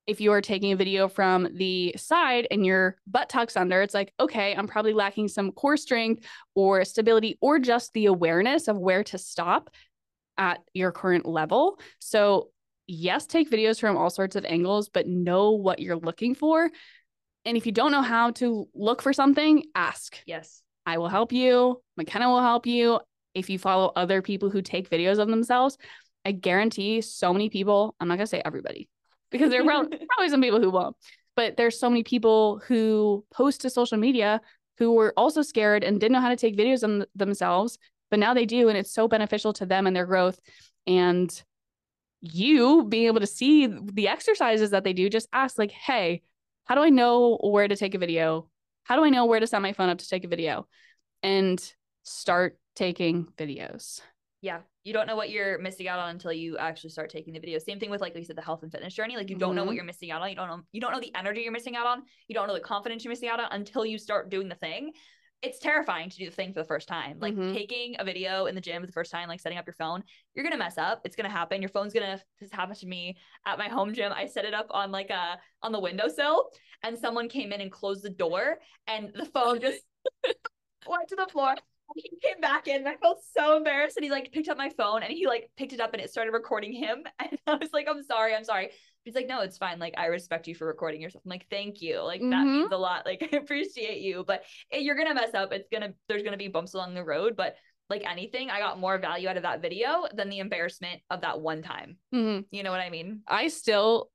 if 0.09 0.23
you 0.23 0.33
are 0.33 0.41
taking 0.41 0.73
a 0.73 0.77
video 0.77 1.07
from 1.07 1.47
the 1.53 1.95
side 1.99 2.49
and 2.51 2.65
your 2.65 2.97
butt 3.07 3.29
tucks 3.29 3.59
under, 3.59 3.83
it's 3.83 3.93
like, 3.93 4.15
okay, 4.19 4.55
I'm 4.57 4.67
probably 4.67 4.95
lacking 4.95 5.29
some 5.29 5.53
core 5.53 5.77
strength 5.77 6.25
or 6.55 6.83
stability 6.87 7.37
or 7.43 7.59
just 7.59 7.93
the 7.93 8.07
awareness 8.07 8.69
of 8.69 8.79
where 8.79 9.05
to 9.05 9.19
stop 9.19 9.69
at 10.39 10.61
your 10.73 10.93
current 10.93 11.27
level. 11.27 11.79
So, 11.99 12.49
yes, 12.87 13.27
take 13.27 13.51
videos 13.51 13.79
from 13.79 13.99
all 13.99 14.09
sorts 14.09 14.35
of 14.35 14.47
angles, 14.47 14.89
but 14.89 15.07
know 15.07 15.51
what 15.51 15.79
you're 15.79 15.97
looking 15.97 16.35
for. 16.35 16.71
And 17.45 17.59
if 17.59 17.67
you 17.67 17.73
don't 17.73 17.93
know 17.93 18.03
how 18.03 18.31
to 18.33 18.67
look 18.75 19.03
for 19.03 19.13
something, 19.13 19.65
ask. 19.75 20.17
Yes. 20.25 20.63
I 20.87 20.97
will 20.97 21.09
help 21.09 21.33
you. 21.33 21.83
Makena 22.01 22.29
will 22.29 22.41
help 22.41 22.67
you. 22.67 22.99
if 23.35 23.51
you 23.51 23.59
follow 23.59 23.93
other 23.95 24.23
people 24.23 24.49
who 24.49 24.63
take 24.63 24.89
videos 24.89 25.19
of 25.19 25.29
themselves, 25.29 25.77
I 26.25 26.33
guarantee 26.33 27.03
so 27.03 27.35
many 27.35 27.51
people, 27.51 27.95
I'm 28.01 28.09
not 28.09 28.17
going 28.17 28.25
to 28.25 28.31
say 28.31 28.43
everybody 28.43 28.89
because 29.31 29.51
there 29.51 29.63
are 29.63 29.65
probably 30.09 30.29
some 30.29 30.41
people 30.41 30.61
who 30.61 30.71
won't, 30.71 30.97
but 31.37 31.57
there's 31.57 31.79
so 31.79 31.89
many 31.89 32.03
people 32.03 32.61
who 32.67 33.25
post 33.31 33.63
to 33.63 33.71
social 33.71 33.99
media 33.99 34.41
who 34.79 34.93
were 34.93 35.13
also 35.17 35.43
scared 35.43 35.85
and 35.85 36.01
didn't 36.01 36.13
know 36.13 36.21
how 36.21 36.29
to 36.29 36.37
take 36.37 36.57
videos 36.57 36.83
of 36.83 37.07
themselves, 37.15 37.79
but 38.11 38.19
now 38.19 38.33
they 38.33 38.47
do. 38.47 38.69
And 38.69 38.79
it's 38.79 38.93
so 38.93 39.09
beneficial 39.09 39.53
to 39.55 39.67
them 39.67 39.87
and 39.87 39.95
their 39.95 40.07
growth. 40.07 40.39
And 40.87 41.31
you 42.21 42.85
being 42.85 43.07
able 43.07 43.21
to 43.21 43.27
see 43.27 43.67
the 43.67 44.09
exercises 44.09 44.71
that 44.71 44.85
they 44.85 44.93
do, 44.93 45.11
just 45.11 45.29
ask, 45.33 45.59
like, 45.59 45.73
hey, 45.73 46.23
how 46.65 46.75
do 46.75 46.83
I 46.83 46.91
know 46.91 47.39
where 47.43 47.69
to 47.69 47.77
take 47.77 47.95
a 47.95 47.99
video? 47.99 48.49
How 48.85 48.97
do 48.97 49.05
I 49.05 49.11
know 49.11 49.27
where 49.27 49.41
to 49.41 49.47
set 49.47 49.63
my 49.63 49.73
phone 49.73 49.89
up 49.89 49.99
to 49.99 50.09
take 50.09 50.25
a 50.25 50.29
video? 50.29 50.67
And 51.23 51.61
start 52.05 52.57
taking 52.77 53.27
videos. 53.37 54.01
Yeah. 54.41 54.61
You 54.89 54.95
don't 54.95 55.07
know 55.07 55.17
what 55.17 55.29
you're 55.29 55.59
missing 55.59 55.87
out 55.87 55.99
on 55.99 56.09
until 56.09 56.33
you 56.33 56.57
actually 56.57 56.89
start 56.89 57.11
taking 57.11 57.35
the 57.35 57.41
video. 57.41 57.59
Same 57.59 57.79
thing 57.79 57.91
with 57.91 58.01
like 58.01 58.17
you 58.17 58.25
said, 58.25 58.37
the 58.37 58.43
health 58.43 58.63
and 58.63 58.73
fitness 58.73 58.95
journey. 58.95 59.19
Like 59.19 59.29
you 59.29 59.37
don't 59.37 59.51
mm-hmm. 59.51 59.57
know 59.57 59.65
what 59.65 59.73
mm-hmm. 59.73 59.77
you're 59.77 59.85
missing 59.85 60.11
out 60.11 60.23
on. 60.23 60.31
You 60.31 60.37
don't 60.37 60.49
know 60.49 60.63
you 60.73 60.81
don't 60.81 60.93
know 60.93 61.01
the 61.01 61.15
energy 61.15 61.43
you're 61.43 61.53
missing 61.53 61.77
out 61.77 61.87
on. 61.87 62.05
You 62.27 62.35
don't 62.35 62.49
know 62.49 62.55
the 62.55 62.61
confidence 62.61 63.05
you're 63.05 63.13
missing 63.13 63.29
out 63.29 63.39
on 63.39 63.49
until 63.51 63.85
you 63.85 63.99
start 63.99 64.31
doing 64.31 64.49
the 64.49 64.55
thing 64.55 64.93
it's 65.41 65.61
terrifying 65.61 66.11
to 66.11 66.17
do 66.17 66.25
the 66.25 66.35
thing 66.35 66.53
for 66.53 66.61
the 66.61 66.67
first 66.67 66.89
time. 66.89 67.19
Like 67.21 67.35
mm-hmm. 67.35 67.55
taking 67.55 67.97
a 67.99 68.05
video 68.05 68.47
in 68.47 68.55
the 68.55 68.61
gym 68.61 68.83
for 68.83 68.87
the 68.87 68.93
first 68.93 69.13
time, 69.13 69.29
like 69.29 69.41
setting 69.41 69.59
up 69.59 69.67
your 69.67 69.75
phone, 69.75 70.03
you're 70.35 70.43
gonna 70.43 70.59
mess 70.59 70.79
up. 70.79 71.01
It's 71.05 71.15
gonna 71.15 71.29
happen. 71.29 71.63
Your 71.63 71.69
phone's 71.69 71.93
gonna 71.93 72.21
this 72.41 72.51
happened 72.51 72.79
to 72.81 72.87
me 72.87 73.17
at 73.47 73.59
my 73.59 73.69
home 73.69 73.95
gym. 73.95 74.13
I 74.13 74.27
set 74.27 74.45
it 74.45 74.55
up 74.55 74.67
on 74.71 74.91
like 74.91 75.11
a 75.11 75.39
on 75.63 75.71
the 75.71 75.79
windowsill 75.79 76.49
and 76.83 76.99
someone 76.99 77.29
came 77.29 77.53
in 77.53 77.61
and 77.61 77.71
closed 77.71 78.03
the 78.03 78.11
door 78.11 78.59
and 78.89 79.13
the 79.15 79.27
phone 79.27 79.61
just 79.61 79.83
went 80.89 81.09
to 81.09 81.17
the 81.17 81.29
floor. 81.31 81.55
He 81.97 82.11
came 82.23 82.41
back 82.41 82.69
in 82.69 82.77
and 82.77 82.89
I 82.89 82.97
felt 82.97 83.21
so 83.37 83.57
embarrassed 83.57 83.97
and 83.97 84.05
he 84.05 84.11
like 84.11 84.33
picked 84.33 84.49
up 84.49 84.59
my 84.59 84.71
phone 84.71 85.03
and 85.03 85.13
he 85.13 85.27
like 85.27 85.51
picked 85.57 85.73
it 85.73 85.81
up 85.81 85.93
and 85.93 86.03
it 86.03 86.11
started 86.11 86.33
recording 86.33 86.73
him. 86.73 87.05
And 87.21 87.39
I 87.47 87.55
was 87.55 87.73
like, 87.73 87.87
I'm 87.89 88.03
sorry, 88.03 88.35
I'm 88.35 88.45
sorry. 88.45 88.71
He's 89.05 89.15
like, 89.15 89.27
no, 89.27 89.41
it's 89.41 89.57
fine. 89.57 89.79
Like, 89.79 89.95
I 89.97 90.07
respect 90.07 90.47
you 90.47 90.55
for 90.55 90.67
recording 90.67 91.01
yourself. 91.01 91.23
I'm 91.25 91.31
like, 91.31 91.47
thank 91.51 91.81
you. 91.81 92.01
Like, 92.01 92.21
mm-hmm. 92.21 92.31
that 92.31 92.45
means 92.45 92.73
a 92.73 92.77
lot. 92.77 93.07
Like, 93.07 93.27
I 93.33 93.37
appreciate 93.37 94.01
you. 94.01 94.25
But 94.27 94.45
you're 94.71 94.97
going 94.97 95.09
to 95.09 95.15
mess 95.15 95.35
up. 95.35 95.53
It's 95.53 95.69
going 95.71 95.83
to, 95.83 95.95
there's 96.09 96.23
going 96.23 96.33
to 96.33 96.39
be 96.39 96.49
bumps 96.49 96.75
along 96.75 96.95
the 96.95 97.05
road. 97.05 97.35
But 97.37 97.57
like 97.89 98.09
anything, 98.09 98.51
I 98.51 98.59
got 98.59 98.79
more 98.79 98.99
value 98.99 99.29
out 99.29 99.37
of 99.37 99.45
that 99.45 99.63
video 99.63 100.05
than 100.15 100.29
the 100.29 100.41
embarrassment 100.41 101.01
of 101.11 101.23
that 101.23 101.41
one 101.41 101.63
time. 101.63 101.97
Mm-hmm. 102.15 102.43
You 102.51 102.63
know 102.63 102.71
what 102.71 102.81
I 102.81 102.91
mean? 102.91 103.23
I 103.27 103.49
still, 103.49 104.11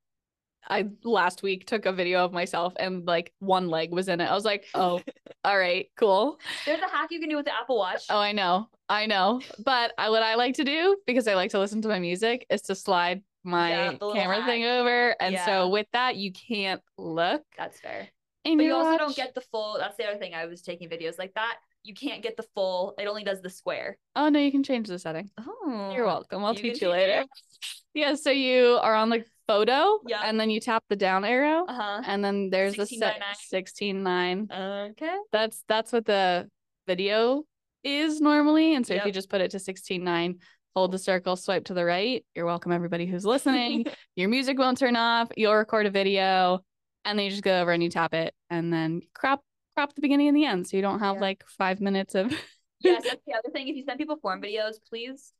I 0.69 0.89
last 1.03 1.43
week 1.43 1.65
took 1.65 1.85
a 1.85 1.91
video 1.91 2.23
of 2.23 2.31
myself 2.31 2.73
and 2.79 3.05
like 3.05 3.33
one 3.39 3.67
leg 3.67 3.91
was 3.91 4.07
in 4.07 4.21
it. 4.21 4.25
I 4.25 4.33
was 4.33 4.45
like, 4.45 4.65
oh, 4.73 5.01
all 5.43 5.57
right, 5.57 5.87
cool. 5.97 6.39
There's 6.65 6.81
a 6.81 6.89
hack 6.89 7.09
you 7.11 7.19
can 7.19 7.29
do 7.29 7.35
with 7.35 7.45
the 7.45 7.55
Apple 7.55 7.77
Watch. 7.77 8.05
Oh, 8.09 8.19
I 8.19 8.31
know. 8.31 8.67
I 8.89 9.05
know. 9.05 9.41
But 9.63 9.93
I, 9.97 10.09
what 10.09 10.23
I 10.23 10.35
like 10.35 10.55
to 10.55 10.63
do, 10.63 10.97
because 11.05 11.27
I 11.27 11.35
like 11.35 11.51
to 11.51 11.59
listen 11.59 11.81
to 11.81 11.87
my 11.87 11.99
music, 11.99 12.45
is 12.49 12.61
to 12.63 12.75
slide 12.75 13.23
my 13.43 13.69
yeah, 13.69 13.97
camera 14.13 14.37
hack. 14.37 14.45
thing 14.45 14.65
over. 14.65 15.15
And 15.21 15.33
yeah. 15.33 15.45
so 15.45 15.69
with 15.69 15.87
that, 15.93 16.15
you 16.15 16.31
can't 16.31 16.81
look. 16.97 17.43
That's 17.57 17.79
fair. 17.79 18.07
And 18.45 18.57
but 18.57 18.63
you 18.65 18.75
also 18.75 18.97
don't 18.97 19.15
get 19.15 19.33
the 19.33 19.41
full. 19.41 19.77
That's 19.79 19.97
the 19.97 20.05
other 20.05 20.17
thing. 20.17 20.33
I 20.33 20.45
was 20.45 20.61
taking 20.61 20.89
videos 20.89 21.17
like 21.17 21.33
that. 21.35 21.57
You 21.83 21.93
can't 21.93 22.21
get 22.21 22.37
the 22.37 22.45
full. 22.55 22.93
It 22.97 23.07
only 23.07 23.23
does 23.23 23.41
the 23.41 23.49
square. 23.49 23.97
Oh 24.15 24.29
no, 24.29 24.39
you 24.39 24.51
can 24.51 24.63
change 24.63 24.87
the 24.87 24.99
setting. 24.99 25.29
Oh, 25.37 25.91
you're 25.93 26.05
welcome. 26.05 26.43
I'll 26.43 26.53
you 26.53 26.61
teach 26.61 26.81
you 26.81 26.89
later. 26.89 27.25
yeah, 27.93 28.15
so 28.15 28.31
you 28.31 28.79
are 28.81 28.95
on 28.95 29.09
the 29.09 29.23
photo, 29.47 29.99
yeah, 30.07 30.21
and 30.25 30.39
then 30.39 30.49
you 30.49 30.59
tap 30.59 30.83
the 30.89 30.95
down 30.95 31.25
arrow, 31.25 31.65
uh-huh. 31.65 32.01
and 32.05 32.23
then 32.23 32.49
there's 32.49 32.77
a 32.77 32.85
set 32.85 33.21
sixteen 33.39 34.03
nine. 34.03 34.47
Okay, 34.51 35.15
that's 35.31 35.63
that's 35.67 35.91
what 35.91 36.05
the 36.05 36.49
video 36.87 37.43
is 37.83 38.21
normally, 38.21 38.75
and 38.75 38.85
so 38.85 38.93
yep. 38.93 39.03
if 39.03 39.07
you 39.07 39.11
just 39.11 39.29
put 39.29 39.41
it 39.41 39.51
to 39.51 39.59
sixteen 39.59 40.03
nine, 40.03 40.39
hold 40.75 40.91
the 40.91 40.99
circle, 40.99 41.35
swipe 41.35 41.65
to 41.65 41.73
the 41.73 41.85
right. 41.85 42.25
You're 42.35 42.45
welcome, 42.45 42.71
everybody 42.71 43.05
who's 43.05 43.25
listening. 43.25 43.85
Your 44.15 44.29
music 44.29 44.57
won't 44.57 44.77
turn 44.77 44.95
off. 44.95 45.29
You'll 45.35 45.55
record 45.55 45.85
a 45.85 45.91
video, 45.91 46.59
and 47.05 47.17
then 47.17 47.25
you 47.25 47.31
just 47.31 47.43
go 47.43 47.61
over 47.61 47.71
and 47.71 47.83
you 47.83 47.89
tap 47.89 48.13
it, 48.13 48.33
and 48.49 48.71
then 48.71 49.01
crop 49.13 49.41
crop 49.75 49.93
the 49.95 50.01
beginning 50.01 50.27
and 50.27 50.37
the 50.37 50.45
end, 50.45 50.67
so 50.67 50.77
you 50.77 50.83
don't 50.83 50.99
have 50.99 51.15
yeah. 51.15 51.21
like 51.21 51.43
five 51.57 51.81
minutes 51.81 52.15
of. 52.15 52.31
yes, 52.79 53.03
that's 53.09 53.21
the 53.25 53.33
other 53.33 53.49
thing. 53.51 53.67
If 53.67 53.75
you 53.75 53.83
send 53.83 53.99
people 53.99 54.17
form 54.21 54.41
videos, 54.41 54.75
please 54.89 55.33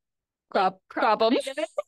crop 0.52 0.80
crop, 0.90 1.20
crop 1.20 1.32
them. 1.32 1.66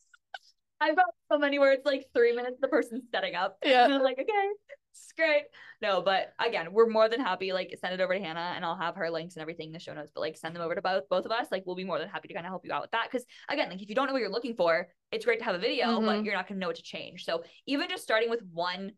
I've 0.85 0.95
got 0.95 1.05
so 1.31 1.39
many 1.39 1.57
where 1.57 1.71
it's 1.71 1.85
like 1.85 2.05
three 2.13 2.35
minutes 2.35 2.57
the 2.61 2.67
person's 2.67 3.05
setting 3.11 3.33
up. 3.33 3.57
Yeah. 3.63 3.85
And 3.85 3.93
I'm 3.95 4.03
like, 4.03 4.19
okay, 4.19 4.49
it's 4.91 5.11
great. 5.17 5.45
No, 5.81 6.03
but 6.03 6.33
again, 6.39 6.71
we're 6.71 6.87
more 6.87 7.09
than 7.09 7.19
happy. 7.19 7.53
Like, 7.53 7.75
send 7.81 7.93
it 7.93 8.01
over 8.01 8.13
to 8.13 8.19
Hannah, 8.19 8.53
and 8.55 8.63
I'll 8.63 8.77
have 8.77 8.95
her 8.95 9.09
links 9.09 9.35
and 9.35 9.41
everything 9.41 9.67
in 9.67 9.73
the 9.73 9.79
show 9.79 9.93
notes. 9.93 10.11
But 10.13 10.21
like, 10.21 10.37
send 10.37 10.55
them 10.55 10.61
over 10.61 10.75
to 10.75 10.81
both 10.81 11.09
both 11.09 11.25
of 11.25 11.31
us. 11.31 11.47
Like, 11.51 11.63
we'll 11.65 11.75
be 11.75 11.83
more 11.83 11.97
than 11.97 12.07
happy 12.07 12.27
to 12.27 12.33
kind 12.35 12.45
of 12.45 12.51
help 12.51 12.65
you 12.65 12.71
out 12.71 12.83
with 12.83 12.91
that. 12.91 13.09
Because 13.11 13.25
again, 13.49 13.69
like 13.69 13.81
if 13.81 13.89
you 13.89 13.95
don't 13.95 14.05
know 14.05 14.13
what 14.13 14.21
you're 14.21 14.29
looking 14.29 14.55
for, 14.55 14.87
it's 15.11 15.25
great 15.25 15.39
to 15.39 15.45
have 15.45 15.55
a 15.55 15.59
video, 15.59 15.87
mm-hmm. 15.87 16.05
but 16.05 16.23
you're 16.23 16.35
not 16.35 16.47
going 16.47 16.57
to 16.57 16.61
know 16.61 16.67
what 16.67 16.75
to 16.75 16.83
change. 16.83 17.25
So 17.25 17.43
even 17.65 17.89
just 17.89 18.03
starting 18.03 18.29
with 18.29 18.43
one 18.53 18.91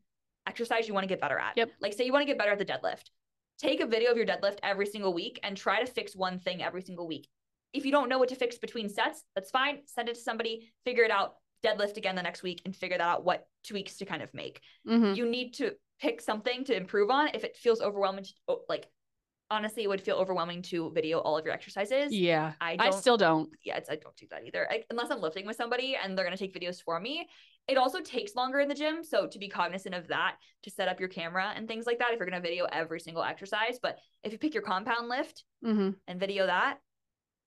exercise 0.45 0.88
you 0.88 0.93
want 0.93 1.06
to 1.06 1.10
get 1.10 1.21
better 1.21 1.39
at. 1.39 1.56
Yep. 1.56 1.71
Like, 1.80 1.93
say 1.93 2.06
you 2.06 2.12
want 2.12 2.23
to 2.23 2.28
get 2.28 2.38
better 2.38 2.52
at 2.52 2.60
the 2.60 2.65
deadlift. 2.65 3.10
Take 3.60 3.80
a 3.80 3.88
video 3.88 4.12
of 4.12 4.17
your 4.17 4.26
deadlift 4.26 4.60
every 4.62 4.86
single 4.86 5.13
week 5.13 5.39
and 5.41 5.56
try 5.56 5.84
to 5.84 5.91
fix 5.91 6.15
one 6.15 6.39
thing 6.39 6.62
every 6.62 6.82
single 6.82 7.08
week. 7.08 7.28
If 7.73 7.86
you 7.86 7.91
don't 7.91 8.08
know 8.10 8.19
what 8.19 8.30
to 8.30 8.36
fix 8.36 8.58
between 8.58 8.88
sets, 8.88 9.23
that's 9.36 9.52
fine. 9.52 9.80
Send 9.86 10.10
it 10.10 10.15
to 10.15 10.21
somebody, 10.21 10.71
figure 10.86 11.04
it 11.04 11.12
out, 11.12 11.36
deadlift 11.65 11.98
again 11.98 12.15
the 12.15 12.24
next 12.24 12.43
week 12.43 12.62
and 12.65 12.76
figure 12.76 12.98
that 12.98 13.04
out 13.04 13.26
what 13.26 13.48
tweaks 13.67 13.98
to 13.98 14.06
kind 14.06 14.22
of 14.22 14.34
make. 14.34 14.62
Mm-hmm. 14.88 15.15
You 15.15 15.30
need 15.30 15.54
to 15.56 15.72
pick 16.00 16.22
something 16.22 16.63
to 16.65 16.76
improve 16.76 17.10
on. 17.10 17.30
If 17.34 17.43
it 17.43 17.58
feels 17.58 17.82
overwhelming 17.82 18.26
to, 18.26 18.32
oh, 18.48 18.62
like 18.70 18.88
honestly 19.50 19.84
it 19.84 19.88
would 19.88 20.02
feel 20.02 20.17
overwhelming 20.17 20.62
to 20.62 20.91
video 20.91 21.20
all 21.20 21.38
of 21.38 21.46
your 21.46 21.54
exercises. 21.54 22.13
Yeah. 22.13 22.54
I, 22.60 22.76
I 22.80 22.89
still 22.91 23.17
don't. 23.17 23.50
Yeah 23.63 23.80
i 23.89 23.96
don't 23.96 24.15
do 24.17 24.28
that 24.30 24.43
either. 24.46 24.67
I, 24.70 24.84
unless 24.89 25.10
i'm 25.10 25.22
lifting 25.22 25.46
with 25.46 25.56
somebody 25.56 25.96
and 26.02 26.17
they're 26.17 26.26
going 26.26 26.38
to 26.38 26.43
take 26.43 26.54
videos 26.54 26.82
for 26.82 27.00
me. 27.00 27.28
It 27.67 27.78
also 27.78 28.00
takes 28.02 28.36
longer 28.36 28.60
in 28.60 28.67
the 28.67 28.76
gym 28.76 29.04
so 29.04 29.28
to 29.28 29.39
be 29.39 29.50
cognizant 29.50 29.96
of 29.96 30.08
that 30.08 30.36
to 30.63 30.70
set 30.70 30.88
up 30.88 31.00
your 31.00 31.10
camera 31.10 31.54
and 31.56 31.67
things 31.67 31.86
like 31.86 32.00
that 32.00 32.12
if 32.12 32.20
you're 32.20 32.30
going 32.30 32.41
to 32.41 32.48
video 32.48 32.65
every 32.72 33.00
single 33.00 33.24
exercise. 33.24 33.80
But 33.82 33.98
if 34.24 34.32
you 34.32 34.38
pick 34.38 34.54
your 34.54 34.63
compound 34.63 35.10
lift 35.10 35.43
mm-hmm. 35.65 35.91
and 36.08 36.20
video 36.20 36.46
that 36.46 36.80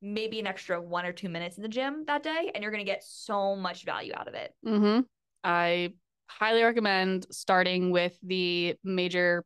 maybe 0.02 0.40
an 0.40 0.46
extra 0.46 0.80
one 0.80 1.04
or 1.04 1.12
two 1.12 1.28
minutes 1.28 1.56
in 1.56 1.62
the 1.62 1.68
gym 1.68 2.04
that 2.06 2.22
day 2.22 2.50
and 2.54 2.62
you're 2.62 2.72
going 2.72 2.84
to 2.84 2.90
get 2.90 3.04
so 3.04 3.54
much 3.54 3.84
value 3.84 4.12
out 4.16 4.28
of 4.28 4.34
it 4.34 4.54
mm-hmm. 4.66 5.00
i 5.44 5.92
highly 6.26 6.62
recommend 6.62 7.26
starting 7.30 7.90
with 7.90 8.16
the 8.22 8.76
major 8.84 9.44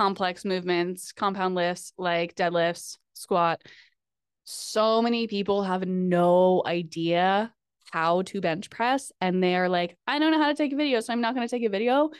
complex 0.00 0.46
movements, 0.46 1.12
compound 1.12 1.54
lifts 1.54 1.92
like 1.98 2.34
deadlifts, 2.34 2.96
squat. 3.12 3.60
So 4.44 5.02
many 5.02 5.26
people 5.26 5.62
have 5.62 5.86
no 5.86 6.62
idea 6.64 7.52
how 7.92 8.22
to 8.22 8.40
bench 8.40 8.70
press 8.70 9.12
and 9.20 9.42
they're 9.42 9.68
like, 9.68 9.96
I 10.06 10.18
don't 10.18 10.32
know 10.32 10.40
how 10.40 10.48
to 10.48 10.54
take 10.54 10.72
a 10.72 10.76
video, 10.76 11.00
so 11.00 11.12
I'm 11.12 11.20
not 11.20 11.34
going 11.34 11.46
to 11.46 11.54
take 11.54 11.66
a 11.66 11.70
video. 11.70 12.10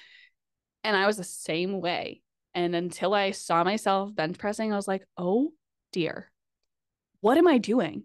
And 0.85 0.95
I 0.95 1.07
was 1.07 1.17
the 1.17 1.25
same 1.25 1.81
way. 1.81 2.21
And 2.55 2.75
until 2.75 3.15
I 3.15 3.31
saw 3.31 3.65
myself 3.65 4.15
bench 4.15 4.37
pressing, 4.39 4.73
I 4.73 4.77
was 4.77 4.89
like, 4.89 5.05
oh 5.17 5.53
dear, 5.93 6.31
what 7.21 7.39
am 7.39 7.47
I 7.47 7.59
doing? 7.59 8.05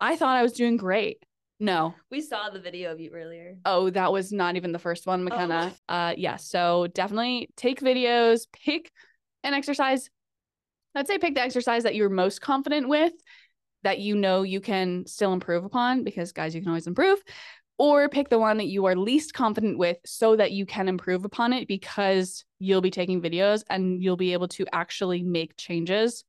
I 0.00 0.16
thought 0.16 0.36
I 0.36 0.42
was 0.42 0.52
doing 0.52 0.76
great. 0.76 1.22
No. 1.58 1.94
We 2.10 2.20
saw 2.20 2.50
the 2.50 2.60
video 2.60 2.92
of 2.92 3.00
you 3.00 3.10
earlier. 3.14 3.56
Oh, 3.64 3.88
that 3.90 4.12
was 4.12 4.30
not 4.30 4.56
even 4.56 4.72
the 4.72 4.78
first 4.78 5.06
one, 5.06 5.26
Makena. 5.26 5.72
Oh. 5.88 5.94
Uh 5.94 6.14
yeah, 6.16 6.36
so 6.36 6.86
definitely 6.88 7.48
take 7.56 7.80
videos, 7.80 8.46
pick 8.52 8.92
an 9.42 9.54
exercise. 9.54 10.10
I'd 10.94 11.06
say 11.06 11.18
pick 11.18 11.34
the 11.34 11.42
exercise 11.42 11.84
that 11.84 11.94
you're 11.94 12.08
most 12.08 12.40
confident 12.40 12.88
with, 12.88 13.12
that 13.84 13.98
you 14.00 14.16
know 14.16 14.42
you 14.42 14.60
can 14.60 15.06
still 15.06 15.32
improve 15.32 15.64
upon, 15.64 16.04
because 16.04 16.32
guys, 16.32 16.54
you 16.54 16.60
can 16.60 16.68
always 16.68 16.86
improve. 16.86 17.22
Or 17.78 18.08
pick 18.08 18.30
the 18.30 18.38
one 18.38 18.56
that 18.56 18.68
you 18.68 18.86
are 18.86 18.96
least 18.96 19.34
confident 19.34 19.76
with 19.76 19.98
so 20.06 20.36
that 20.36 20.52
you 20.52 20.64
can 20.64 20.88
improve 20.88 21.26
upon 21.26 21.52
it 21.52 21.68
because 21.68 22.44
you'll 22.58 22.80
be 22.80 22.90
taking 22.90 23.20
videos 23.20 23.62
and 23.68 24.02
you'll 24.02 24.16
be 24.16 24.32
able 24.32 24.48
to 24.48 24.64
actually 24.72 25.22
make 25.22 25.58
changes 25.58 26.24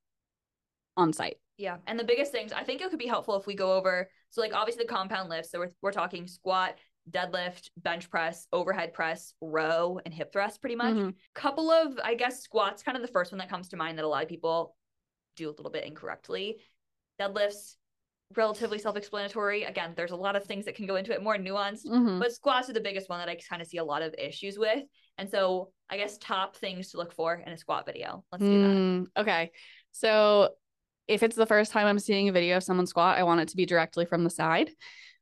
on 0.98 1.14
site. 1.14 1.38
Yeah. 1.58 1.78
And 1.88 2.00
the 2.00 2.04
biggest 2.04 2.32
things, 2.32 2.54
I 2.54 2.64
think 2.64 2.82
it 2.82 2.90
could 2.90 3.00
be 3.00 3.08
helpful 3.08 3.36
if 3.36 3.48
we 3.48 3.56
go 3.56 3.74
over. 3.74 4.10
So, 4.30 4.42
like, 4.42 4.54
obviously, 4.54 4.84
the 4.86 4.94
compound 4.94 5.30
lifts. 5.30 5.52
So, 5.52 5.60
we're, 5.60 5.72
we're 5.82 5.92
talking 5.92 6.28
squat, 6.28 6.76
deadlift, 7.10 7.70
bench 7.78 8.10
press, 8.10 8.48
overhead 8.52 8.94
press, 8.94 9.34
row, 9.42 10.00
and 10.06 10.14
hip 10.14 10.32
thrust, 10.32 10.62
pretty 10.62 10.76
much. 10.76 10.96
Mm-hmm. 10.96 11.10
Couple 11.34 11.72
of, 11.72 12.00
I 12.04 12.16
guess, 12.16 12.42
squats, 12.42 12.84
kind 12.84 12.96
of 12.96 13.02
the 13.02 13.12
first 13.12 13.32
one 13.32 13.40
that 13.40 13.50
comes 13.50 13.70
to 13.70 13.78
mind 13.78 13.98
that 13.98 14.06
a 14.06 14.08
lot 14.08 14.24
of 14.24 14.30
people 14.30 14.76
do 15.36 15.50
a 15.50 15.52
little 15.52 15.72
bit 15.72 15.86
incorrectly. 15.86 16.58
Deadlifts, 17.20 17.76
relatively 18.36 18.78
self-explanatory. 18.78 19.64
Again, 19.64 19.94
there's 19.96 20.12
a 20.12 20.16
lot 20.16 20.36
of 20.36 20.44
things 20.44 20.66
that 20.66 20.76
can 20.76 20.86
go 20.86 20.96
into 20.98 21.14
it, 21.14 21.24
more 21.24 21.38
nuanced, 21.38 21.88
mm-hmm. 21.88 22.20
but 22.20 22.34
squats 22.34 22.70
are 22.70 22.74
the 22.74 22.82
biggest 22.82 23.10
one 23.10 23.20
that 23.20 23.30
I 23.30 23.38
kind 23.50 23.62
of 23.62 23.68
see 23.68 23.78
a 23.78 23.84
lot 23.84 24.02
of 24.02 24.14
issues 24.18 24.60
with. 24.60 24.84
And 25.18 25.30
so, 25.30 25.72
I 25.90 25.98
guess 25.98 26.18
top 26.20 26.56
things 26.58 26.92
to 26.92 26.98
look 26.98 27.14
for 27.14 27.34
in 27.34 27.52
a 27.52 27.58
squat 27.58 27.86
video. 27.86 28.26
Let's 28.32 28.44
do 28.44 28.50
mm, 28.50 29.08
that. 29.16 29.22
Okay. 29.22 29.52
So 29.94 30.50
if 31.08 31.24
it's 31.24 31.36
the 31.36 31.46
first 31.46 31.72
time 31.72 31.88
I'm 31.88 32.00
seeing 32.00 32.30
a 32.30 32.34
video 32.34 32.58
of 32.58 32.64
someone 32.64 32.88
squat, 32.88 33.18
I 33.18 33.24
want 33.24 33.42
it 33.42 33.48
to 33.50 33.58
be 33.58 33.66
directly 33.66 34.06
from 34.06 34.24
the 34.24 34.30
side. 34.30 34.72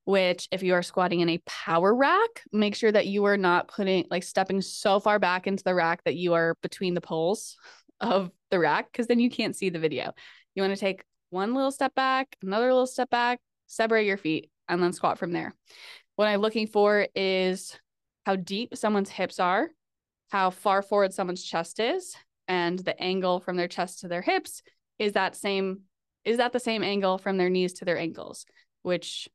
Which, 0.05 0.47
if 0.51 0.61
you 0.61 0.75
are 0.75 0.83
squatting 0.83 1.21
in 1.21 1.29
a 1.29 1.41
power 1.47 1.95
rack, 1.95 2.43
make 2.53 2.75
sure 2.75 2.91
that 2.91 3.07
you 3.07 3.25
are 3.25 3.37
not 3.37 3.67
putting 3.67 4.05
like 4.11 4.21
stepping 4.21 4.61
so 4.61 4.99
far 4.99 5.17
back 5.17 5.47
into 5.47 5.63
the 5.63 5.73
rack 5.73 6.03
that 6.03 6.15
you 6.15 6.35
are 6.35 6.55
between 6.61 6.93
the 6.93 7.01
poles 7.01 7.57
of 7.99 8.29
the 8.51 8.59
rack, 8.59 8.91
because 8.91 9.07
then 9.07 9.19
you 9.19 9.31
can't 9.31 9.55
see 9.55 9.69
the 9.69 9.79
video. 9.79 10.13
You 10.53 10.61
want 10.61 10.75
to 10.75 10.79
take 10.79 11.03
one 11.31 11.55
little 11.55 11.71
step 11.71 11.95
back, 11.95 12.35
another 12.43 12.67
little 12.67 12.85
step 12.85 13.09
back, 13.09 13.39
separate 13.65 14.05
your 14.05 14.17
feet, 14.17 14.51
and 14.69 14.81
then 14.81 14.93
squat 14.93 15.17
from 15.17 15.31
there. 15.31 15.55
What 16.17 16.27
I'm 16.27 16.39
looking 16.39 16.67
for 16.67 17.07
is 17.15 17.75
how 18.27 18.35
deep 18.35 18.77
someone's 18.77 19.09
hips 19.09 19.39
are, 19.39 19.71
how 20.29 20.51
far 20.51 20.83
forward 20.83 21.13
someone's 21.15 21.43
chest 21.43 21.79
is, 21.79 22.15
and 22.47 22.77
the 22.77 22.99
angle 23.01 23.39
from 23.39 23.55
their 23.55 23.67
chest 23.67 24.01
to 24.01 24.07
their 24.07 24.21
hips 24.21 24.61
is 24.99 25.13
that 25.13 25.35
same 25.35 25.81
is 26.23 26.37
that 26.37 26.53
the 26.53 26.59
same 26.59 26.83
angle 26.83 27.17
from 27.17 27.37
their 27.37 27.49
knees 27.49 27.73
to 27.73 27.85
their 27.85 27.99
ankles, 27.99 28.45
which 28.81 29.29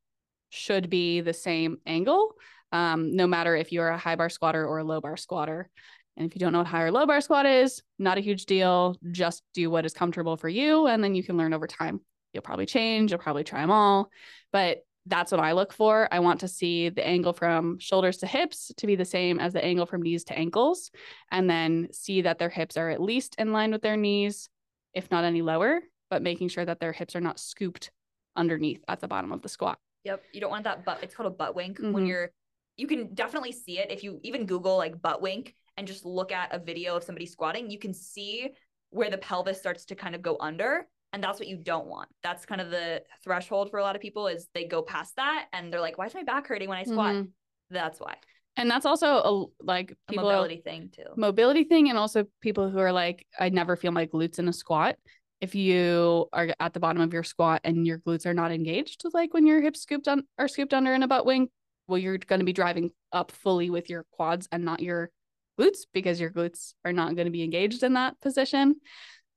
should 0.50 0.90
be 0.90 1.20
the 1.20 1.32
same 1.32 1.78
angle, 1.86 2.34
um, 2.72 3.14
no 3.14 3.26
matter 3.26 3.54
if 3.54 3.70
you're 3.70 3.88
a 3.88 3.98
high 3.98 4.16
bar 4.16 4.28
squatter 4.28 4.66
or 4.66 4.78
a 4.78 4.84
low 4.84 5.00
bar 5.00 5.16
squatter. 5.16 5.70
And 6.16 6.26
if 6.26 6.34
you 6.34 6.40
don't 6.40 6.52
know 6.52 6.58
what 6.58 6.66
high 6.66 6.82
or 6.82 6.90
low 6.90 7.06
bar 7.06 7.20
squat 7.20 7.46
is, 7.46 7.82
not 7.98 8.18
a 8.18 8.20
huge 8.20 8.46
deal. 8.46 8.96
Just 9.12 9.42
do 9.54 9.70
what 9.70 9.86
is 9.86 9.94
comfortable 9.94 10.36
for 10.36 10.48
you, 10.48 10.86
and 10.86 11.02
then 11.02 11.14
you 11.14 11.22
can 11.22 11.36
learn 11.36 11.54
over 11.54 11.66
time. 11.66 12.00
You'll 12.32 12.42
probably 12.42 12.66
change, 12.66 13.10
you'll 13.10 13.20
probably 13.20 13.44
try 13.44 13.60
them 13.60 13.70
all. 13.70 14.10
But 14.52 14.78
that's 15.06 15.32
what 15.32 15.40
I 15.40 15.52
look 15.52 15.72
for. 15.72 16.08
I 16.12 16.20
want 16.20 16.40
to 16.40 16.48
see 16.48 16.88
the 16.90 17.06
angle 17.06 17.32
from 17.32 17.78
shoulders 17.78 18.18
to 18.18 18.26
hips 18.26 18.70
to 18.76 18.86
be 18.86 18.96
the 18.96 19.04
same 19.04 19.40
as 19.40 19.52
the 19.52 19.64
angle 19.64 19.86
from 19.86 20.02
knees 20.02 20.24
to 20.24 20.38
ankles, 20.38 20.90
and 21.30 21.48
then 21.48 21.88
see 21.92 22.22
that 22.22 22.38
their 22.38 22.50
hips 22.50 22.76
are 22.76 22.90
at 22.90 23.00
least 23.00 23.36
in 23.38 23.52
line 23.52 23.70
with 23.70 23.82
their 23.82 23.96
knees, 23.96 24.48
if 24.94 25.10
not 25.10 25.24
any 25.24 25.42
lower, 25.42 25.80
but 26.10 26.22
making 26.22 26.48
sure 26.48 26.64
that 26.64 26.80
their 26.80 26.92
hips 26.92 27.14
are 27.16 27.20
not 27.20 27.38
scooped 27.38 27.90
underneath 28.36 28.82
at 28.88 29.00
the 29.00 29.08
bottom 29.08 29.32
of 29.32 29.42
the 29.42 29.48
squat. 29.48 29.78
Yep. 30.04 30.22
You 30.32 30.40
don't 30.40 30.50
want 30.50 30.64
that 30.64 30.84
butt. 30.84 31.00
It's 31.02 31.14
called 31.14 31.26
a 31.26 31.34
butt 31.34 31.54
wink 31.54 31.78
Mhm. 31.78 31.92
when 31.92 32.06
you're, 32.06 32.30
you 32.76 32.86
can 32.86 33.14
definitely 33.14 33.52
see 33.52 33.78
it. 33.78 33.90
If 33.90 34.02
you 34.02 34.18
even 34.22 34.46
Google 34.46 34.76
like 34.76 35.00
butt 35.00 35.20
wink 35.20 35.54
and 35.76 35.86
just 35.86 36.04
look 36.04 36.32
at 36.32 36.52
a 36.54 36.58
video 36.58 36.96
of 36.96 37.04
somebody 37.04 37.26
squatting, 37.26 37.70
you 37.70 37.78
can 37.78 37.92
see 37.92 38.50
where 38.90 39.10
the 39.10 39.18
pelvis 39.18 39.58
starts 39.58 39.84
to 39.86 39.94
kind 39.94 40.14
of 40.14 40.22
go 40.22 40.36
under. 40.40 40.86
And 41.12 41.22
that's 41.22 41.38
what 41.40 41.48
you 41.48 41.56
don't 41.56 41.86
want. 41.86 42.08
That's 42.22 42.46
kind 42.46 42.60
of 42.60 42.70
the 42.70 43.02
threshold 43.24 43.70
for 43.70 43.78
a 43.78 43.82
lot 43.82 43.96
of 43.96 44.02
people 44.02 44.28
is 44.28 44.48
they 44.54 44.64
go 44.64 44.80
past 44.80 45.16
that 45.16 45.48
and 45.52 45.72
they're 45.72 45.80
like, 45.80 45.98
why 45.98 46.06
is 46.06 46.14
my 46.14 46.22
back 46.22 46.46
hurting 46.46 46.68
when 46.68 46.78
I 46.78 46.84
squat? 46.84 47.14
Mhm. 47.14 47.28
That's 47.70 47.98
why. 48.00 48.16
And 48.60 48.70
that's 48.70 48.84
also 48.84 49.06
a, 49.06 49.64
like 49.64 49.92
A 49.92 50.10
people 50.10 50.24
mobility 50.26 50.60
thing 50.62 50.90
too. 50.94 51.06
mobility 51.16 51.64
thing 51.64 51.88
and 51.88 51.96
also 51.96 52.26
people 52.42 52.68
who 52.68 52.78
are 52.78 52.92
like 52.92 53.26
i 53.38 53.48
never 53.48 53.74
feel 53.74 53.90
my 53.90 54.06
glutes 54.06 54.38
in 54.38 54.48
a 54.48 54.52
squat. 54.52 54.96
If 55.40 55.54
you 55.54 56.28
are 56.34 56.48
at 56.60 56.74
the 56.74 56.80
bottom 56.80 57.00
of 57.00 57.14
your 57.14 57.22
squat 57.22 57.62
and 57.64 57.86
your 57.86 57.98
glutes 58.00 58.26
are 58.26 58.34
not 58.34 58.52
engaged 58.52 59.02
like 59.14 59.32
when 59.32 59.46
your 59.46 59.62
hips 59.62 59.80
scooped 59.80 60.08
on 60.08 60.24
are 60.38 60.46
scooped 60.46 60.74
under 60.74 60.92
in 60.92 61.02
a 61.02 61.08
butt 61.08 61.24
wink 61.24 61.50
well 61.88 61.96
you're 61.96 62.18
going 62.18 62.40
to 62.40 62.44
be 62.44 62.52
driving 62.52 62.90
up 63.12 63.32
fully 63.32 63.70
with 63.70 63.88
your 63.88 64.04
quads 64.12 64.46
and 64.52 64.62
not 64.62 64.80
your 64.80 65.10
glutes 65.58 65.86
because 65.94 66.20
your 66.20 66.30
glutes 66.30 66.74
are 66.84 66.92
not 66.92 67.16
going 67.16 67.24
to 67.24 67.32
be 67.32 67.42
engaged 67.42 67.82
in 67.82 67.94
that 67.94 68.20
position. 68.20 68.76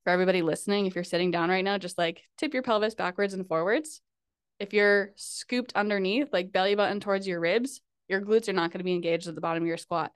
For 0.04 0.10
everybody 0.10 0.42
listening 0.42 0.84
if 0.84 0.94
you're 0.94 1.02
sitting 1.02 1.30
down 1.30 1.48
right 1.48 1.64
now 1.64 1.78
just 1.78 1.96
like 1.96 2.20
tip 2.36 2.52
your 2.52 2.62
pelvis 2.62 2.94
backwards 2.94 3.32
and 3.32 3.48
forwards. 3.48 4.02
If 4.60 4.74
you're 4.74 5.12
scooped 5.16 5.72
underneath 5.74 6.28
like 6.30 6.52
belly 6.52 6.74
button 6.74 7.00
towards 7.00 7.26
your 7.26 7.40
ribs 7.40 7.80
your 8.08 8.20
glutes 8.20 8.48
are 8.48 8.52
not 8.52 8.70
going 8.70 8.78
to 8.78 8.84
be 8.84 8.94
engaged 8.94 9.26
at 9.26 9.34
the 9.34 9.40
bottom 9.40 9.62
of 9.62 9.66
your 9.66 9.76
squat 9.76 10.12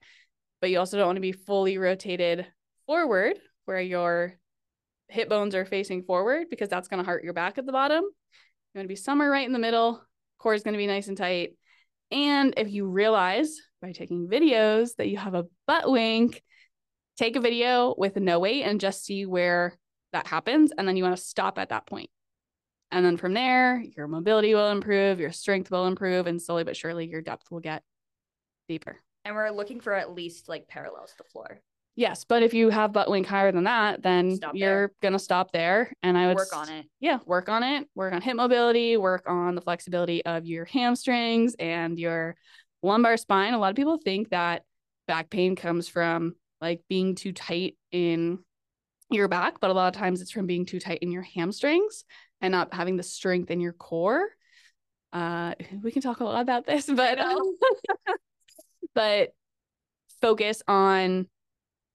but 0.61 0.71
you 0.71 0.79
also 0.79 0.97
don't 0.97 1.07
want 1.07 1.17
to 1.17 1.21
be 1.21 1.33
fully 1.33 1.79
rotated 1.79 2.47
forward 2.87 3.39
where 3.65 3.81
your 3.81 4.35
hip 5.09 5.29
bones 5.29 5.55
are 5.55 5.65
facing 5.65 6.03
forward 6.03 6.49
because 6.51 6.69
that's 6.69 6.89
going 6.89 7.03
to 7.03 7.09
hurt 7.09 7.25
your 7.25 7.33
back 7.33 7.59
at 7.59 7.67
the 7.67 7.73
bottom. 7.73 8.03
You 8.05 8.79
want 8.79 8.85
to 8.85 8.89
be 8.89 8.97
somewhere 8.97 9.31
right 9.31 9.47
in 9.47 9.53
the 9.53 9.59
middle. 9.59 10.03
Core 10.39 10.55
is 10.55 10.63
going 10.63 10.75
to 10.75 10.79
be 10.79 10.87
nice 10.87 11.09
and 11.09 11.17
tight. 11.17 11.51
And 12.11 12.55
if 12.57 12.71
you 12.71 12.87
realize 12.87 13.57
by 13.83 13.93
taking 13.93 14.29
videos 14.29 14.97
that 14.97 15.09
you 15.09 15.19
have 15.19 15.35
a 15.35 15.47
butt 15.67 15.91
wink, 15.91 16.43
take 17.17 17.37
a 17.37 17.41
video 17.41 17.95
with 17.97 18.17
no 18.17 18.39
weight 18.39 18.63
and 18.63 18.81
just 18.81 19.05
see 19.05 19.27
where 19.27 19.77
that 20.13 20.27
happens. 20.27 20.73
And 20.77 20.87
then 20.87 20.97
you 20.97 21.05
want 21.05 21.17
to 21.17 21.23
stop 21.23 21.59
at 21.59 21.71
that 21.71 21.87
point. 21.87 22.11
And 22.91 23.05
then 23.05 23.17
from 23.17 23.35
there, 23.35 23.85
your 23.97 24.09
mobility 24.09 24.55
will 24.55 24.71
improve, 24.71 25.21
your 25.21 25.33
strength 25.33 25.71
will 25.71 25.87
improve, 25.87 26.27
and 26.27 26.41
slowly 26.41 26.65
but 26.65 26.77
surely 26.77 27.07
your 27.07 27.21
depth 27.21 27.51
will 27.51 27.61
get 27.61 27.83
deeper. 28.69 28.99
And 29.25 29.35
we're 29.35 29.51
looking 29.51 29.81
for 29.81 29.93
at 29.93 30.15
least 30.15 30.49
like 30.49 30.69
parallels 30.69 31.11
to 31.11 31.19
the 31.19 31.25
floor. 31.25 31.61
Yes, 31.97 32.25
but 32.25 32.45
if 32.45 32.55
you 32.55 32.71
have 32.71 32.93
butt 32.93 33.11
wink 33.11 33.27
higher 33.27 33.51
than 33.51 33.65
that, 33.65 34.03
then 34.03 34.37
Stop 34.37 34.55
you're 34.55 34.69
there. 34.69 34.93
gonna 35.03 35.19
stop 35.19 35.51
there. 35.53 35.93
And 36.03 36.17
I 36.17 36.29
would 36.29 36.37
Work 36.37 36.57
on 36.57 36.69
it. 36.69 36.87
Yeah, 37.01 37.19
work 37.27 37.49
on 37.49 37.63
it. 37.65 37.89
Work 37.95 38.15
on 38.15 38.23
hip 38.23 38.37
mobility. 38.37 38.97
Work 38.97 39.25
on 39.29 39.55
the 39.57 39.61
flexibility 39.61 40.25
of 40.25 40.47
your 40.47 40.65
hamstrings 40.65 41.57
and 41.59 41.99
your 41.99 42.37
lumbar 42.85 43.17
spine. 43.17 43.53
A 43.53 43.59
lot 43.59 43.71
of 43.71 43.77
people 43.77 43.99
think 43.99 44.31
that 44.31 44.63
back 45.09 45.29
pain 45.29 45.57
comes 45.57 45.89
from 45.89 46.37
like 46.61 46.83
being 46.89 47.17
too 47.17 47.33
tight 47.33 47.77
in 47.91 48.39
your 49.11 49.27
back, 49.27 49.59
but 49.61 49.71
a 49.71 49.75
lot 49.75 49.89
of 49.89 49.99
times 49.99 50.21
it's 50.21 50.31
from 50.31 50.47
being 50.47 50.67
too 50.67 50.79
tight 50.79 51.01
in 51.03 51.11
your 51.11 51.23
hamstrings 51.23 52.05
and 52.41 52.53
not 52.53 52.73
having 52.73 52.97
the 52.97 53.03
strength 53.03 53.51
in 53.51 53.61
your 53.61 53.73
core. 53.73 54.29
Uh, 55.13 55.55
we 55.83 55.93
can 55.93 56.03
talk 56.03 56.21
a 56.21 56.25
lot 56.25 56.41
about 56.41 56.67
this, 56.67 56.87
but 56.87 57.19
um, 57.19 57.57
but 58.95 59.31
focus 60.21 60.63
on 60.67 61.27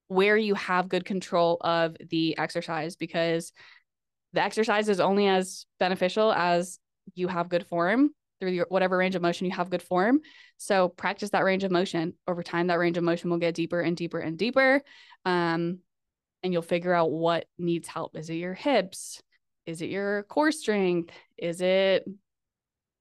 where 0.08 0.38
you 0.38 0.54
have 0.54 0.90
good 0.90 1.06
control 1.06 1.58
of 1.62 1.96
the 2.10 2.38
exercise 2.38 2.96
because 2.96 3.52
the 4.34 4.44
exercise 4.44 4.90
is 4.90 5.00
only 5.00 5.28
as 5.28 5.66
beneficial 5.80 6.32
as 6.32 6.80
you 7.16 7.28
have 7.28 7.50
good 7.50 7.66
form 7.66 8.12
through 8.40 8.52
your 8.52 8.66
whatever 8.70 8.98
range 8.98 9.16
of 9.16 9.22
motion 9.22 9.46
you 9.46 9.54
have 9.54 9.70
good 9.70 9.82
form. 9.82 10.20
So 10.58 10.90
practice 10.90 11.30
that 11.32 11.44
range 11.44 11.64
of 11.64 11.72
motion. 11.72 12.14
Over 12.28 12.44
time, 12.44 12.68
that 12.68 12.80
range 12.80 12.98
of 12.98 13.04
motion 13.04 13.30
will 13.30 13.38
get 13.38 13.56
deeper 13.56 13.80
and 13.80 13.96
deeper 13.96 14.20
and 14.20 14.38
deeper. 14.38 14.82
Um, 15.26 15.80
and 16.42 16.52
you'll 16.52 16.62
figure 16.62 16.94
out 16.94 17.12
what 17.12 17.46
needs 17.58 17.88
help. 17.88 18.18
Is 18.18 18.30
it 18.30 18.36
your 18.36 18.54
hips? 18.54 19.22
Is 19.66 19.82
it 19.82 19.90
your 19.90 20.24
core 20.24 20.52
strength? 20.52 21.14
Is 21.38 21.62
it 21.62 22.06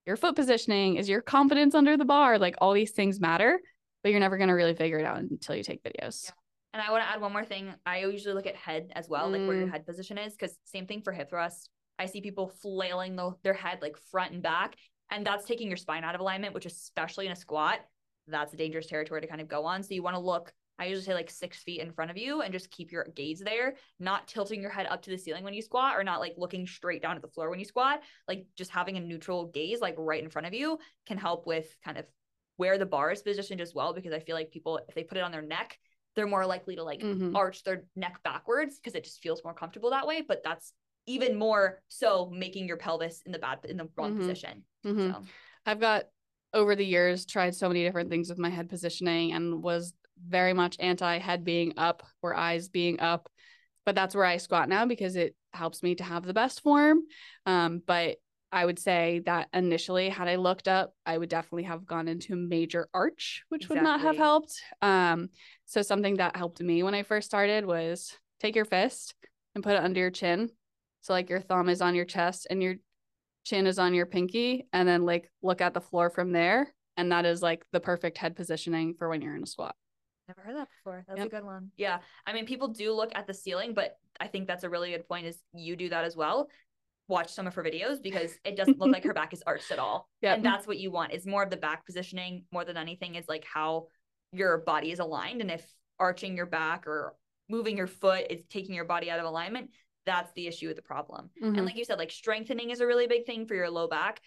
your 0.06 0.16
foot 0.16 0.36
positioning? 0.36 0.96
Is 0.96 1.08
your 1.08 1.20
confidence 1.20 1.74
under 1.74 1.96
the 1.96 2.04
bar? 2.04 2.38
Like 2.38 2.56
all 2.58 2.72
these 2.72 2.92
things 2.92 3.20
matter, 3.20 3.60
but 4.02 4.10
you're 4.10 4.20
never 4.20 4.36
going 4.36 4.48
to 4.48 4.54
really 4.54 4.74
figure 4.74 4.98
it 4.98 5.04
out 5.04 5.18
until 5.18 5.56
you 5.56 5.62
take 5.62 5.82
videos. 5.82 6.26
Yeah. 6.26 6.32
And 6.74 6.82
I 6.82 6.90
want 6.90 7.04
to 7.04 7.08
add 7.10 7.20
one 7.20 7.32
more 7.32 7.44
thing. 7.44 7.72
I 7.84 7.98
usually 8.00 8.34
look 8.34 8.46
at 8.46 8.56
head 8.56 8.92
as 8.94 9.08
well, 9.08 9.28
like 9.28 9.46
where 9.46 9.56
your 9.56 9.66
Mm. 9.66 9.72
head 9.72 9.86
position 9.86 10.16
is, 10.16 10.32
because 10.32 10.56
same 10.64 10.86
thing 10.86 11.02
for 11.02 11.12
hip 11.12 11.28
thrust. 11.28 11.68
I 11.98 12.06
see 12.06 12.22
people 12.22 12.48
flailing 12.62 13.14
the, 13.14 13.32
their 13.42 13.52
head 13.52 13.80
like 13.82 13.96
front 14.10 14.32
and 14.32 14.42
back, 14.42 14.76
and 15.10 15.26
that's 15.26 15.44
taking 15.44 15.68
your 15.68 15.76
spine 15.76 16.02
out 16.02 16.14
of 16.14 16.22
alignment, 16.22 16.54
which 16.54 16.64
especially 16.64 17.26
in 17.26 17.32
a 17.32 17.36
squat, 17.36 17.80
that's 18.26 18.54
a 18.54 18.56
dangerous 18.56 18.86
territory 18.86 19.20
to 19.20 19.26
kind 19.26 19.40
of 19.42 19.48
go 19.48 19.66
on. 19.66 19.82
So 19.82 19.92
you 19.94 20.02
want 20.02 20.14
to 20.16 20.20
look. 20.20 20.52
I 20.82 20.86
usually 20.86 21.04
say 21.04 21.14
like 21.14 21.30
six 21.30 21.62
feet 21.62 21.80
in 21.80 21.92
front 21.92 22.10
of 22.10 22.18
you 22.18 22.42
and 22.42 22.52
just 22.52 22.70
keep 22.72 22.90
your 22.90 23.06
gaze 23.14 23.38
there, 23.38 23.76
not 24.00 24.26
tilting 24.26 24.60
your 24.60 24.70
head 24.70 24.86
up 24.86 25.02
to 25.02 25.10
the 25.10 25.16
ceiling 25.16 25.44
when 25.44 25.54
you 25.54 25.62
squat 25.62 25.96
or 25.96 26.02
not 26.02 26.18
like 26.18 26.34
looking 26.36 26.66
straight 26.66 27.00
down 27.00 27.14
at 27.14 27.22
the 27.22 27.28
floor 27.28 27.50
when 27.50 27.60
you 27.60 27.64
squat. 27.64 28.02
Like 28.26 28.46
just 28.56 28.72
having 28.72 28.96
a 28.96 29.00
neutral 29.00 29.46
gaze, 29.46 29.80
like 29.80 29.94
right 29.96 30.22
in 30.22 30.28
front 30.28 30.48
of 30.48 30.54
you, 30.54 30.78
can 31.06 31.18
help 31.18 31.46
with 31.46 31.72
kind 31.84 31.98
of 31.98 32.06
where 32.56 32.78
the 32.78 32.86
bar 32.86 33.12
is 33.12 33.22
positioned 33.22 33.60
as 33.60 33.72
well. 33.72 33.92
Because 33.92 34.12
I 34.12 34.18
feel 34.18 34.34
like 34.34 34.50
people, 34.50 34.80
if 34.88 34.94
they 34.96 35.04
put 35.04 35.18
it 35.18 35.24
on 35.24 35.30
their 35.30 35.40
neck, 35.40 35.78
they're 36.16 36.26
more 36.26 36.46
likely 36.46 36.74
to 36.74 36.82
like 36.82 37.00
Mhm. 37.00 37.32
arch 37.34 37.62
their 37.62 37.84
neck 37.94 38.20
backwards 38.24 38.76
because 38.76 38.96
it 38.96 39.04
just 39.04 39.20
feels 39.20 39.44
more 39.44 39.54
comfortable 39.54 39.90
that 39.90 40.08
way. 40.08 40.20
But 40.20 40.42
that's 40.42 40.72
even 41.06 41.38
more 41.38 41.80
so 41.86 42.28
making 42.28 42.66
your 42.66 42.76
pelvis 42.76 43.22
in 43.24 43.30
the 43.30 43.38
bad 43.38 43.60
in 43.68 43.76
the 43.76 43.88
wrong 43.96 44.14
Mhm. 44.14 44.18
position. 44.18 44.64
Mhm. 44.84 45.12
So 45.12 45.22
I've 45.64 45.80
got 45.80 46.06
over 46.52 46.74
the 46.74 46.84
years 46.84 47.24
tried 47.24 47.54
so 47.54 47.68
many 47.68 47.84
different 47.84 48.10
things 48.10 48.28
with 48.28 48.38
my 48.38 48.50
head 48.50 48.68
positioning 48.68 49.32
and 49.32 49.62
was 49.62 49.94
very 50.18 50.52
much 50.52 50.76
anti 50.78 51.18
head 51.18 51.44
being 51.44 51.74
up 51.76 52.02
or 52.22 52.34
eyes 52.34 52.68
being 52.68 53.00
up. 53.00 53.28
But 53.84 53.94
that's 53.94 54.14
where 54.14 54.24
I 54.24 54.36
squat 54.36 54.68
now 54.68 54.86
because 54.86 55.16
it 55.16 55.34
helps 55.52 55.82
me 55.82 55.94
to 55.96 56.04
have 56.04 56.24
the 56.24 56.34
best 56.34 56.62
form. 56.62 57.00
Um, 57.46 57.82
but 57.84 58.16
I 58.52 58.64
would 58.64 58.78
say 58.78 59.22
that 59.24 59.48
initially, 59.54 60.10
had 60.10 60.28
I 60.28 60.36
looked 60.36 60.68
up, 60.68 60.92
I 61.06 61.16
would 61.16 61.30
definitely 61.30 61.64
have 61.64 61.86
gone 61.86 62.06
into 62.06 62.34
a 62.34 62.36
major 62.36 62.86
arch, 62.92 63.44
which 63.48 63.68
would 63.68 63.82
not 63.82 64.00
have 64.02 64.16
helped. 64.16 64.60
Um, 64.82 65.30
so 65.64 65.80
something 65.80 66.18
that 66.18 66.36
helped 66.36 66.60
me 66.60 66.82
when 66.82 66.94
I 66.94 67.02
first 67.02 67.26
started 67.26 67.64
was 67.64 68.14
take 68.40 68.54
your 68.54 68.66
fist 68.66 69.14
and 69.54 69.64
put 69.64 69.74
it 69.74 69.82
under 69.82 70.00
your 70.00 70.10
chin. 70.10 70.50
So 71.00 71.14
like 71.14 71.30
your 71.30 71.40
thumb 71.40 71.70
is 71.70 71.80
on 71.80 71.94
your 71.94 72.04
chest 72.04 72.46
and 72.50 72.62
your 72.62 72.74
chin 73.44 73.66
is 73.66 73.78
on 73.78 73.94
your 73.94 74.06
pinky 74.06 74.68
and 74.72 74.86
then 74.86 75.04
like 75.04 75.30
look 75.42 75.60
at 75.60 75.74
the 75.74 75.80
floor 75.80 76.10
from 76.10 76.32
there 76.32 76.72
and 76.96 77.10
that 77.10 77.24
is 77.24 77.42
like 77.42 77.64
the 77.72 77.80
perfect 77.80 78.18
head 78.18 78.36
positioning 78.36 78.94
for 78.94 79.08
when 79.08 79.20
you're 79.20 79.34
in 79.34 79.42
a 79.42 79.46
squat 79.46 79.74
never 80.36 80.46
heard 80.46 80.56
that 80.56 80.68
before. 80.78 81.04
That's 81.08 81.18
Yep. 81.18 81.26
a 81.26 81.30
good 81.30 81.44
one. 81.44 81.70
Yeah. 81.76 82.00
I 82.26 82.32
mean, 82.32 82.46
people 82.46 82.68
do 82.68 82.92
look 82.92 83.12
at 83.14 83.26
the 83.26 83.34
ceiling, 83.34 83.74
but 83.74 83.96
I 84.20 84.26
think 84.28 84.46
that's 84.46 84.64
a 84.64 84.70
really 84.70 84.90
good 84.90 85.06
point 85.08 85.26
is 85.26 85.42
you 85.52 85.76
do 85.76 85.88
that 85.90 86.04
as 86.04 86.16
well. 86.16 86.48
Watch 87.08 87.30
some 87.32 87.46
of 87.46 87.54
her 87.54 87.62
videos 87.64 88.02
because 88.02 88.38
it 88.44 88.56
doesn't 88.56 88.78
look 88.78 88.90
like 88.92 89.04
her 89.04 89.14
back 89.14 89.32
is 89.32 89.42
arched 89.46 89.70
at 89.70 89.78
all. 89.78 90.08
Yep. 90.22 90.36
And 90.36 90.44
that's 90.46 90.66
what 90.66 90.78
you 90.78 90.90
want 90.90 91.12
is 91.12 91.26
more 91.26 91.42
of 91.42 91.50
the 91.50 91.56
back 91.56 91.84
positioning 91.84 92.44
more 92.52 92.64
than 92.64 92.76
anything 92.76 93.16
is 93.16 93.28
like 93.28 93.44
how 93.44 93.88
your 94.32 94.58
body 94.58 94.92
is 94.92 94.98
aligned. 94.98 95.40
And 95.40 95.50
if 95.50 95.66
arching 95.98 96.36
your 96.36 96.46
back 96.46 96.86
or 96.86 97.14
moving 97.48 97.76
your 97.76 97.86
foot 97.86 98.26
is 98.30 98.44
taking 98.48 98.74
your 98.74 98.84
body 98.84 99.10
out 99.10 99.18
of 99.18 99.26
alignment, 99.26 99.70
that's 100.06 100.32
the 100.32 100.46
issue 100.46 100.68
with 100.68 100.76
the 100.76 100.82
problem. 100.82 101.30
Mhm. 101.42 101.56
And 101.58 101.66
like 101.66 101.76
you 101.76 101.84
said, 101.84 101.98
like 101.98 102.10
strengthening 102.10 102.70
is 102.70 102.80
a 102.80 102.86
really 102.86 103.06
big 103.06 103.26
thing 103.26 103.46
for 103.46 103.54
your 103.54 103.70
low 103.70 103.88
back. 103.88 104.20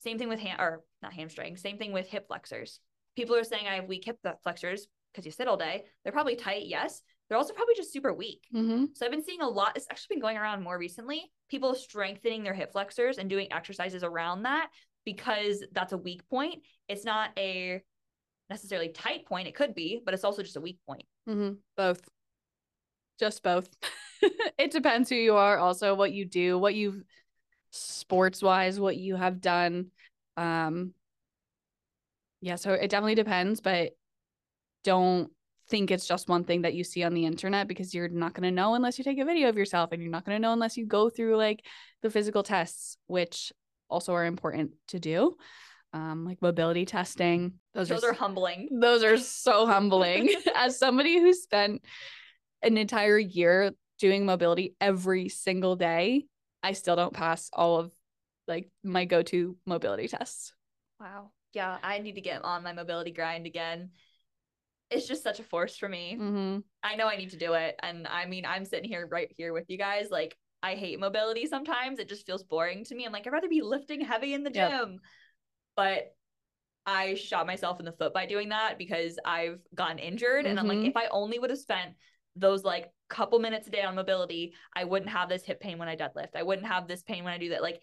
Same 0.00 0.18
thing 0.18 0.28
with 0.28 0.38
ham 0.38 0.60
or 0.60 0.84
not 1.02 1.12
hamstring. 1.12 1.56
Same 1.56 1.76
thing 1.76 1.92
with 1.92 2.06
hip 2.06 2.28
flexors. 2.28 2.80
People 3.16 3.34
are 3.34 3.42
saying 3.44 3.66
I 3.66 3.74
have 3.74 3.86
weak 3.88 4.04
hip 4.04 4.18
flexors 4.44 4.86
because 5.18 5.26
you 5.26 5.32
sit 5.32 5.48
all 5.48 5.56
day. 5.56 5.84
They're 6.04 6.12
probably 6.12 6.36
tight, 6.36 6.66
yes, 6.66 7.02
they're 7.28 7.36
also 7.36 7.52
probably 7.52 7.74
just 7.74 7.92
super 7.92 8.12
weak. 8.12 8.46
Mm-hmm. 8.54 8.86
So 8.94 9.04
I've 9.04 9.10
been 9.10 9.24
seeing 9.24 9.42
a 9.42 9.48
lot, 9.48 9.72
it's 9.74 9.86
actually 9.90 10.14
been 10.14 10.22
going 10.22 10.36
around 10.36 10.62
more 10.62 10.78
recently, 10.78 11.32
people 11.50 11.74
strengthening 11.74 12.44
their 12.44 12.54
hip 12.54 12.70
flexors 12.70 13.18
and 13.18 13.28
doing 13.28 13.52
exercises 13.52 14.04
around 14.04 14.44
that 14.44 14.68
because 15.04 15.64
that's 15.72 15.92
a 15.92 15.98
weak 15.98 16.22
point. 16.30 16.62
It's 16.88 17.04
not 17.04 17.30
a 17.36 17.82
necessarily 18.48 18.90
tight 18.90 19.26
point. 19.26 19.48
It 19.48 19.56
could 19.56 19.74
be, 19.74 20.00
but 20.04 20.14
it's 20.14 20.22
also 20.22 20.42
just 20.42 20.56
a 20.56 20.60
weak 20.60 20.78
point. 20.86 21.04
Mm-hmm. 21.28 21.54
Both. 21.76 22.08
Just 23.18 23.42
both. 23.42 23.68
it 24.56 24.70
depends 24.70 25.10
who 25.10 25.16
you 25.16 25.34
are, 25.34 25.58
also 25.58 25.96
what 25.96 26.12
you 26.12 26.24
do, 26.24 26.56
what 26.56 26.76
you've 26.76 27.02
sports 27.72 28.40
wise, 28.40 28.78
what 28.78 28.96
you 28.96 29.16
have 29.16 29.40
done. 29.40 29.88
Um 30.36 30.94
yeah, 32.40 32.54
so 32.54 32.72
it 32.72 32.88
definitely 32.88 33.16
depends, 33.16 33.60
but 33.60 33.97
don't 34.84 35.30
think 35.68 35.90
it's 35.90 36.06
just 36.06 36.28
one 36.28 36.44
thing 36.44 36.62
that 36.62 36.74
you 36.74 36.82
see 36.82 37.04
on 37.04 37.14
the 37.14 37.26
internet 37.26 37.68
because 37.68 37.94
you're 37.94 38.08
not 38.08 38.32
going 38.34 38.44
to 38.44 38.54
know 38.54 38.74
unless 38.74 38.98
you 38.98 39.04
take 39.04 39.18
a 39.18 39.24
video 39.24 39.48
of 39.48 39.56
yourself 39.56 39.92
and 39.92 40.02
you're 40.02 40.10
not 40.10 40.24
going 40.24 40.36
to 40.36 40.40
know 40.40 40.52
unless 40.52 40.76
you 40.76 40.86
go 40.86 41.10
through 41.10 41.36
like 41.36 41.64
the 42.02 42.10
physical 42.10 42.42
tests 42.42 42.96
which 43.06 43.52
also 43.90 44.14
are 44.14 44.24
important 44.24 44.72
to 44.88 44.98
do. 44.98 45.36
Um 45.94 46.26
like 46.26 46.42
mobility 46.42 46.84
testing 46.84 47.54
those, 47.72 47.88
those 47.88 48.04
are, 48.04 48.10
are 48.10 48.14
humbling. 48.14 48.68
those 48.80 49.02
are 49.02 49.16
so 49.16 49.66
humbling. 49.66 50.30
As 50.54 50.78
somebody 50.78 51.18
who 51.18 51.32
spent 51.32 51.82
an 52.62 52.76
entire 52.76 53.18
year 53.18 53.72
doing 53.98 54.26
mobility 54.26 54.74
every 54.80 55.28
single 55.28 55.76
day 55.76 56.24
i 56.62 56.72
still 56.72 56.96
don't 56.96 57.14
pass 57.14 57.50
all 57.52 57.78
of 57.78 57.92
like 58.46 58.70
my 58.82 59.04
go-to 59.04 59.56
mobility 59.66 60.08
tests. 60.08 60.52
Wow. 61.00 61.30
Yeah 61.52 61.78
i 61.82 61.98
need 61.98 62.16
to 62.16 62.20
get 62.20 62.44
on 62.44 62.62
my 62.62 62.72
mobility 62.72 63.12
grind 63.12 63.46
again 63.46 63.90
it's 64.90 65.06
just 65.06 65.22
such 65.22 65.40
a 65.40 65.44
force 65.44 65.76
for 65.76 65.88
me. 65.88 66.16
Mm-hmm. 66.18 66.58
I 66.82 66.96
know 66.96 67.06
I 67.06 67.16
need 67.16 67.30
to 67.30 67.38
do 67.38 67.54
it. 67.54 67.78
And 67.82 68.06
I 68.06 68.26
mean, 68.26 68.44
I'm 68.46 68.64
sitting 68.64 68.88
here 68.88 69.06
right 69.10 69.32
here 69.36 69.52
with 69.52 69.66
you 69.68 69.76
guys. 69.76 70.08
Like, 70.10 70.36
I 70.62 70.74
hate 70.74 70.98
mobility 70.98 71.46
sometimes. 71.46 71.98
It 71.98 72.08
just 72.08 72.26
feels 72.26 72.42
boring 72.42 72.84
to 72.84 72.94
me. 72.94 73.04
I'm 73.04 73.12
like, 73.12 73.26
I'd 73.26 73.32
rather 73.32 73.48
be 73.48 73.62
lifting 73.62 74.00
heavy 74.00 74.34
in 74.34 74.44
the 74.44 74.50
gym. 74.50 74.70
Yep. 74.70 74.88
But 75.76 76.14
I 76.86 77.14
shot 77.14 77.46
myself 77.46 77.78
in 77.80 77.84
the 77.84 77.92
foot 77.92 78.14
by 78.14 78.26
doing 78.26 78.48
that 78.48 78.78
because 78.78 79.18
I've 79.24 79.58
gotten 79.74 79.98
injured. 79.98 80.44
Mm-hmm. 80.44 80.50
And 80.50 80.58
I'm 80.58 80.66
like, 80.66 80.78
mm-hmm. 80.78 80.88
if 80.88 80.96
I 80.96 81.06
only 81.10 81.38
would 81.38 81.50
have 81.50 81.58
spent 81.58 81.92
those 82.34 82.64
like 82.64 82.90
couple 83.10 83.38
minutes 83.38 83.68
a 83.68 83.70
day 83.70 83.82
on 83.82 83.94
mobility, 83.94 84.54
I 84.74 84.84
wouldn't 84.84 85.10
have 85.10 85.28
this 85.28 85.44
hip 85.44 85.60
pain 85.60 85.78
when 85.78 85.88
I 85.88 85.96
deadlift. 85.96 86.34
I 86.34 86.42
wouldn't 86.42 86.66
have 86.66 86.88
this 86.88 87.02
pain 87.02 87.24
when 87.24 87.32
I 87.32 87.38
do 87.38 87.50
that. 87.50 87.62
Like, 87.62 87.82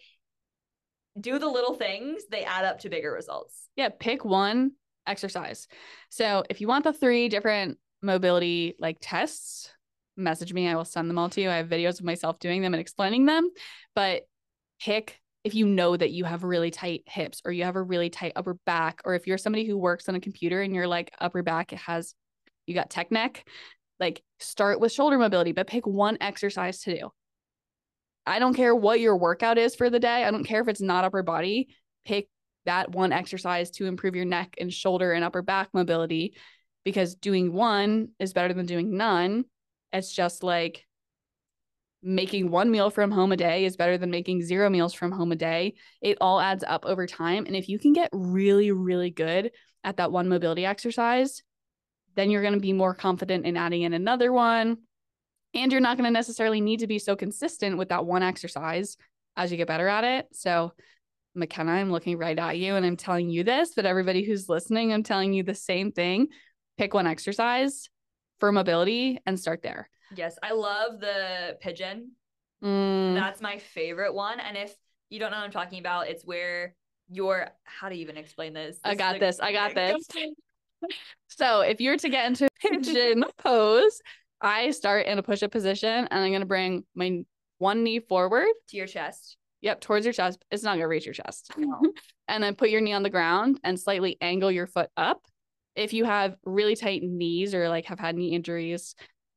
do 1.18 1.38
the 1.38 1.48
little 1.48 1.74
things, 1.74 2.24
they 2.30 2.44
add 2.44 2.64
up 2.64 2.80
to 2.80 2.90
bigger 2.90 3.10
results. 3.12 3.68
Yeah, 3.76 3.88
pick 3.88 4.24
one 4.24 4.72
exercise. 5.06 5.68
So 6.10 6.44
if 6.50 6.60
you 6.60 6.68
want 6.68 6.84
the 6.84 6.92
three 6.92 7.28
different 7.28 7.78
mobility 8.02 8.74
like 8.78 8.98
tests, 9.00 9.70
message 10.16 10.52
me. 10.52 10.68
I 10.68 10.76
will 10.76 10.84
send 10.84 11.10
them 11.10 11.18
all 11.18 11.28
to 11.30 11.40
you. 11.40 11.50
I 11.50 11.56
have 11.56 11.68
videos 11.68 11.98
of 11.98 12.04
myself 12.04 12.38
doing 12.38 12.62
them 12.62 12.74
and 12.74 12.80
explaining 12.80 13.26
them. 13.26 13.50
But 13.94 14.22
pick 14.80 15.20
if 15.46 15.54
you 15.54 15.64
know 15.64 15.96
that 15.96 16.10
you 16.10 16.24
have 16.24 16.42
really 16.42 16.72
tight 16.72 17.04
hips 17.06 17.40
or 17.44 17.52
you 17.52 17.62
have 17.62 17.76
a 17.76 17.82
really 17.82 18.10
tight 18.10 18.32
upper 18.34 18.54
back, 18.66 19.00
or 19.04 19.14
if 19.14 19.28
you're 19.28 19.38
somebody 19.38 19.64
who 19.64 19.78
works 19.78 20.08
on 20.08 20.16
a 20.16 20.20
computer 20.20 20.60
and 20.60 20.74
your 20.74 20.88
like 20.88 21.14
upper 21.20 21.40
back, 21.44 21.72
it 21.72 21.78
has 21.78 22.14
you 22.66 22.74
got 22.74 22.90
tech 22.90 23.12
neck, 23.12 23.46
like 24.00 24.24
start 24.40 24.80
with 24.80 24.90
shoulder 24.90 25.18
mobility, 25.18 25.52
but 25.52 25.68
pick 25.68 25.86
one 25.86 26.18
exercise 26.20 26.80
to 26.80 26.98
do. 26.98 27.12
I 28.26 28.40
don't 28.40 28.54
care 28.54 28.74
what 28.74 28.98
your 28.98 29.16
workout 29.16 29.56
is 29.56 29.76
for 29.76 29.88
the 29.88 30.00
day. 30.00 30.24
I 30.24 30.32
don't 30.32 30.42
care 30.42 30.62
if 30.62 30.66
it's 30.66 30.80
not 30.80 31.04
upper 31.04 31.22
body. 31.22 31.68
Pick 32.04 32.28
that 32.66 32.90
one 32.92 33.12
exercise 33.12 33.70
to 33.72 33.86
improve 33.86 34.14
your 34.14 34.24
neck 34.24 34.54
and 34.58 34.72
shoulder 34.72 35.12
and 35.12 35.24
upper 35.24 35.42
back 35.42 35.68
mobility 35.72 36.36
because 36.84 37.14
doing 37.16 37.52
one 37.52 38.08
is 38.20 38.32
better 38.32 38.54
than 38.54 38.66
doing 38.66 38.96
none. 38.96 39.44
It's 39.92 40.12
just 40.12 40.42
like 40.42 40.84
making 42.02 42.50
one 42.50 42.70
meal 42.70 42.90
from 42.90 43.10
home 43.10 43.32
a 43.32 43.36
day 43.36 43.64
is 43.64 43.76
better 43.76 43.98
than 43.98 44.10
making 44.10 44.42
zero 44.42 44.70
meals 44.70 44.94
from 44.94 45.10
home 45.10 45.32
a 45.32 45.36
day. 45.36 45.74
It 46.00 46.18
all 46.20 46.40
adds 46.40 46.62
up 46.66 46.84
over 46.86 47.06
time. 47.06 47.46
And 47.46 47.56
if 47.56 47.68
you 47.68 47.78
can 47.78 47.92
get 47.92 48.10
really, 48.12 48.70
really 48.70 49.10
good 49.10 49.50
at 49.82 49.96
that 49.96 50.12
one 50.12 50.28
mobility 50.28 50.64
exercise, 50.64 51.42
then 52.14 52.30
you're 52.30 52.42
going 52.42 52.54
to 52.54 52.60
be 52.60 52.72
more 52.72 52.94
confident 52.94 53.44
in 53.46 53.56
adding 53.56 53.82
in 53.82 53.92
another 53.92 54.32
one. 54.32 54.78
And 55.54 55.72
you're 55.72 55.80
not 55.80 55.96
going 55.96 56.06
to 56.06 56.12
necessarily 56.12 56.60
need 56.60 56.80
to 56.80 56.86
be 56.86 56.98
so 56.98 57.16
consistent 57.16 57.78
with 57.78 57.88
that 57.88 58.06
one 58.06 58.22
exercise 58.22 58.96
as 59.36 59.50
you 59.50 59.56
get 59.56 59.66
better 59.66 59.88
at 59.88 60.04
it. 60.04 60.26
So 60.32 60.72
Makena, 61.36 61.68
I'm 61.68 61.90
looking 61.90 62.18
right 62.18 62.38
at 62.38 62.58
you 62.58 62.74
and 62.74 62.84
I'm 62.84 62.96
telling 62.96 63.30
you 63.30 63.44
this, 63.44 63.72
but 63.74 63.86
everybody 63.86 64.24
who's 64.24 64.48
listening, 64.48 64.92
I'm 64.92 65.02
telling 65.02 65.32
you 65.32 65.42
the 65.42 65.54
same 65.54 65.92
thing. 65.92 66.28
Pick 66.78 66.94
one 66.94 67.06
exercise 67.06 67.88
for 68.40 68.52
mobility 68.52 69.18
and 69.26 69.38
start 69.38 69.62
there. 69.62 69.88
Yes, 70.14 70.38
I 70.42 70.52
love 70.52 71.00
the 71.00 71.56
pigeon. 71.60 72.12
Mm. 72.62 73.14
That's 73.14 73.40
my 73.40 73.58
favorite 73.58 74.14
one. 74.14 74.40
And 74.40 74.56
if 74.56 74.74
you 75.10 75.18
don't 75.18 75.30
know 75.30 75.38
what 75.38 75.44
I'm 75.44 75.50
talking 75.50 75.78
about, 75.78 76.08
it's 76.08 76.24
where 76.24 76.74
you're, 77.08 77.48
how 77.64 77.88
do 77.88 77.96
you 77.96 78.02
even 78.02 78.16
explain 78.16 78.52
this? 78.52 78.76
this 78.76 78.80
I 78.84 78.94
got 78.94 79.20
this. 79.20 79.40
I 79.40 79.52
got 79.52 79.74
this. 79.74 80.06
so 81.28 81.60
if 81.60 81.80
you're 81.80 81.96
to 81.96 82.08
get 82.08 82.26
into 82.26 82.48
pigeon 82.60 83.24
pose, 83.38 84.00
I 84.40 84.70
start 84.70 85.06
in 85.06 85.18
a 85.18 85.22
push 85.22 85.42
up 85.42 85.50
position 85.50 86.08
and 86.10 86.24
I'm 86.24 86.30
going 86.30 86.40
to 86.40 86.46
bring 86.46 86.84
my 86.94 87.24
one 87.58 87.82
knee 87.82 88.00
forward 88.00 88.48
to 88.68 88.76
your 88.76 88.86
chest 88.86 89.38
Yep, 89.62 89.80
towards 89.80 90.06
your 90.06 90.12
chest. 90.12 90.44
It's 90.50 90.62
not 90.62 90.74
gonna 90.74 90.88
reach 90.88 91.06
your 91.06 91.14
chest. 91.14 91.52
No. 91.56 91.80
and 92.28 92.42
then 92.42 92.54
put 92.54 92.70
your 92.70 92.80
knee 92.80 92.92
on 92.92 93.02
the 93.02 93.10
ground 93.10 93.60
and 93.64 93.78
slightly 93.78 94.16
angle 94.20 94.50
your 94.50 94.66
foot 94.66 94.90
up. 94.96 95.26
If 95.74 95.92
you 95.92 96.04
have 96.04 96.36
really 96.44 96.76
tight 96.76 97.02
knees 97.02 97.54
or 97.54 97.68
like 97.68 97.86
have 97.86 97.98
had 97.98 98.16
knee 98.16 98.34
injuries, 98.34 98.94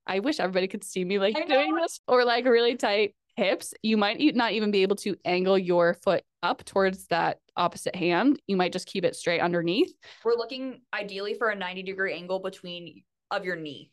I 0.08 0.20
wish 0.20 0.40
everybody 0.40 0.68
could 0.68 0.84
see 0.84 1.04
me 1.04 1.20
like 1.20 1.36
doing 1.48 1.76
this 1.76 2.00
or 2.08 2.26
like 2.26 2.46
really 2.46 2.76
tight 2.76 3.14
hips, 3.40 3.74
you 3.82 3.98
might 3.98 4.20
not 4.36 4.52
even 4.52 4.70
be 4.70 4.84
able 4.84 4.98
to 4.98 5.16
angle 5.26 5.58
your 5.58 5.96
foot 5.96 6.24
up 6.44 6.64
towards 6.66 7.08
that 7.08 7.40
opposite 7.56 7.96
hand. 7.96 8.40
You 8.48 8.56
might 8.56 8.74
just 8.74 8.88
keep 8.88 9.04
it 9.04 9.16
straight 9.16 9.40
underneath. 9.40 9.92
We're 10.24 10.36
looking 10.36 10.82
ideally 10.94 11.34
for 11.34 11.50
a 11.50 11.56
90 11.56 11.84
degree 11.84 12.14
angle 12.14 12.40
between 12.40 13.04
of 13.32 13.46
your 13.46 13.56
knee. 13.56 13.92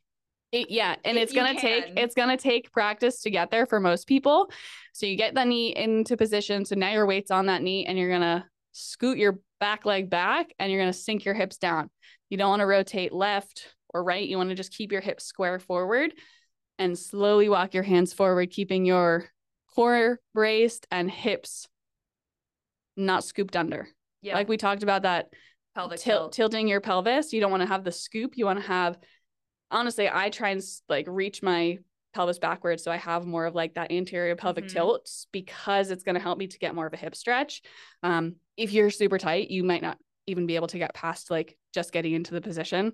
It, 0.53 0.71
yeah, 0.71 0.95
and 1.05 1.19
it's 1.19 1.33
gonna 1.33 1.59
take 1.61 1.85
it's 1.97 2.15
gonna 2.15 2.37
take 2.37 2.71
practice 2.73 3.23
to 3.23 3.31
get 3.31 3.51
there 3.51 3.67
for 3.67 3.81
most 3.81 4.07
people. 4.07 4.51
So 4.93 5.05
you 5.05 5.17
get 5.17 5.35
the 5.35 5.45
knee 5.45 5.75
into 5.75 6.17
position. 6.17 6.65
So 6.65 6.77
now 6.77 6.93
your 6.93 7.07
weight's 7.07 7.31
on 7.31 7.47
that 7.47 7.63
knee, 7.63 7.85
and 7.85 7.99
you're 7.99 8.11
gonna 8.11 8.47
scoot 8.73 9.19
your 9.19 9.41
back 9.59 9.85
leg 9.85 10.09
back, 10.09 10.55
and 10.59 10.71
you're 10.71 10.81
gonna 10.81 10.93
sink 10.93 11.25
your 11.25 11.35
hips 11.35 11.57
down. 11.57 11.91
You 12.31 12.39
don't 12.39 12.51
want 12.51 12.61
to 12.61 12.67
rotate 12.67 13.13
left 13.13 13.75
or 13.93 14.05
right. 14.05 14.27
You 14.27 14.37
want 14.37 14.51
to 14.51 14.55
just 14.55 14.73
keep 14.73 14.93
your 14.93 15.01
hips 15.01 15.25
square 15.25 15.59
forward, 15.59 16.13
and 16.79 16.97
slowly 16.97 17.49
walk 17.49 17.75
your 17.75 17.83
hands 17.83 18.13
forward, 18.13 18.51
keeping 18.51 18.85
your 18.85 19.27
core 19.75 20.21
braced 20.33 20.87
and 20.91 21.11
hips 21.11 21.67
not 22.97 23.25
scooped 23.25 23.57
under. 23.57 23.89
Yeah, 24.23 24.35
like 24.35 24.49
we 24.49 24.57
talked 24.57 24.85
about 24.85 25.03
that 25.03 25.27
pelvic 25.75 25.99
tilt, 25.99 26.33
tilting 26.33 26.69
your 26.69 26.81
pelvis. 26.81 27.33
You 27.33 27.41
don't 27.41 27.51
want 27.51 27.63
to 27.63 27.69
have 27.69 27.83
the 27.83 27.93
scoop. 27.93 28.37
You 28.37 28.47
want 28.47 28.61
to 28.61 28.67
have 28.67 28.97
honestly, 29.71 30.09
I 30.13 30.31
try 30.31 30.51
and 30.51 30.63
like 30.89 31.07
reach 31.09 31.43
my 31.43 31.79
pelvis 32.15 32.39
backwards 32.39 32.83
so 32.83 32.91
I 32.91 32.97
have 32.97 33.27
more 33.27 33.45
of 33.45 33.55
like 33.55 33.75
that 33.75 33.93
anterior 33.93 34.35
pelvic 34.37 34.65
mm-hmm. 34.65 34.75
tilt 34.75 35.11
because 35.33 35.91
it's 35.91 36.03
going 36.03 36.15
to 36.15 36.21
help 36.21 36.39
me 36.39 36.47
to 36.47 36.59
get 36.59 36.75
more 36.75 36.87
of 36.87 36.93
a 36.93 36.97
hip 36.97 37.15
stretch. 37.15 37.63
Um, 38.03 38.37
if 38.57 38.73
you're 38.73 38.91
super 38.91 39.19
tight, 39.19 39.51
you 39.51 39.65
might 39.65 39.83
not 39.83 39.99
even 40.27 40.47
be 40.47 40.57
able 40.57 40.69
to 40.69 40.79
get 40.79 40.95
past 40.95 41.31
like 41.31 41.57
just 41.75 41.93
getting 41.93 42.13
into 42.13 42.33
the 42.33 42.41
position. 42.41 42.93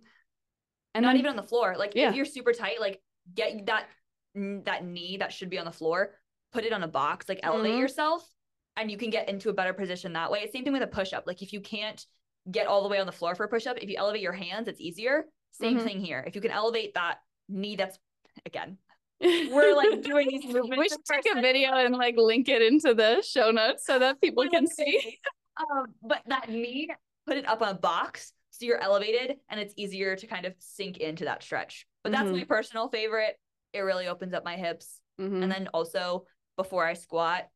And 0.95 1.05
not 1.05 1.11
then, 1.11 1.19
even 1.19 1.31
on 1.31 1.37
the 1.37 1.43
floor. 1.43 1.77
Like 1.79 1.93
yeah. 1.95 2.11
if 2.11 2.17
you're 2.17 2.25
super 2.25 2.53
tight, 2.53 2.81
like 2.81 3.01
get 3.35 3.67
that 3.67 3.87
that 4.35 4.85
knee 4.85 5.19
that 5.19 5.33
should 5.33 5.51
be 5.51 5.59
on 5.59 5.65
the 5.65 5.73
floor, 5.73 6.15
put 6.53 6.65
it 6.65 6.73
on 6.73 6.83
a 6.83 6.89
box, 6.89 7.29
like 7.29 7.41
elevate 7.43 7.73
mm-hmm. 7.73 7.81
yourself 7.81 8.29
and 8.77 8.91
you 8.91 8.97
can 8.97 9.11
get 9.11 9.29
into 9.29 9.51
a 9.51 9.53
better 9.53 9.73
position 9.73 10.15
that 10.15 10.31
way. 10.31 10.49
Same 10.51 10.65
thing 10.65 10.73
with 10.73 10.83
a 10.83 10.87
push 10.87 11.13
up. 11.13 11.25
Like 11.27 11.43
if 11.43 11.53
you 11.53 11.61
can't 11.61 12.05
get 12.51 12.67
all 12.67 12.83
the 12.83 12.89
way 12.89 12.99
on 12.99 13.07
the 13.07 13.13
floor 13.13 13.35
for 13.35 13.45
a 13.45 13.49
push 13.49 13.67
up, 13.67 13.79
if 13.79 13.89
you 13.89 13.97
elevate 13.99 14.23
your 14.23 14.33
hands, 14.33 14.69
it's 14.69 14.81
easier. 14.81 15.25
Same 15.53 15.77
mm-hmm. 15.77 15.87
thing 15.87 16.01
here. 16.01 16.25
If 16.27 16.35
you 16.35 16.41
can 16.41 16.51
elevate 16.51 16.95
that 16.95 17.19
knee, 17.49 17.77
that's 17.77 17.99
again, 18.47 18.79
we're 19.21 19.75
like 19.77 20.03
doing 20.03 20.29
these 20.29 20.45
movements. 20.53 20.79
We 20.79 20.89
should 20.89 21.05
take 21.05 21.37
a 21.37 21.41
video 21.41 21.73
and 21.73 21.95
like 21.95 22.17
link 22.17 22.49
it 22.49 22.63
into 22.63 22.95
the 22.95 23.23
show 23.23 23.51
notes 23.51 23.87
so 23.87 23.99
that 23.99 24.21
people 24.21 24.49
can 24.49 24.67
see. 24.67 25.19
Um, 25.59 25.87
but 26.03 26.23
that 26.27 26.49
knee, 26.49 26.89
put 27.27 27.37
it 27.37 27.47
up 27.47 27.63
on 27.63 27.69
a 27.69 27.75
box 27.75 28.33
so 28.51 28.67
you're 28.67 28.83
elevated 28.83 29.37
and 29.49 29.61
it's 29.61 29.75
easier 29.77 30.15
to 30.17 30.27
kind 30.27 30.45
of 30.45 30.55
sink 30.59 30.99
into 30.99 31.25
that 31.25 31.43
stretch. 31.43 31.87
But 32.03 32.13
that's 32.13 32.25
mm-hmm. 32.25 32.39
my 32.39 32.45
personal 32.45 32.89
favorite. 32.89 33.37
It 33.73 33.81
really 33.81 34.09
opens 34.09 34.35
up 34.35 34.45
my 34.45 34.57
hips. 34.57 35.01
Mm-hmm. 35.21 35.43
And 35.43 35.53
then 35.53 35.69
also 35.73 36.27
before 36.57 36.87
I 36.87 36.95
squat, 36.95 37.49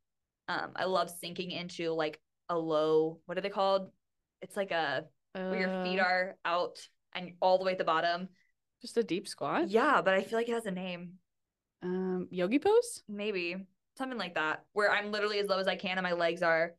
um, 0.49 0.71
I 0.77 0.85
love 0.85 1.11
sinking 1.11 1.51
into 1.51 1.93
like 1.93 2.21
a 2.49 2.59
low, 2.59 3.21
what 3.27 3.37
are 3.37 3.41
they 3.41 3.51
called? 3.51 3.91
It's 4.41 4.57
like 4.57 4.71
a 4.71 5.05
uh, 5.35 5.49
where 5.51 5.61
your 5.61 5.85
feet 5.85 5.99
uh. 6.01 6.05
are 6.05 6.37
out 6.45 6.79
and 7.17 7.33
all 7.41 7.59
the 7.59 7.65
way 7.65 7.73
at 7.73 7.79
the 7.79 7.85
bottom. 7.85 8.29
Just 8.83 8.97
a 8.97 9.03
deep 9.03 9.27
squat? 9.27 9.69
Yeah, 9.69 10.03
but 10.03 10.15
I 10.15 10.23
feel 10.23 10.39
like 10.39 10.49
it 10.49 10.53
has 10.53 10.67
a 10.67 10.71
name. 10.71 11.15
Um, 11.83 12.29
yogi 12.31 12.59
pose? 12.59 13.03
Maybe. 13.09 13.57
Something 13.99 14.19
like 14.19 14.35
that. 14.35 14.65
Where 14.75 14.91
I'm 14.91 15.11
literally 15.11 15.39
as 15.39 15.49
low 15.49 15.59
as 15.59 15.67
I 15.67 15.77
can 15.77 15.99
and 15.99 16.05
my 16.05 16.13
legs 16.13 16.43
are 16.43 16.75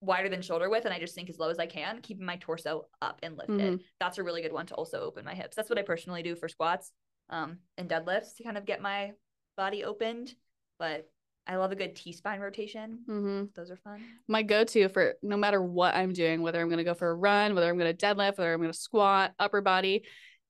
wider 0.00 0.28
than 0.28 0.42
shoulder 0.42 0.68
width 0.68 0.84
and 0.84 0.92
I 0.92 0.98
just 0.98 1.14
sink 1.14 1.30
as 1.30 1.38
low 1.38 1.48
as 1.48 1.58
I 1.58 1.66
can, 1.66 2.00
keeping 2.02 2.26
my 2.26 2.36
torso 2.36 2.86
up 3.00 3.20
and 3.22 3.36
lifted. 3.36 3.60
Mm-hmm. 3.60 3.82
That's 4.00 4.18
a 4.18 4.22
really 4.22 4.42
good 4.42 4.52
one 4.52 4.66
to 4.66 4.74
also 4.74 5.00
open 5.00 5.24
my 5.24 5.34
hips. 5.34 5.56
That's 5.56 5.70
what 5.70 5.78
I 5.78 5.82
personally 5.82 6.22
do 6.22 6.36
for 6.36 6.48
squats. 6.48 6.92
um, 7.30 7.58
and 7.78 7.88
deadlifts 7.88 8.36
to 8.36 8.44
kind 8.44 8.56
of 8.58 8.64
get 8.64 8.80
my 8.80 9.12
body 9.56 9.84
opened. 9.84 10.34
But 10.78 11.08
I 11.48 11.56
love 11.56 11.70
a 11.72 11.76
good 11.76 11.94
T 11.94 12.12
spine 12.12 12.40
rotation. 12.40 13.00
Mm-hmm. 13.08 13.44
Those 13.54 13.70
are 13.70 13.76
fun. 13.76 14.02
My 14.28 14.42
go-to 14.42 14.88
for 14.88 15.14
no 15.22 15.36
matter 15.36 15.62
what 15.62 15.94
I'm 15.94 16.12
doing, 16.12 16.42
whether 16.42 16.60
I'm 16.60 16.68
going 16.68 16.78
to 16.78 16.84
go 16.84 16.94
for 16.94 17.10
a 17.10 17.14
run, 17.14 17.54
whether 17.54 17.68
I'm 17.68 17.78
going 17.78 17.94
to 17.94 18.06
deadlift, 18.06 18.38
whether 18.38 18.52
I'm 18.52 18.60
going 18.60 18.72
to 18.72 18.78
squat, 18.78 19.32
upper 19.38 19.60
body, 19.60 20.04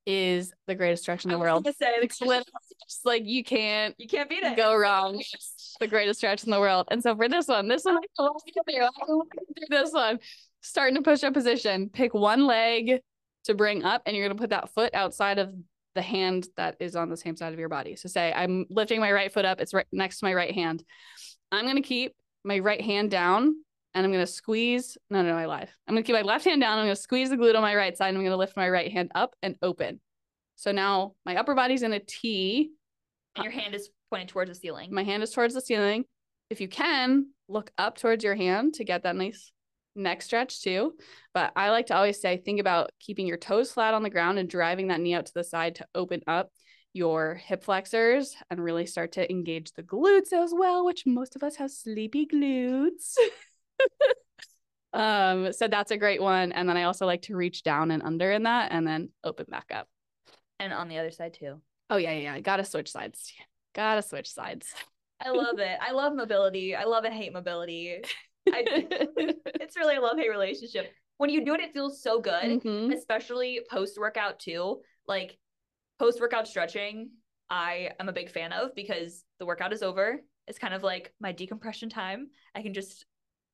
is 0.07 0.53
the 0.67 0.75
greatest 0.75 1.03
stretch 1.03 1.25
in 1.25 1.31
the 1.31 1.37
I 1.37 1.41
world. 1.41 1.67
say, 1.67 1.93
It's 2.01 2.19
just 2.19 3.05
like 3.05 3.23
you 3.27 3.43
can't 3.43 3.95
you 3.99 4.07
can't 4.09 4.31
beat 4.31 4.43
it. 4.45 4.57
go 4.57 4.75
wrong. 4.77 5.17
It's 5.19 5.77
the 5.81 5.89
greatest 5.89 6.21
stretch 6.21 6.45
in 6.45 6.51
the 6.51 6.61
world. 6.61 6.87
And 6.91 7.03
so 7.03 7.15
for 7.17 7.29
this 7.29 7.49
one, 7.49 7.69
this 7.69 7.85
one, 7.85 7.97
I 7.99 8.23
love 8.23 8.37
to 8.47 8.63
do. 8.67 8.77
I 8.79 8.83
love 9.09 9.27
to 9.33 9.55
do 9.57 9.67
this 9.69 9.93
one. 9.93 10.19
Starting 10.63 10.95
to 10.97 11.03
push 11.03 11.23
up 11.25 11.35
position, 11.35 11.91
pick 11.91 12.15
one 12.15 12.47
leg 12.47 13.01
to 13.45 13.55
bring 13.55 13.85
up, 13.85 14.03
and 14.07 14.17
you're 14.17 14.27
gonna 14.27 14.39
put 14.41 14.51
that 14.51 14.73
foot 14.75 14.95
outside 14.95 15.39
of 15.39 15.53
the 15.97 16.03
hand 16.03 16.47
that 16.57 16.77
is 16.79 16.95
on 16.95 17.11
the 17.11 17.17
same 17.17 17.37
side 17.37 17.53
of 17.53 17.59
your 17.59 17.69
body. 17.69 17.97
So 17.97 18.09
say 18.09 18.33
I'm 18.33 18.67
lifting 18.71 19.01
my 19.01 19.11
right 19.11 19.33
foot 19.33 19.45
up, 19.45 19.61
it's 19.61 19.75
right 19.75 19.87
next 19.91 20.21
to 20.21 20.27
my 20.27 20.35
right 20.35 20.55
hand. 20.55 20.85
I'm 21.51 21.67
gonna 21.67 21.83
keep 21.83 22.15
my 22.45 22.61
right 22.61 22.81
hand 22.81 23.11
down 23.11 23.57
and 23.95 24.07
I'm 24.07 24.13
gonna 24.13 24.27
squeeze. 24.27 24.97
No, 25.11 25.23
no, 25.23 25.37
I 25.37 25.47
lied. 25.47 25.69
I'm 25.89 25.95
gonna 25.95 26.05
keep 26.05 26.15
my 26.15 26.23
left 26.23 26.45
hand 26.45 26.61
down. 26.61 26.79
I'm 26.79 26.85
gonna 26.85 26.95
squeeze 26.95 27.31
the 27.31 27.37
glute 27.37 27.57
on 27.57 27.63
my 27.63 27.75
right 27.75 27.97
side. 27.97 28.11
And 28.11 28.19
I'm 28.19 28.25
gonna 28.25 28.37
lift 28.37 28.57
my 28.57 28.69
right 28.69 28.93
hand 28.93 29.11
up 29.15 29.35
and 29.43 29.57
open. 29.63 30.01
So 30.55 30.71
now 30.71 31.15
my 31.25 31.37
upper 31.37 31.55
body's 31.55 31.83
in 31.83 31.93
a 31.93 32.01
T. 32.01 32.71
and 33.35 33.45
your 33.45 33.53
hand 33.53 33.75
is 33.75 33.91
pointed 34.11 34.29
towards 34.29 34.51
the 34.51 34.55
ceiling. 34.55 34.93
My 34.93 35.03
hand 35.03 35.23
is 35.23 35.33
towards 35.33 35.55
the 35.55 35.61
ceiling. 35.61 36.05
If 36.51 36.61
you 36.61 36.69
can, 36.69 37.31
look 37.49 37.71
up 37.77 37.99
towards 37.99 38.23
your 38.23 38.37
hand 38.37 38.75
to 38.75 38.85
get 38.85 39.03
that 39.03 39.17
nice 39.17 39.51
neck 39.97 40.23
stretch 40.23 40.63
too. 40.63 40.95
But 41.35 41.53
I 41.57 41.71
like 41.71 41.87
to 41.87 41.97
always 41.97 42.21
say, 42.21 42.37
think 42.37 42.61
about 42.61 42.91
keeping 43.01 43.27
your 43.27 43.37
toes 43.37 43.73
flat 43.73 43.95
on 43.95 44.03
the 44.03 44.11
ground 44.11 44.39
and 44.39 44.49
driving 44.49 44.89
that 44.89 45.01
knee 45.01 45.15
out 45.15 45.27
to 45.27 45.35
the 45.35 45.45
side 45.45 45.77
to 45.77 45.87
open 45.95 46.23
up 46.27 46.51
your 46.93 47.35
hip 47.35 47.63
flexors 47.63 48.35
and 48.51 48.63
really 48.63 48.87
start 48.87 49.13
to 49.13 49.31
engage 49.31 49.73
the 49.73 49.83
glutes 49.83 50.33
as 50.33 50.53
well, 50.57 50.85
which 50.85 51.05
most 51.07 51.37
of 51.37 51.43
us 51.43 51.57
have 51.57 51.71
sleepy 51.71 52.27
glutes. 52.27 53.17
um, 54.93 55.53
so 55.53 55.69
that's 55.69 55.91
a 55.91 55.99
great 55.99 56.23
one. 56.23 56.53
And 56.53 56.69
then 56.69 56.77
I 56.77 56.85
also 56.85 57.05
like 57.05 57.23
to 57.23 57.37
reach 57.37 57.63
down 57.63 57.91
and 57.91 58.03
under 58.03 58.33
in 58.33 58.45
that 58.45 58.73
and 58.73 58.87
then 58.87 59.11
open 59.23 59.47
back 59.49 59.67
up. 59.73 59.89
and 60.59 60.73
on 60.73 60.89
the 60.89 60.99
other 60.99 61.11
side 61.11 61.35
too. 61.35 61.61
Oh 61.91 61.99
yeah, 61.99 62.13
yeah, 62.13 62.35
yeah. 62.35 62.41
Gotta 62.41 62.65
switch 62.65 62.91
sides. 62.91 63.33
Gotta 63.75 64.03
switch 64.03 64.33
sides. 64.33 64.73
I 65.21 65.31
love 65.31 65.59
it. 65.59 65.79
I 65.81 65.93
love 65.93 66.15
mobility. 66.15 66.75
I 66.75 66.85
love 66.85 67.05
and 67.05 67.15
hate 67.15 67.33
mobility. 67.33 68.01
I, 68.53 68.65
it's 69.61 69.77
really 69.77 69.97
a 69.97 70.01
love 70.01 70.19
hate 70.19 70.31
relationship. 70.31 70.93
When 71.19 71.31
you 71.31 71.45
do 71.45 71.55
it, 71.55 71.61
it 71.61 71.73
feels 71.73 72.03
so 72.03 72.21
good, 72.21 72.63
Mhm. 72.63 72.95
especially 72.95 73.61
post 73.71 73.99
workout 73.99 74.39
too. 74.39 74.81
Like 75.07 75.39
post 75.99 76.21
workout 76.21 76.47
stretching, 76.47 77.11
I 77.49 77.91
am 77.99 78.09
a 78.09 78.13
big 78.13 78.31
fan 78.31 78.53
of 78.53 78.75
because 78.75 79.25
the 79.39 79.47
workout 79.47 79.73
is 79.73 79.83
over. 79.83 80.21
It's 80.47 80.59
kind 80.59 80.75
of 80.75 80.83
like 80.83 81.13
my 81.21 81.33
decompression 81.33 81.89
time. 81.89 82.29
I 82.55 82.63
can 82.63 82.75
just 82.75 83.07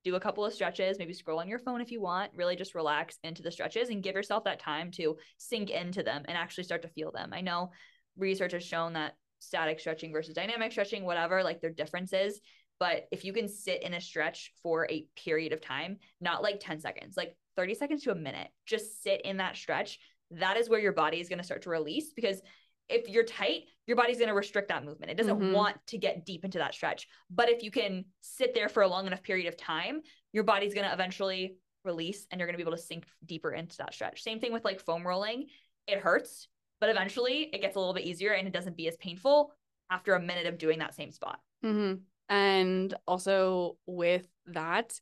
do 0.03 0.15
a 0.15 0.19
couple 0.19 0.43
of 0.43 0.53
stretches, 0.53 0.99
maybe 0.99 1.13
scroll 1.13 1.39
on 1.39 1.47
your 1.47 1.59
phone 1.59 1.79
if 1.79 1.89
you 1.89 2.01
want, 2.01 2.31
really 2.35 2.57
just 2.57 2.75
relax 2.75 3.17
into 3.23 3.41
the 3.41 3.51
stretches 3.51 3.87
and 3.89 4.03
give 4.03 4.15
yourself 4.15 4.43
that 4.43 4.59
time 4.59 4.91
to 4.91 5.15
sink 5.37 5.69
into 5.69 6.03
them 6.03 6.23
and 6.27 6.37
actually 6.37 6.65
start 6.65 6.81
to 6.81 6.89
feel 6.89 7.11
them. 7.11 7.31
I 7.33 7.39
know 7.39 7.71
research 8.17 8.51
has 8.51 8.63
shown 8.65 8.93
that 8.93 9.15
static 9.39 9.79
stretching 9.79 10.11
versus 10.11 10.35
dynamic 10.35 10.71
stretching, 10.71 11.05
whatever, 11.05 11.41
like 11.43 11.61
their 11.61 11.69
differences. 11.71 12.41
But 12.83 13.07
if 13.11 13.23
you 13.23 13.31
can 13.31 13.47
sit 13.47 13.81
in 13.81 13.93
a 13.93 14.01
stretch 14.01 14.51
for 14.61 14.85
a 14.91 15.07
period 15.15 15.53
of 15.53 15.61
time, 15.61 15.99
not 16.19 16.43
like 16.43 16.59
10 16.59 16.81
seconds, 16.81 17.15
like 17.15 17.33
30 17.55 17.75
seconds 17.75 18.03
to 18.03 18.11
a 18.11 18.15
minute, 18.15 18.49
just 18.65 19.01
sit 19.01 19.21
in 19.21 19.37
that 19.37 19.55
stretch, 19.55 19.99
that 20.31 20.57
is 20.57 20.67
where 20.67 20.81
your 20.81 20.91
body 20.91 21.21
is 21.21 21.29
going 21.29 21.39
to 21.39 21.45
start 21.45 21.61
to 21.61 21.69
release 21.69 22.11
because 22.11 22.41
if 22.89 23.07
you're 23.07 23.23
tight, 23.23 23.61
your 23.87 23.95
body's 23.95 24.17
going 24.17 24.27
to 24.27 24.33
restrict 24.33 24.67
that 24.67 24.83
movement. 24.83 25.09
It 25.09 25.15
doesn't 25.15 25.39
Mhm. 25.39 25.53
want 25.53 25.77
to 25.87 25.97
get 25.97 26.25
deep 26.25 26.43
into 26.43 26.57
that 26.57 26.73
stretch. 26.73 27.07
But 27.29 27.47
if 27.49 27.63
you 27.63 27.71
can 27.71 28.03
sit 28.19 28.53
there 28.53 28.67
for 28.67 28.83
a 28.83 28.87
long 28.89 29.07
enough 29.07 29.23
period 29.23 29.47
of 29.47 29.55
time, 29.55 30.01
your 30.33 30.43
body's 30.43 30.73
going 30.73 30.85
to 30.85 30.91
eventually 30.91 31.55
release 31.85 32.27
and 32.31 32.37
you're 32.37 32.47
going 32.47 32.55
to 32.55 32.61
be 32.61 32.67
able 32.67 32.75
to 32.75 32.83
sink 32.83 33.05
deeper 33.25 33.53
into 33.53 33.77
that 33.77 33.93
stretch. 33.93 34.21
Same 34.23 34.41
thing 34.41 34.51
with 34.51 34.65
like 34.65 34.81
foam 34.81 35.07
rolling. 35.07 35.47
It 35.87 35.99
hurts, 35.99 36.49
but 36.81 36.89
eventually 36.89 37.43
it 37.43 37.61
gets 37.61 37.77
a 37.77 37.79
little 37.79 37.93
bit 37.93 38.03
easier 38.03 38.33
and 38.33 38.45
it 38.45 38.53
doesn't 38.53 38.75
be 38.75 38.89
as 38.89 38.97
painful 38.97 39.53
after 39.89 40.15
a 40.15 40.21
minute 40.21 40.47
of 40.47 40.57
doing 40.57 40.79
that 40.79 40.95
same 40.95 41.11
spot. 41.11 41.39
hmm 41.61 41.93
And 42.29 42.93
also 43.07 43.77
with 43.85 44.27
that, 44.47 44.99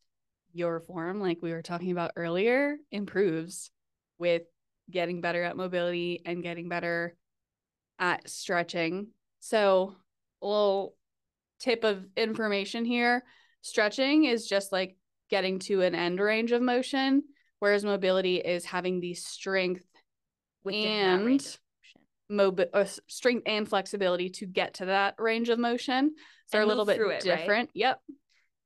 your 0.53 0.80
form, 0.82 1.22
like 1.22 1.41
we 1.41 1.51
were 1.51 1.61
talking 1.61 1.91
about 1.91 2.11
earlier, 2.15 2.78
improves 2.91 3.72
with 4.17 4.43
getting 4.89 5.22
better 5.22 5.43
at 5.43 5.55
mobility 5.55 6.22
and 6.26 6.43
getting 6.43 6.67
better 6.67 7.15
at 7.99 8.30
stretching. 8.30 9.07
So, 9.39 9.95
a 10.41 10.45
little 10.45 10.95
tip 11.59 11.84
of 11.84 12.05
information 12.17 12.84
here 12.84 13.24
stretching 13.61 14.26
is 14.26 14.47
just 14.47 14.72
like 14.72 14.97
getting 15.30 15.59
to 15.59 15.82
an 15.82 15.95
end 15.95 16.19
range 16.19 16.51
of 16.51 16.61
motion, 16.61 17.24
whereas 17.59 17.86
mobility 17.86 18.38
is 18.38 18.65
having 18.65 18.99
the 18.99 19.13
strength 19.13 19.86
Within 20.63 20.82
that 20.84 21.26
range 21.26 21.41
of 21.41 21.47
And. 21.47 21.61
Mobi- 22.32 22.69
uh, 22.73 22.86
strength 23.07 23.43
and 23.45 23.67
flexibility 23.67 24.29
to 24.29 24.45
get 24.45 24.75
to 24.75 24.86
that 24.86 25.15
range 25.17 25.49
of 25.49 25.59
motion. 25.59 26.13
So 26.47 26.57
they're 26.57 26.61
a 26.61 26.65
little 26.65 26.86
bit 26.86 26.99
it, 26.99 27.03
right? 27.03 27.21
different. 27.21 27.69
Yep. 27.73 27.99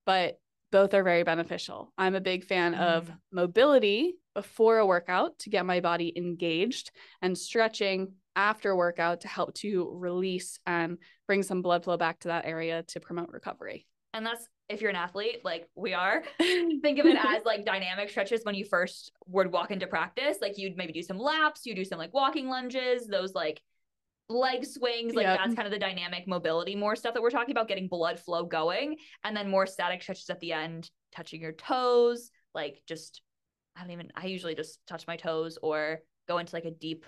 But 0.06 0.40
both 0.72 0.94
are 0.94 1.04
very 1.04 1.24
beneficial. 1.24 1.92
I'm 1.98 2.16
a 2.16 2.22
big 2.22 2.46
fan 2.46 2.76
of 2.76 3.08
Mm. 3.08 3.18
mobility 3.32 4.16
before 4.34 4.78
a 4.78 4.86
workout 4.86 5.40
to 5.40 5.50
get 5.50 5.66
my 5.66 5.80
body 5.80 6.12
engaged 6.16 6.92
and 7.22 7.38
stretching 7.38 8.14
after 8.36 8.76
workout 8.76 9.22
to 9.22 9.28
help 9.30 9.54
to 9.56 9.90
release 9.94 10.60
and 10.66 10.98
bring 11.28 11.42
some 11.44 11.62
blood 11.62 11.86
flow 11.86 11.96
back 11.96 12.20
to 12.20 12.28
that 12.28 12.46
area 12.46 12.84
to 12.84 13.00
promote 13.00 13.30
recovery. 13.30 13.88
And 14.14 14.26
that's 14.26 14.48
if 14.68 14.82
you're 14.82 14.90
an 14.90 14.96
athlete, 14.96 15.42
like 15.44 15.70
we 15.76 15.94
are, 15.94 16.24
think 16.40 17.00
of 17.00 17.06
it 17.06 17.18
as 17.18 17.46
like 17.46 17.66
dynamic 17.66 18.10
stretches 18.10 18.44
when 18.44 18.56
you 18.56 18.66
first 18.66 19.12
would 19.28 19.52
walk 19.52 19.72
into 19.72 19.88
practice. 19.88 20.38
Like 20.42 20.58
you'd 20.58 20.78
maybe 20.78 20.94
do 20.94 21.04
some 21.04 21.20
laps, 21.20 21.66
you 21.66 21.76
do 21.76 21.86
some 21.86 22.00
like 22.00 22.14
walking 22.14 22.48
lunges, 22.50 23.08
those 23.08 23.34
like 23.34 23.62
leg 24.28 24.66
swings. 24.66 25.14
Like 25.14 25.26
Yep. 25.28 25.40
that's 25.40 25.56
kind 25.56 25.68
of 25.68 25.72
the 25.72 25.80
dynamic 25.80 26.28
mobility, 26.28 26.76
more 26.76 26.96
stuff 26.96 27.14
that 27.14 27.22
we're 27.22 27.30
talking 27.30 27.52
about, 27.52 27.68
getting 27.68 27.88
blood 27.88 28.20
flow 28.20 28.44
going. 28.46 28.98
And 29.24 29.38
then 29.38 29.50
more 29.50 29.68
static 29.68 30.02
stretches 30.02 30.30
at 30.30 30.40
the 30.40 30.54
end, 30.54 30.90
touching 31.16 31.42
your 31.42 31.54
toes, 31.54 32.32
like 32.56 32.82
just, 32.88 33.22
I 33.76 33.82
don't 33.82 33.92
even, 33.92 34.12
I 34.16 34.26
usually 34.26 34.56
just 34.56 34.80
touch 34.88 35.06
my 35.08 35.16
toes 35.16 35.60
or 35.62 36.00
go 36.28 36.40
into 36.40 36.56
like 36.56 36.66
a 36.66 36.72
deep 36.72 37.06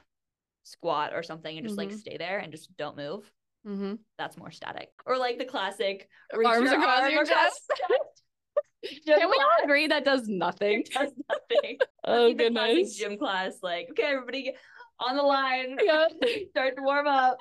squat 0.63 1.13
or 1.13 1.23
something 1.23 1.57
and 1.57 1.65
just 1.65 1.77
like 1.77 1.91
Mhm. 1.91 1.99
stay 1.99 2.17
there 2.17 2.39
and 2.39 2.51
just 2.51 2.75
don't 2.77 2.97
move. 2.97 3.31
Mm-hmm. 3.67 3.93
That's 4.17 4.37
more 4.37 4.51
static. 4.51 4.89
Or 5.05 5.17
like 5.17 5.37
the 5.37 5.45
classic 5.45 6.07
Arms 6.33 6.71
across 6.71 7.01
arm 7.01 7.11
your 7.11 7.25
chest. 7.25 7.61
chest. 7.77 8.23
Can 9.05 9.29
we 9.29 9.35
all 9.37 9.63
agree 9.63 9.87
that 9.87 10.05
does 10.05 10.27
nothing? 10.27 10.83
does 10.93 11.11
nothing. 11.29 11.77
Oh, 12.09 12.33
goodness. 12.33 12.95
Gym 12.95 13.17
class, 13.17 13.57
like, 13.61 13.89
okay, 13.91 14.03
everybody 14.03 14.53
on 14.99 15.17
the 15.17 15.23
line. 15.23 15.77
Yeah. 15.83 16.05
Start 16.51 16.77
to 16.77 16.81
warm 16.81 17.05
up. 17.05 17.37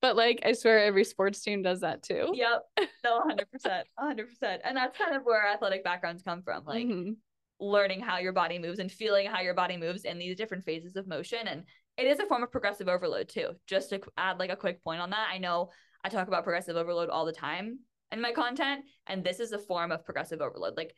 But 0.00 0.16
like, 0.16 0.40
I 0.44 0.54
swear 0.54 0.80
every 0.84 1.04
sports 1.04 1.40
team 1.40 1.62
does 1.62 1.80
that 1.80 2.02
too. 2.02 2.32
Yep. 2.34 2.62
No, 3.04 3.20
100%. 3.20 3.82
100%. 4.00 4.58
And 4.64 4.76
that's 4.76 4.98
kind 4.98 5.14
of 5.14 5.22
where 5.22 5.46
athletic 5.46 5.84
backgrounds 5.84 6.22
come 6.24 6.42
from. 6.42 6.64
Like 6.64 6.86
Mhm. 6.86 7.14
learning 7.60 8.00
how 8.00 8.18
your 8.18 8.32
body 8.32 8.58
moves 8.58 8.80
and 8.80 8.90
feeling 8.90 9.26
how 9.28 9.40
your 9.40 9.54
body 9.54 9.76
moves 9.76 10.04
in 10.04 10.18
these 10.18 10.34
different 10.36 10.64
phases 10.64 10.96
of 10.96 11.06
motion. 11.06 11.46
And 11.46 11.62
it 11.96 12.06
is 12.06 12.18
a 12.18 12.26
form 12.26 12.42
of 12.42 12.50
progressive 12.50 12.88
overload 12.88 13.28
too. 13.28 13.50
Just 13.66 13.90
to 13.90 14.00
add 14.16 14.38
like 14.38 14.50
a 14.50 14.56
quick 14.56 14.82
point 14.82 15.00
on 15.00 15.10
that, 15.10 15.28
I 15.32 15.38
know 15.38 15.70
I 16.04 16.08
talk 16.08 16.28
about 16.28 16.44
progressive 16.44 16.76
overload 16.76 17.10
all 17.10 17.24
the 17.24 17.32
time 17.32 17.80
in 18.10 18.20
my 18.20 18.32
content, 18.32 18.84
and 19.06 19.22
this 19.24 19.40
is 19.40 19.52
a 19.52 19.58
form 19.58 19.92
of 19.92 20.04
progressive 20.04 20.40
overload. 20.40 20.76
Like 20.76 20.94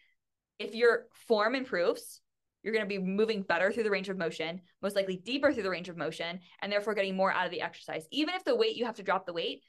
if 0.58 0.74
your 0.74 1.06
form 1.26 1.54
improves, 1.54 2.20
you're 2.62 2.72
going 2.72 2.84
to 2.84 2.88
be 2.88 2.98
moving 2.98 3.42
better 3.42 3.70
through 3.70 3.82
the 3.82 3.90
range 3.90 4.08
of 4.08 4.16
motion, 4.16 4.60
most 4.80 4.96
likely 4.96 5.16
deeper 5.16 5.52
through 5.52 5.64
the 5.64 5.70
range 5.70 5.90
of 5.90 5.98
motion, 5.98 6.40
and 6.62 6.72
therefore 6.72 6.94
getting 6.94 7.14
more 7.14 7.32
out 7.32 7.44
of 7.44 7.50
the 7.50 7.60
exercise. 7.60 8.06
Even 8.10 8.34
if 8.34 8.44
the 8.44 8.56
weight 8.56 8.76
you 8.76 8.86
have 8.86 8.96
to 8.96 9.02
drop 9.02 9.26
the 9.26 9.34
weight, 9.34 9.62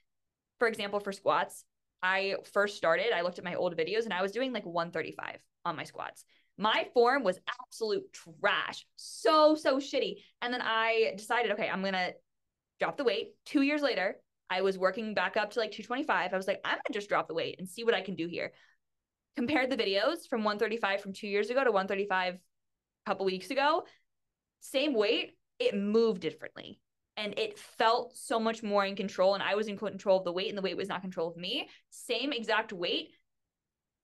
for 0.59 0.67
example, 0.67 1.01
for 1.01 1.11
squats, 1.11 1.65
I 2.01 2.35
first 2.53 2.77
started, 2.77 3.11
I 3.13 3.21
looked 3.21 3.37
at 3.37 3.43
my 3.43 3.55
old 3.55 3.75
videos 3.75 4.05
and 4.05 4.13
I 4.13 4.21
was 4.21 4.31
doing 4.31 4.53
like 4.53 4.65
135 4.65 5.39
on 5.65 5.75
my 5.75 5.83
squats. 5.83 6.23
My 6.57 6.87
form 6.93 7.23
was 7.23 7.39
absolute 7.61 8.03
trash. 8.13 8.85
So, 8.95 9.55
so 9.55 9.77
shitty. 9.77 10.17
And 10.41 10.53
then 10.53 10.61
I 10.61 11.13
decided, 11.17 11.51
okay, 11.51 11.69
I'm 11.69 11.81
going 11.81 11.93
to 11.93 12.13
drop 12.79 12.97
the 12.97 13.03
weight. 13.03 13.33
Two 13.45 13.61
years 13.61 13.81
later, 13.81 14.15
I 14.49 14.61
was 14.61 14.77
working 14.77 15.13
back 15.13 15.37
up 15.37 15.51
to 15.51 15.59
like 15.59 15.71
225. 15.71 16.33
I 16.33 16.37
was 16.37 16.47
like, 16.47 16.61
I'm 16.63 16.75
going 16.75 16.81
to 16.87 16.93
just 16.93 17.09
drop 17.09 17.27
the 17.27 17.33
weight 17.33 17.55
and 17.59 17.67
see 17.67 17.83
what 17.83 17.93
I 17.93 18.01
can 18.01 18.15
do 18.15 18.27
here. 18.27 18.53
Compared 19.35 19.69
the 19.69 19.77
videos 19.77 20.27
from 20.29 20.43
135 20.43 21.01
from 21.01 21.13
two 21.13 21.27
years 21.27 21.49
ago 21.49 21.63
to 21.63 21.71
135 21.71 22.35
a 22.35 22.39
couple 23.09 23.25
weeks 23.25 23.51
ago, 23.51 23.83
same 24.61 24.93
weight, 24.93 25.31
it 25.59 25.75
moved 25.75 26.21
differently. 26.21 26.79
And 27.17 27.37
it 27.37 27.57
felt 27.57 28.15
so 28.15 28.39
much 28.39 28.61
more 28.61 28.85
in 28.85 28.95
control. 28.95 29.33
And 29.33 29.43
I 29.43 29.55
was 29.55 29.67
in 29.67 29.77
control 29.77 30.19
of 30.19 30.25
the 30.25 30.33
weight, 30.33 30.49
and 30.49 30.57
the 30.57 30.61
weight 30.61 30.77
was 30.77 30.89
not 30.89 31.01
control 31.01 31.29
of 31.29 31.37
me. 31.37 31.69
Same 31.89 32.33
exact 32.33 32.73
weight, 32.73 33.11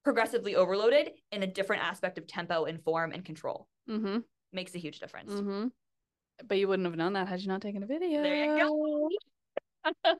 progressively 0.04 0.56
overloaded 0.56 1.12
in 1.32 1.43
a 1.43 1.47
different 1.47 1.84
aspect 1.84 2.18
of 2.18 2.28
tempo 2.28 2.66
and 2.66 2.84
form 2.84 3.12
and 3.12 3.24
control. 3.24 3.68
Mm-hmm. 3.89 4.20
Makes 4.54 4.76
a 4.76 4.80
huge 4.80 4.99
difference. 4.99 5.32
Mm-hmm. 5.32 5.68
But 6.47 6.58
you 6.58 6.68
wouldn't 6.68 6.88
have 6.88 6.95
known 6.95 7.14
that 7.14 7.28
had 7.28 7.41
you 7.41 7.47
not 7.47 7.62
taken 7.62 7.84
a 7.84 7.86
video. 7.86 8.24
There 8.24 8.58
you 8.58 8.64
go. 8.64 9.10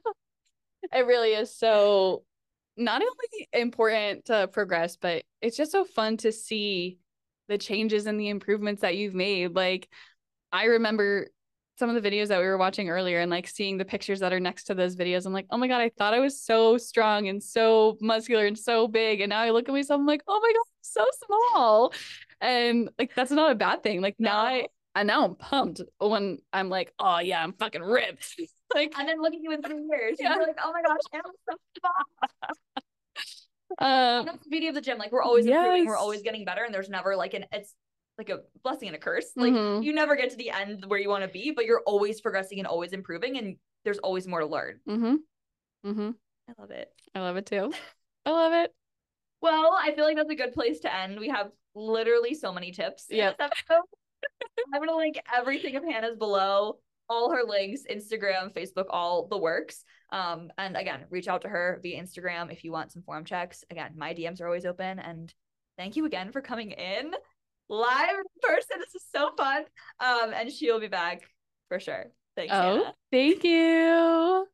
it 0.94 1.06
really 1.06 1.34
is 1.34 1.56
so 1.56 2.24
not 2.78 3.02
only 3.02 3.48
important 3.54 4.26
to 4.26 4.48
progress, 4.48 4.98
but 4.98 5.24
it's 5.42 5.58
just 5.58 5.72
so 5.72 5.84
fun 5.84 6.18
to 6.18 6.32
see 6.32 7.00
the 7.48 7.58
changes 7.58 8.06
and 8.06 8.20
the 8.20 8.30
improvements 8.30 8.82
that 8.82 8.96
you've 8.96 9.16
made. 9.16 9.56
Like 9.56 9.90
I 10.52 10.66
remember 10.66 11.30
some 11.78 11.90
of 11.90 12.02
the 12.02 12.10
videos 12.10 12.28
that 12.28 12.40
we 12.40 12.46
were 12.46 12.58
watching 12.58 12.90
earlier 12.90 13.20
and 13.20 13.32
like 13.32 13.48
seeing 13.48 13.78
the 13.78 13.86
pictures 13.86 14.20
that 14.20 14.34
are 14.34 14.40
next 14.40 14.66
to 14.66 14.76
those 14.76 14.96
videos. 14.96 15.26
I'm 15.26 15.34
like, 15.34 15.48
oh 15.50 15.58
my 15.58 15.68
God, 15.68 15.82
I 15.82 15.90
thought 15.90 16.14
I 16.14 16.20
was 16.20 16.42
so 16.42 16.78
strong 16.78 17.28
and 17.28 17.42
so 17.42 17.98
muscular 18.02 18.46
and 18.46 18.58
so 18.58 18.88
big. 18.88 19.22
And 19.22 19.30
now 19.30 19.40
I 19.40 19.50
look 19.50 19.68
at 19.68 19.74
myself, 19.74 20.00
I'm 20.00 20.06
like, 20.06 20.22
oh 20.28 20.40
my 20.40 20.52
God, 20.54 20.66
so 20.82 21.06
small. 21.26 21.94
And 22.40 22.90
like 23.00 23.16
that's 23.16 23.32
not 23.32 23.52
a 23.52 23.56
bad 23.56 23.84
thing. 23.84 24.02
Like 24.02 24.16
now 24.20 24.38
I 24.38 24.68
and 24.96 25.08
now 25.08 25.24
I'm 25.24 25.36
pumped 25.36 25.82
when 26.00 26.40
I'm 26.52 26.70
like, 26.70 26.94
oh 27.00 27.20
yeah, 27.20 27.44
I'm 27.44 27.54
fucking 27.54 27.82
ripped. 27.82 28.40
like 28.76 28.94
and 28.98 29.08
then 29.08 29.22
look 29.22 29.34
at 29.34 29.40
you 29.42 29.52
in 29.52 29.62
three 29.62 29.88
years. 29.90 30.18
Yeah. 30.20 30.36
You're 30.36 30.48
like, 30.48 30.58
oh 30.64 30.72
my 30.72 30.82
gosh, 30.82 31.00
I'm 31.14 31.22
so 31.50 31.58
small. 31.80 32.84
Um, 33.80 34.26
that's 34.26 34.44
the 34.44 34.50
beauty 34.50 34.68
of 34.68 34.76
the 34.76 34.82
gym. 34.82 34.98
Like 34.98 35.12
we're 35.12 35.24
always 35.24 35.46
yes. 35.46 35.56
improving, 35.56 35.86
we're 35.86 35.98
always 35.98 36.22
getting 36.22 36.44
better, 36.44 36.64
and 36.64 36.74
there's 36.74 36.90
never 36.90 37.16
like 37.16 37.34
an 37.34 37.46
it's 37.52 37.74
like 38.18 38.30
a 38.30 38.41
blessing 38.64 38.88
and 38.89 38.95
a 38.95 38.99
curse. 38.99 39.32
Like 39.36 39.53
mm-hmm. 39.53 39.84
you 39.84 39.93
never 39.93 40.16
get 40.16 40.32
to 40.32 40.36
the 40.36 40.51
end 40.51 40.86
where 40.88 40.99
you 40.99 41.09
want 41.09 41.24
to 41.24 41.30
be, 41.30 41.51
but 41.51 41.66
you're 41.66 41.82
always 41.86 42.22
progressing 42.22 42.59
and 42.59 42.68
always 42.68 42.93
improving, 42.93 43.38
and 43.38 43.57
there's 43.84 43.99
always 43.99 44.28
more 44.28 44.41
to 44.41 44.45
learn. 44.45 44.80
Mm-hmm. 44.88 45.89
Mm-hmm. 45.89 46.09
I 46.49 46.62
love 46.62 46.72
it. 46.72 46.89
I 47.16 47.20
love 47.20 47.38
it 47.38 47.45
too. 47.45 47.74
I 48.26 48.32
love 48.32 48.53
it. 48.53 48.74
Well, 49.41 49.76
I 49.80 49.93
feel 49.93 50.05
like 50.05 50.18
that's 50.18 50.30
a 50.30 50.36
good 50.36 50.53
place 50.53 50.82
to 50.82 50.95
end. 50.95 51.20
We 51.20 51.30
have 51.30 51.49
literally 51.74 52.36
so 52.36 52.53
many 52.53 52.72
tips. 52.72 53.07
Yeah. 53.09 53.34
I'm 53.39 54.80
gonna 54.80 54.95
link 54.95 55.20
everything 55.34 55.76
of 55.76 55.84
Hannah's 55.84 56.18
below, 56.18 56.78
all 57.09 57.32
her 57.32 57.43
links, 57.43 57.82
Instagram, 57.89 58.53
Facebook, 58.53 58.86
all 58.89 59.28
the 59.28 59.38
works. 59.38 59.84
Um, 60.12 60.51
and 60.57 60.76
again, 60.76 61.05
reach 61.09 61.28
out 61.28 61.41
to 61.41 61.49
her 61.49 61.80
via 61.82 62.01
Instagram 62.01 62.51
if 62.51 62.64
you 62.64 62.72
want 62.72 62.91
some 62.91 63.01
form 63.01 63.26
checks. 63.26 63.64
Again, 63.72 63.93
my 63.95 64.14
DMs 64.14 64.41
are 64.41 64.45
always 64.45 64.66
open. 64.66 64.99
And 64.99 65.34
thank 65.78 65.95
you 65.95 66.05
again 66.05 66.32
for 66.32 66.41
coming 66.41 66.72
in 66.72 67.14
live 67.72 68.10
in 68.10 68.24
person. 68.42 68.78
This 68.80 68.94
is 68.94 69.04
so 69.14 69.32
fun. 69.36 69.64
Um, 70.00 70.34
and 70.34 70.52
she'll 70.52 70.80
be 70.80 70.88
back 70.88 71.24
for 71.70 71.80
sure. 71.80 72.12
Thanks. 72.36 72.54
Oh, 72.54 72.62
Hannah. 72.62 72.94
thank 73.12 73.44
you. 73.44 74.48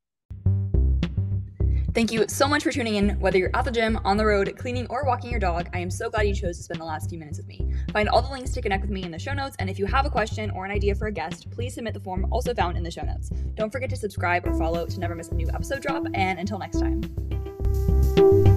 Thank 1.94 2.12
you 2.12 2.26
so 2.28 2.48
much 2.48 2.64
for 2.64 2.72
tuning 2.72 2.94
in. 2.96 3.20
Whether 3.20 3.40
you're 3.40 3.56
at 3.56 3.66
the 3.66 3.72
gym, 3.72 4.00
on 4.06 4.18
the 4.18 4.26
road, 4.26 4.56
cleaning, 4.56 4.86
or 4.92 5.04
walking 5.04 5.32
your 5.32 5.40
dog, 5.40 5.68
I 5.74 5.80
am 5.80 5.90
so 5.90 6.12
glad 6.12 6.28
you 6.28 6.36
chose 6.36 6.58
to 6.58 6.64
spend 6.64 6.80
the 6.80 6.86
last 6.86 7.10
few 7.10 7.18
minutes 7.18 7.40
with 7.40 7.48
me. 7.48 7.74
Find 7.92 8.08
all 8.08 8.22
the 8.22 8.32
links 8.32 8.52
to 8.52 8.62
connect 8.62 8.84
with 8.84 8.92
me 8.92 9.02
in 9.02 9.10
the 9.10 9.18
show 9.18 9.34
notes, 9.34 9.56
and 9.58 9.68
if 9.68 9.80
you 9.80 9.88
have 9.88 10.06
a 10.06 10.10
question 10.12 10.52
or 10.52 10.64
an 10.64 10.72
idea 10.72 10.94
for 10.94 11.08
a 11.08 11.12
guest, 11.12 11.50
please 11.50 11.74
submit 11.74 11.96
the 11.96 12.00
form 12.00 12.28
also 12.32 12.54
found 12.54 12.78
in 12.78 12.84
the 12.84 12.92
show 12.92 13.02
notes. 13.02 13.32
Don't 13.56 13.72
forget 13.72 13.90
to 13.90 13.96
subscribe 13.96 14.46
or 14.46 14.54
follow 14.54 14.86
to 14.86 15.00
never 15.00 15.16
miss 15.16 15.30
a 15.30 15.34
new 15.34 15.50
episode 15.50 15.82
drop, 15.82 16.06
and 16.14 16.38
until 16.38 16.60
next 16.60 16.80
time. 16.80 18.57